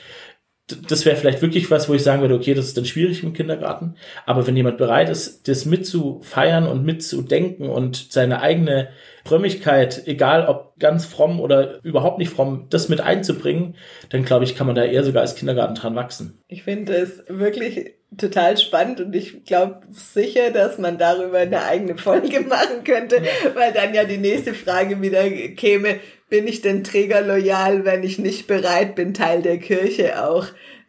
Das 0.88 1.04
wäre 1.04 1.16
vielleicht 1.16 1.42
wirklich 1.42 1.70
was, 1.70 1.88
wo 1.88 1.94
ich 1.94 2.02
sagen 2.02 2.22
würde, 2.22 2.34
okay, 2.34 2.54
das 2.54 2.66
ist 2.66 2.76
dann 2.76 2.86
schwierig 2.86 3.22
im 3.22 3.34
Kindergarten. 3.34 3.96
Aber 4.24 4.46
wenn 4.46 4.56
jemand 4.56 4.78
bereit 4.78 5.10
ist, 5.10 5.46
das 5.46 5.66
mitzufeiern 5.66 6.66
und 6.66 6.84
mitzudenken 6.84 7.68
und 7.68 8.10
seine 8.10 8.40
eigene 8.40 8.88
Frömmigkeit, 9.26 10.06
egal 10.06 10.46
ob 10.46 10.78
ganz 10.78 11.04
fromm 11.04 11.40
oder 11.40 11.84
überhaupt 11.84 12.18
nicht 12.18 12.30
fromm, 12.30 12.66
das 12.70 12.88
mit 12.88 13.00
einzubringen, 13.00 13.76
dann 14.08 14.24
glaube 14.24 14.44
ich, 14.44 14.54
kann 14.54 14.66
man 14.66 14.76
da 14.76 14.84
eher 14.84 15.04
sogar 15.04 15.22
als 15.22 15.34
Kindergarten 15.34 15.74
dran 15.74 15.96
wachsen. 15.96 16.42
Ich 16.48 16.62
finde 16.62 16.94
es 16.94 17.22
wirklich 17.28 17.94
total 18.16 18.56
spannend 18.58 19.00
und 19.00 19.14
ich 19.14 19.44
glaube 19.44 19.80
sicher, 19.90 20.50
dass 20.50 20.78
man 20.78 20.98
darüber 20.98 21.38
eine 21.38 21.62
eigene 21.62 21.96
Folge 21.96 22.40
machen 22.48 22.84
könnte, 22.84 23.22
weil 23.54 23.72
dann 23.72 23.94
ja 23.94 24.04
die 24.04 24.18
nächste 24.18 24.54
Frage 24.54 25.00
wieder 25.02 25.28
käme, 25.56 25.96
bin 26.34 26.48
ich 26.48 26.62
denn 26.62 26.82
trägerloyal, 26.82 27.84
wenn 27.84 28.02
ich 28.02 28.18
nicht 28.18 28.48
bereit 28.48 28.96
bin, 28.96 29.14
Teil 29.14 29.40
der 29.40 29.58
Kirche 29.58 30.20
auch 30.26 30.48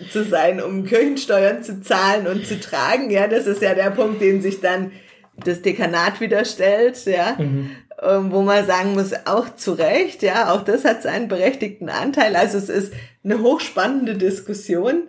zu 0.10 0.24
sein, 0.24 0.60
um 0.60 0.86
Kirchensteuern 0.86 1.62
zu 1.62 1.82
zahlen 1.82 2.26
und 2.26 2.48
zu 2.48 2.60
tragen? 2.60 3.12
Ja, 3.12 3.28
das 3.28 3.46
ist 3.46 3.62
ja 3.62 3.76
der 3.76 3.92
Punkt, 3.92 4.22
den 4.22 4.42
sich 4.42 4.60
dann 4.60 4.92
das 5.38 5.62
Dekanat 5.62 6.20
wieder 6.20 6.46
stellt, 6.46 7.06
ja. 7.06 7.36
Mhm. 7.38 7.70
Ähm, 8.02 8.32
wo 8.32 8.42
man 8.42 8.66
sagen 8.66 8.94
muss, 8.94 9.14
auch 9.26 9.56
zu 9.56 9.74
Recht, 9.74 10.24
ja, 10.24 10.52
auch 10.52 10.64
das 10.64 10.84
hat 10.84 11.04
seinen 11.04 11.28
berechtigten 11.28 11.90
Anteil. 11.90 12.36
Also 12.36 12.58
es 12.58 12.70
ist 12.70 12.94
eine 13.24 13.40
hochspannende 13.44 14.16
Diskussion. 14.16 15.04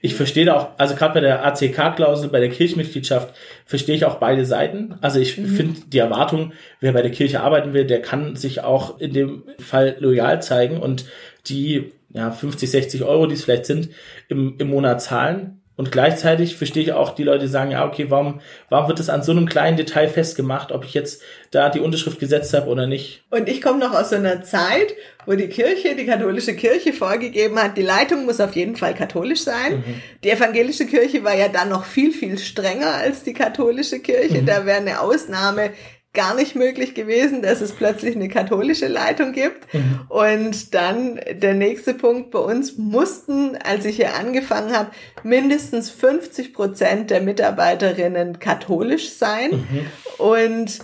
Ich 0.00 0.14
verstehe 0.14 0.44
da 0.44 0.56
auch, 0.56 0.68
also 0.78 0.94
gerade 0.94 1.14
bei 1.14 1.20
der 1.20 1.44
ACK-Klausel, 1.44 2.30
bei 2.30 2.40
der 2.40 2.50
Kirchmitgliedschaft, 2.50 3.34
verstehe 3.64 3.96
ich 3.96 4.04
auch 4.04 4.16
beide 4.16 4.44
Seiten. 4.44 4.96
Also 5.00 5.20
ich 5.20 5.38
mhm. 5.38 5.46
finde 5.46 5.80
die 5.86 5.98
Erwartung, 5.98 6.52
wer 6.80 6.92
bei 6.92 7.02
der 7.02 7.10
Kirche 7.10 7.40
arbeiten 7.40 7.72
will, 7.72 7.84
der 7.84 8.02
kann 8.02 8.36
sich 8.36 8.62
auch 8.62 8.98
in 8.98 9.12
dem 9.12 9.44
Fall 9.58 9.96
loyal 9.98 10.42
zeigen 10.42 10.78
und 10.78 11.04
die 11.46 11.92
ja, 12.10 12.30
50, 12.30 12.70
60 12.70 13.04
Euro, 13.04 13.26
die 13.26 13.34
es 13.34 13.44
vielleicht 13.44 13.66
sind, 13.66 13.90
im, 14.28 14.56
im 14.58 14.68
Monat 14.68 15.02
zahlen. 15.02 15.57
Und 15.78 15.92
gleichzeitig 15.92 16.56
verstehe 16.56 16.82
ich 16.82 16.92
auch 16.92 17.14
die 17.14 17.22
Leute, 17.22 17.44
die 17.44 17.50
sagen, 17.50 17.70
ja, 17.70 17.86
okay, 17.86 18.06
warum, 18.08 18.40
warum 18.68 18.88
wird 18.88 18.98
das 18.98 19.08
an 19.08 19.22
so 19.22 19.30
einem 19.30 19.46
kleinen 19.46 19.76
Detail 19.76 20.08
festgemacht, 20.08 20.72
ob 20.72 20.84
ich 20.84 20.92
jetzt 20.92 21.22
da 21.52 21.68
die 21.68 21.78
Unterschrift 21.78 22.18
gesetzt 22.18 22.52
habe 22.52 22.66
oder 22.68 22.88
nicht? 22.88 23.22
Und 23.30 23.48
ich 23.48 23.62
komme 23.62 23.78
noch 23.78 23.94
aus 23.94 24.10
so 24.10 24.16
einer 24.16 24.42
Zeit, 24.42 24.96
wo 25.24 25.34
die 25.34 25.46
Kirche, 25.46 25.94
die 25.94 26.04
katholische 26.04 26.56
Kirche 26.56 26.92
vorgegeben 26.92 27.62
hat, 27.62 27.76
die 27.76 27.82
Leitung 27.82 28.24
muss 28.24 28.40
auf 28.40 28.56
jeden 28.56 28.74
Fall 28.74 28.92
katholisch 28.92 29.42
sein. 29.42 29.76
Mhm. 29.76 30.02
Die 30.24 30.30
evangelische 30.30 30.84
Kirche 30.84 31.22
war 31.22 31.36
ja 31.36 31.46
dann 31.46 31.68
noch 31.68 31.84
viel, 31.84 32.10
viel 32.10 32.38
strenger 32.38 32.94
als 32.94 33.22
die 33.22 33.34
katholische 33.34 34.00
Kirche. 34.00 34.42
Mhm. 34.42 34.46
Da 34.46 34.66
wäre 34.66 34.78
eine 34.78 35.00
Ausnahme 35.00 35.70
gar 36.14 36.34
nicht 36.34 36.54
möglich 36.54 36.94
gewesen, 36.94 37.42
dass 37.42 37.60
es 37.60 37.72
plötzlich 37.72 38.16
eine 38.16 38.28
katholische 38.28 38.88
Leitung 38.88 39.32
gibt. 39.32 39.72
Mhm. 39.72 40.00
Und 40.08 40.74
dann 40.74 41.20
der 41.30 41.54
nächste 41.54 41.94
Punkt, 41.94 42.30
bei 42.30 42.38
uns 42.38 42.78
mussten, 42.78 43.56
als 43.56 43.84
ich 43.84 43.96
hier 43.96 44.14
angefangen 44.14 44.76
habe, 44.76 44.90
mindestens 45.22 45.90
50 45.90 46.54
Prozent 46.54 47.10
der 47.10 47.20
Mitarbeiterinnen 47.20 48.38
katholisch 48.38 49.10
sein. 49.10 49.50
Mhm. 49.50 49.86
Und 50.18 50.78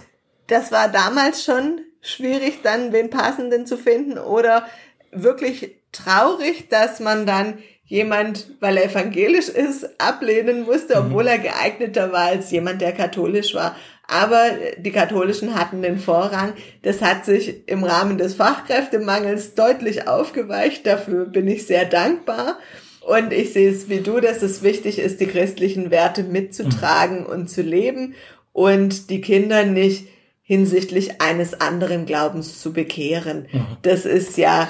das 0.47 0.71
war 0.71 0.89
damals 0.89 1.45
schon 1.45 1.81
schwierig, 2.03 2.61
dann 2.63 2.91
den 2.91 3.09
passenden 3.09 3.67
zu 3.67 3.79
finden 3.79 4.19
oder 4.19 4.69
wirklich 5.11 5.77
traurig, 5.91 6.69
dass 6.69 7.01
man 7.01 7.25
dann 7.25 7.59
jemand, 7.87 8.49
weil 8.61 8.77
er 8.77 8.87
evangelisch 8.87 9.49
ist, 9.49 10.01
ablehnen 10.01 10.65
musste, 10.65 11.01
mhm. 11.01 11.07
obwohl 11.07 11.27
er 11.27 11.39
geeigneter 11.39 12.13
war 12.13 12.27
als 12.27 12.51
jemand, 12.51 12.81
der 12.81 12.93
katholisch 12.93 13.55
war. 13.55 13.77
Aber 14.07 14.45
die 14.77 14.93
Katholischen 14.93 15.55
hatten 15.55 15.83
den 15.83 15.99
Vorrang. 15.99 16.53
Das 16.83 17.01
hat 17.01 17.25
sich 17.25 17.67
im 17.69 17.85
Rahmen 17.85 18.19
des 18.19 18.35
Fachkräftemangels 18.35 19.55
deutlich 19.55 20.07
aufgeweicht. 20.07 20.87
Dafür 20.87 21.25
bin 21.25 21.49
ich 21.49 21.67
sehr 21.67 21.85
dankbar. 21.85 22.59
Und 23.01 23.33
ich 23.33 23.53
sehe 23.53 23.71
es 23.71 23.89
wie 23.89 24.01
du, 24.01 24.21
dass 24.21 24.43
es 24.43 24.63
wichtig 24.63 24.99
ist, 24.99 25.21
die 25.21 25.27
christlichen 25.27 25.91
Werte 25.91 26.23
mitzutragen 26.23 27.21
mhm. 27.21 27.27
und 27.27 27.51
zu 27.51 27.63
leben 27.63 28.15
und 28.53 29.11
die 29.11 29.21
Kinder 29.21 29.65
nicht 29.65 30.09
hinsichtlich 30.43 31.21
eines 31.21 31.61
anderen 31.61 32.07
Glaubens 32.07 32.61
zu 32.61 32.73
bekehren. 32.73 33.47
Mhm. 33.51 33.67
Das 33.83 34.07
ist 34.07 34.37
ja 34.37 34.69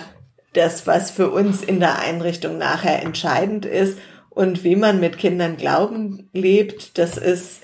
das, 0.52 0.86
was 0.86 1.10
für 1.10 1.30
uns 1.30 1.62
in 1.62 1.80
der 1.80 1.98
Einrichtung 1.98 2.58
nachher 2.58 3.02
entscheidend 3.02 3.66
ist. 3.66 3.98
Und 4.30 4.64
wie 4.64 4.74
man 4.74 4.98
mit 4.98 5.18
Kindern 5.18 5.56
Glauben 5.56 6.28
lebt, 6.32 6.98
das 6.98 7.16
ist 7.16 7.60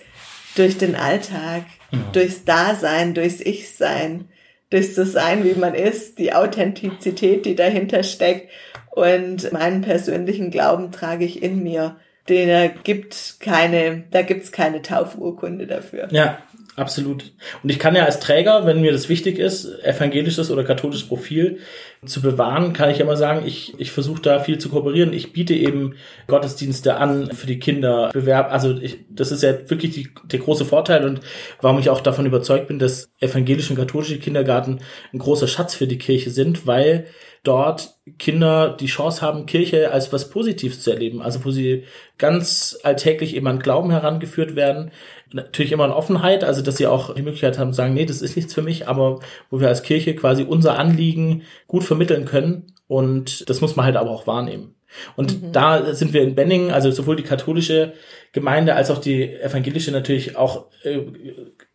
durch 0.57 0.79
den 0.79 0.97
Alltag, 0.97 1.65
mhm. 1.91 2.05
durchs 2.13 2.45
Dasein, 2.45 3.15
durchs 3.15 3.41
Ich-Sein, 3.41 4.29
durchs 4.71 4.95
so 4.95 5.05
Sein, 5.05 5.45
wie 5.45 5.59
man 5.59 5.75
ist, 5.75 6.19
die 6.19 6.33
Authentizität, 6.33 7.45
die 7.45 7.55
dahinter 7.55 8.03
steckt. 8.03 8.51
Und 8.91 9.53
meinen 9.53 9.83
persönlichen 9.83 10.51
Glauben 10.51 10.91
trage 10.91 11.25
ich 11.25 11.43
in 11.43 11.63
mir. 11.63 11.97
Den 12.29 12.73
gibt 12.85 13.37
keine, 13.41 14.05
da 14.11 14.23
gibt's 14.23 14.53
keine 14.53 14.83
Taufurkunde 14.83 15.67
dafür. 15.67 16.09
Ja, 16.11 16.39
Absolut. 16.81 17.35
Und 17.63 17.69
ich 17.69 17.79
kann 17.79 17.95
ja 17.95 18.07
als 18.07 18.21
Träger, 18.21 18.65
wenn 18.65 18.81
mir 18.81 18.91
das 18.91 19.11
wichtig 19.11 19.39
ist, 19.39 19.67
evangelisches 19.85 20.51
oder 20.51 20.65
katholisches 20.65 21.07
Profil 21.07 21.59
zu 22.07 22.23
bewahren, 22.23 22.73
kann 22.73 22.89
ich 22.89 23.01
immer 23.01 23.19
sagen, 23.19 23.43
ich, 23.45 23.79
ich 23.79 23.93
versuche 23.93 24.23
da 24.23 24.41
viel 24.41 24.57
zu 24.57 24.71
kooperieren. 24.71 25.13
Ich 25.13 25.35
biete 25.35 25.53
eben 25.53 25.97
Gottesdienste 26.27 26.97
an 26.97 27.33
für 27.33 27.47
die 27.47 27.59
Kinder, 27.59 28.09
Bewerb. 28.15 28.51
Also 28.51 28.79
ich, 28.79 29.01
das 29.11 29.31
ist 29.31 29.43
ja 29.43 29.69
wirklich 29.69 29.93
die, 29.93 30.09
der 30.25 30.39
große 30.39 30.65
Vorteil 30.65 31.05
und 31.05 31.21
warum 31.61 31.79
ich 31.79 31.91
auch 31.91 32.01
davon 32.01 32.25
überzeugt 32.25 32.69
bin, 32.69 32.79
dass 32.79 33.13
evangelische 33.21 33.75
und 33.75 33.79
katholische 33.79 34.19
Kindergarten 34.19 34.79
ein 35.13 35.19
großer 35.19 35.49
Schatz 35.49 35.75
für 35.75 35.87
die 35.87 35.99
Kirche 35.99 36.31
sind, 36.31 36.67
weil 36.67 37.09
dort 37.43 37.95
Kinder 38.19 38.77
die 38.79 38.87
Chance 38.87 39.23
haben, 39.23 39.47
Kirche 39.47 39.93
als 39.93 40.13
was 40.13 40.31
Positives 40.31 40.81
zu 40.81 40.91
erleben. 40.91 41.23
Also 41.23 41.45
wo 41.45 41.51
sie 41.51 41.85
ganz 42.19 42.79
alltäglich 42.83 43.35
eben 43.35 43.47
an 43.47 43.59
Glauben 43.59 43.91
herangeführt 43.91 44.57
werden. 44.57 44.91
Natürlich 45.33 45.73
immer 45.73 45.85
in 45.85 45.93
Offenheit, 45.93 46.45
also 46.45 46.63
dass 46.63 46.77
sie 46.77 46.87
auch 46.87 47.15
die 47.15 47.23
Möglichkeit 47.23 47.59
haben, 47.59 47.73
sagen, 47.73 47.95
nee, 47.95 48.07
das 48.07 48.23
ist 48.23 48.37
nichts 48.37 48.55
für 48.55 48.63
mich, 48.63 48.89
aber 48.89 49.21
wo 49.51 49.61
wir 49.61 49.69
als 49.69 49.83
Kirche 49.83 50.15
quasi 50.15 50.43
unser 50.43 50.79
Anliegen 50.79 51.43
gut 51.67 51.85
vermitteln 51.85 52.25
können. 52.25 52.75
Und 52.89 53.49
das 53.49 53.61
muss 53.61 53.77
man 53.77 53.87
halt 53.87 53.97
aber 53.97 54.11
auch 54.11 54.27
wahrnehmen. 54.27 54.75
Und 55.17 55.43
mhm. 55.43 55.53
da 55.53 55.95
sind 55.95 56.13
wir 56.13 56.23
in 56.23 56.35
Benning, 56.35 56.73
also 56.73 56.91
sowohl 56.91 57.17
die 57.17 57.23
katholische 57.23 57.93
Gemeinde 58.33 58.75
als 58.75 58.91
auch 58.91 58.99
die 58.99 59.35
evangelische 59.35 59.91
natürlich 59.91 60.37
auch 60.37 60.67
äh, 60.83 61.01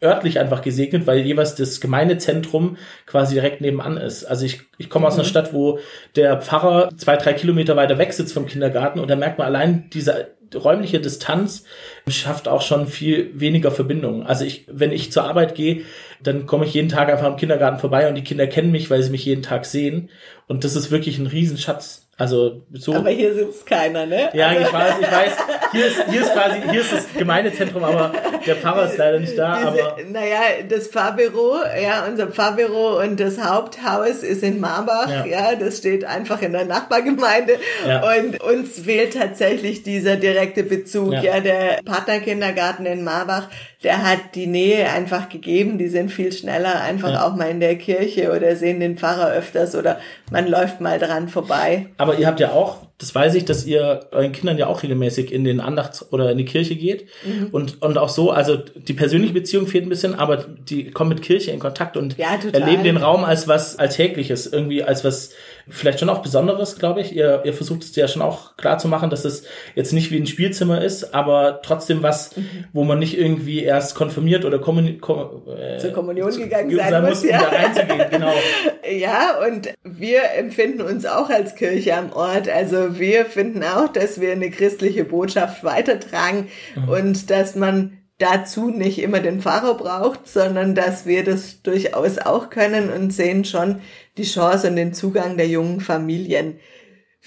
örtlich 0.01 0.39
einfach 0.39 0.61
gesegnet, 0.61 1.07
weil 1.07 1.19
jeweils 1.19 1.55
das 1.55 1.81
Gemeindezentrum 1.81 2.77
quasi 3.05 3.35
direkt 3.35 3.61
nebenan 3.61 3.97
ist. 3.97 4.25
Also 4.25 4.45
ich, 4.45 4.61
ich 4.77 4.89
komme 4.89 5.03
mhm. 5.03 5.07
aus 5.07 5.13
einer 5.15 5.23
mhm. 5.23 5.29
Stadt, 5.29 5.53
wo 5.53 5.79
der 6.15 6.41
Pfarrer 6.41 6.89
zwei, 6.97 7.17
drei 7.17 7.33
Kilometer 7.33 7.75
weiter 7.75 7.97
weg 7.97 8.13
sitzt 8.13 8.33
vom 8.33 8.45
Kindergarten 8.45 8.99
und 8.99 9.09
da 9.09 9.15
merkt 9.15 9.37
man 9.37 9.47
allein 9.47 9.89
diese 9.93 10.34
räumliche 10.53 10.99
Distanz 10.99 11.63
schafft 12.07 12.47
auch 12.47 12.61
schon 12.61 12.87
viel 12.87 13.31
weniger 13.33 13.71
Verbindung. 13.71 14.25
Also 14.25 14.45
ich, 14.45 14.65
wenn 14.69 14.91
ich 14.91 15.11
zur 15.11 15.23
Arbeit 15.23 15.55
gehe, 15.55 15.83
dann 16.21 16.45
komme 16.45 16.65
ich 16.65 16.73
jeden 16.73 16.89
Tag 16.89 17.09
einfach 17.09 17.25
am 17.25 17.37
Kindergarten 17.37 17.79
vorbei 17.79 18.07
und 18.07 18.15
die 18.15 18.23
Kinder 18.23 18.47
kennen 18.47 18.71
mich, 18.71 18.89
weil 18.89 19.01
sie 19.01 19.11
mich 19.11 19.25
jeden 19.25 19.43
Tag 19.43 19.65
sehen. 19.65 20.09
Und 20.47 20.63
das 20.63 20.75
ist 20.75 20.91
wirklich 20.91 21.17
ein 21.17 21.27
Riesenschatz. 21.27 22.04
Also 22.17 22.61
so. 22.71 22.93
Aber 22.93 23.09
hier 23.09 23.33
sitzt 23.33 23.65
keiner, 23.65 24.05
ne? 24.05 24.29
Ja, 24.31 24.53
ich 24.53 24.71
weiß, 24.71 24.93
ich 25.01 25.11
weiß. 25.11 25.33
Hier 25.73 25.85
ist, 25.87 26.05
hier 26.09 26.21
ist 26.21 26.31
quasi, 26.31 26.61
hier 26.71 26.79
ist 26.79 26.93
das 26.93 27.13
Gemeindezentrum, 27.13 27.83
aber 27.83 28.13
der 28.45 28.55
Pfarrer 28.55 28.85
ist 28.85 28.97
leider 28.97 29.19
nicht 29.19 29.37
da. 29.37 29.57
Diese, 29.57 29.67
aber 29.67 29.97
naja, 30.09 30.39
das 30.69 30.87
Pfarrbüro, 30.87 31.57
ja, 31.83 32.05
unser 32.05 32.27
Pfarrbüro 32.27 33.01
und 33.01 33.19
das 33.19 33.37
Haupthaus 33.37 34.23
ist 34.23 34.43
in 34.43 34.61
Marbach, 34.61 35.09
ja, 35.09 35.25
ja 35.25 35.55
das 35.55 35.79
steht 35.79 36.05
einfach 36.05 36.41
in 36.41 36.53
der 36.53 36.63
Nachbargemeinde. 36.63 37.57
Ja. 37.85 38.01
Und 38.17 38.41
uns 38.41 38.79
fehlt 38.79 39.15
tatsächlich 39.15 39.83
dieser 39.83 40.15
direkte 40.15 40.63
Bezug. 40.63 41.11
Ja, 41.11 41.21
ja 41.21 41.39
der 41.41 41.79
Partnerkindergarten 41.83 42.85
in 42.85 43.03
Marbach, 43.03 43.49
der 43.85 44.03
hat 44.03 44.33
die 44.33 44.47
Nähe 44.47 44.89
einfach 44.89 45.29
gegeben. 45.29 45.77
Die 45.77 45.89
sind 45.89 46.11
viel 46.11 46.31
schneller 46.31 46.81
einfach 46.81 47.13
ja. 47.13 47.25
auch 47.25 47.35
mal 47.35 47.51
in 47.51 47.59
der 47.59 47.77
Kirche 47.77 48.35
oder 48.35 48.55
sehen 48.55 48.79
den 48.79 48.97
Pfarrer 48.97 49.29
öfters 49.29 49.75
oder 49.75 49.99
man 50.31 50.47
läuft 50.47 50.81
mal 50.81 50.97
dran 50.97 51.29
vorbei. 51.29 51.85
Aber 51.97 52.17
ihr 52.17 52.25
habt 52.25 52.39
ja 52.39 52.49
auch, 52.51 52.84
das 52.97 53.13
weiß 53.13 53.35
ich, 53.35 53.43
dass 53.43 53.65
ihr 53.65 54.07
euren 54.11 54.31
Kindern 54.31 54.57
ja 54.57 54.67
auch 54.67 54.81
regelmäßig 54.81 55.33
in 55.33 55.43
den 55.43 55.59
Andachts- 55.59 56.13
oder 56.13 56.31
in 56.31 56.37
die 56.37 56.45
Kirche 56.45 56.77
geht. 56.77 57.07
Mhm. 57.25 57.47
Und, 57.51 57.81
und 57.81 57.97
auch 57.97 58.07
so, 58.07 58.31
also 58.31 58.55
die 58.55 58.93
persönliche 58.93 59.33
Beziehung 59.33 59.67
fehlt 59.67 59.85
ein 59.85 59.89
bisschen, 59.89 60.15
aber 60.15 60.37
die 60.37 60.91
kommen 60.91 61.09
mit 61.09 61.21
Kirche 61.21 61.51
in 61.51 61.59
Kontakt 61.59 61.97
und 61.97 62.17
ja, 62.17 62.39
erleben 62.53 62.85
den 62.85 62.95
Raum 62.95 63.25
als 63.25 63.49
was 63.49 63.77
Alltägliches, 63.77 64.47
irgendwie 64.47 64.81
als 64.81 65.03
was 65.03 65.31
vielleicht 65.67 65.99
schon 65.99 66.09
auch 66.09 66.21
Besonderes, 66.21 66.77
glaube 66.77 67.01
ich. 67.01 67.13
Ihr, 67.13 67.41
ihr 67.43 67.53
versucht 67.53 67.83
es 67.83 67.95
ja 67.95 68.07
schon 68.07 68.21
auch 68.21 68.55
klar 68.55 68.77
zu 68.77 68.87
machen, 68.87 69.09
dass 69.09 69.25
es 69.25 69.43
jetzt 69.73 69.91
nicht 69.91 70.11
wie 70.11 70.17
ein 70.17 70.27
Spielzimmer 70.27 70.81
ist, 70.81 71.13
aber 71.13 71.59
trotzdem 71.63 72.03
was, 72.03 72.37
mhm. 72.37 72.65
wo 72.71 72.83
man 72.83 72.99
nicht 72.99 73.17
irgendwie 73.17 73.63
erst 73.63 73.95
konfirmiert 73.95 74.45
oder 74.45 74.59
kommun, 74.59 75.01
kom, 75.01 75.41
äh, 75.47 75.79
zur 75.79 75.91
Kommunion 75.91 76.31
zu, 76.31 76.39
gegangen 76.39 76.73
sein, 76.75 76.91
sein 76.91 77.03
muss, 77.03 77.23
um 77.23 77.29
ja. 77.29 77.39
da 77.39 77.47
reinzugehen. 77.47 78.05
Genau. 78.09 78.33
ja, 78.97 79.39
und 79.45 79.73
wir 79.83 80.21
empfinden 80.37 80.81
uns 80.81 81.05
auch 81.05 81.29
als 81.29 81.55
Kirche 81.55 81.95
am 81.95 82.13
Ort. 82.13 82.47
Also 82.47 82.84
wir 82.93 83.25
finden 83.25 83.63
auch, 83.63 83.87
dass 83.87 84.21
wir 84.21 84.31
eine 84.31 84.51
christliche 84.51 85.03
Botschaft 85.03 85.63
weitertragen 85.63 86.49
mhm. 86.75 86.89
und 86.89 87.29
dass 87.29 87.55
man 87.55 87.97
dazu 88.17 88.69
nicht 88.69 88.99
immer 88.99 89.19
den 89.19 89.41
Pfarrer 89.41 89.75
braucht, 89.75 90.27
sondern 90.27 90.75
dass 90.75 91.05
wir 91.05 91.23
das 91.23 91.61
durchaus 91.63 92.17
auch 92.17 92.49
können 92.49 92.89
und 92.89 93.11
sehen 93.11 93.43
schon 93.43 93.81
die 94.17 94.23
Chance 94.23 94.69
und 94.69 94.75
den 94.77 94.93
Zugang 94.93 95.37
der 95.37 95.47
jungen 95.47 95.81
Familien. 95.81 96.59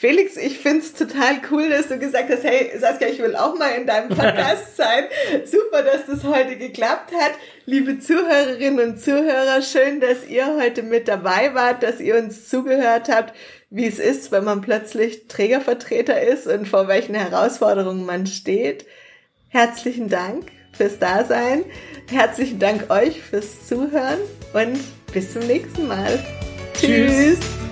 Felix, 0.00 0.36
ich 0.36 0.60
find's 0.60 0.94
total 0.94 1.40
cool, 1.50 1.70
dass 1.70 1.88
du 1.88 1.98
gesagt 1.98 2.30
hast, 2.30 2.44
hey 2.44 2.70
Saskia, 2.78 3.08
ich 3.08 3.18
will 3.18 3.34
auch 3.34 3.58
mal 3.58 3.70
in 3.70 3.84
deinem 3.84 4.10
Podcast 4.10 4.76
sein. 4.76 5.06
Super, 5.44 5.82
dass 5.82 6.06
das 6.06 6.22
heute 6.22 6.56
geklappt 6.56 7.12
hat. 7.12 7.32
Liebe 7.66 7.98
Zuhörerinnen 7.98 8.90
und 8.90 9.00
Zuhörer, 9.00 9.60
schön, 9.60 9.98
dass 10.00 10.24
ihr 10.28 10.54
heute 10.54 10.84
mit 10.84 11.08
dabei 11.08 11.52
wart, 11.52 11.82
dass 11.82 11.98
ihr 11.98 12.16
uns 12.16 12.48
zugehört 12.48 13.08
habt, 13.08 13.34
wie 13.70 13.86
es 13.86 13.98
ist, 13.98 14.32
wenn 14.32 14.44
man 14.44 14.60
plötzlich 14.60 15.28
Trägervertreter 15.28 16.20
ist 16.20 16.46
und 16.46 16.66
vor 16.66 16.88
welchen 16.88 17.14
Herausforderungen 17.14 18.06
man 18.06 18.26
steht. 18.26 18.86
Herzlichen 19.48 20.08
Dank 20.08 20.50
fürs 20.72 20.98
Dasein. 20.98 21.64
Herzlichen 22.10 22.58
Dank 22.58 22.90
euch 22.90 23.20
fürs 23.20 23.66
Zuhören 23.66 24.18
und 24.52 24.78
bis 25.12 25.32
zum 25.32 25.46
nächsten 25.46 25.86
Mal. 25.86 26.18
Tschüss. 26.74 27.38
Tschüss. 27.38 27.67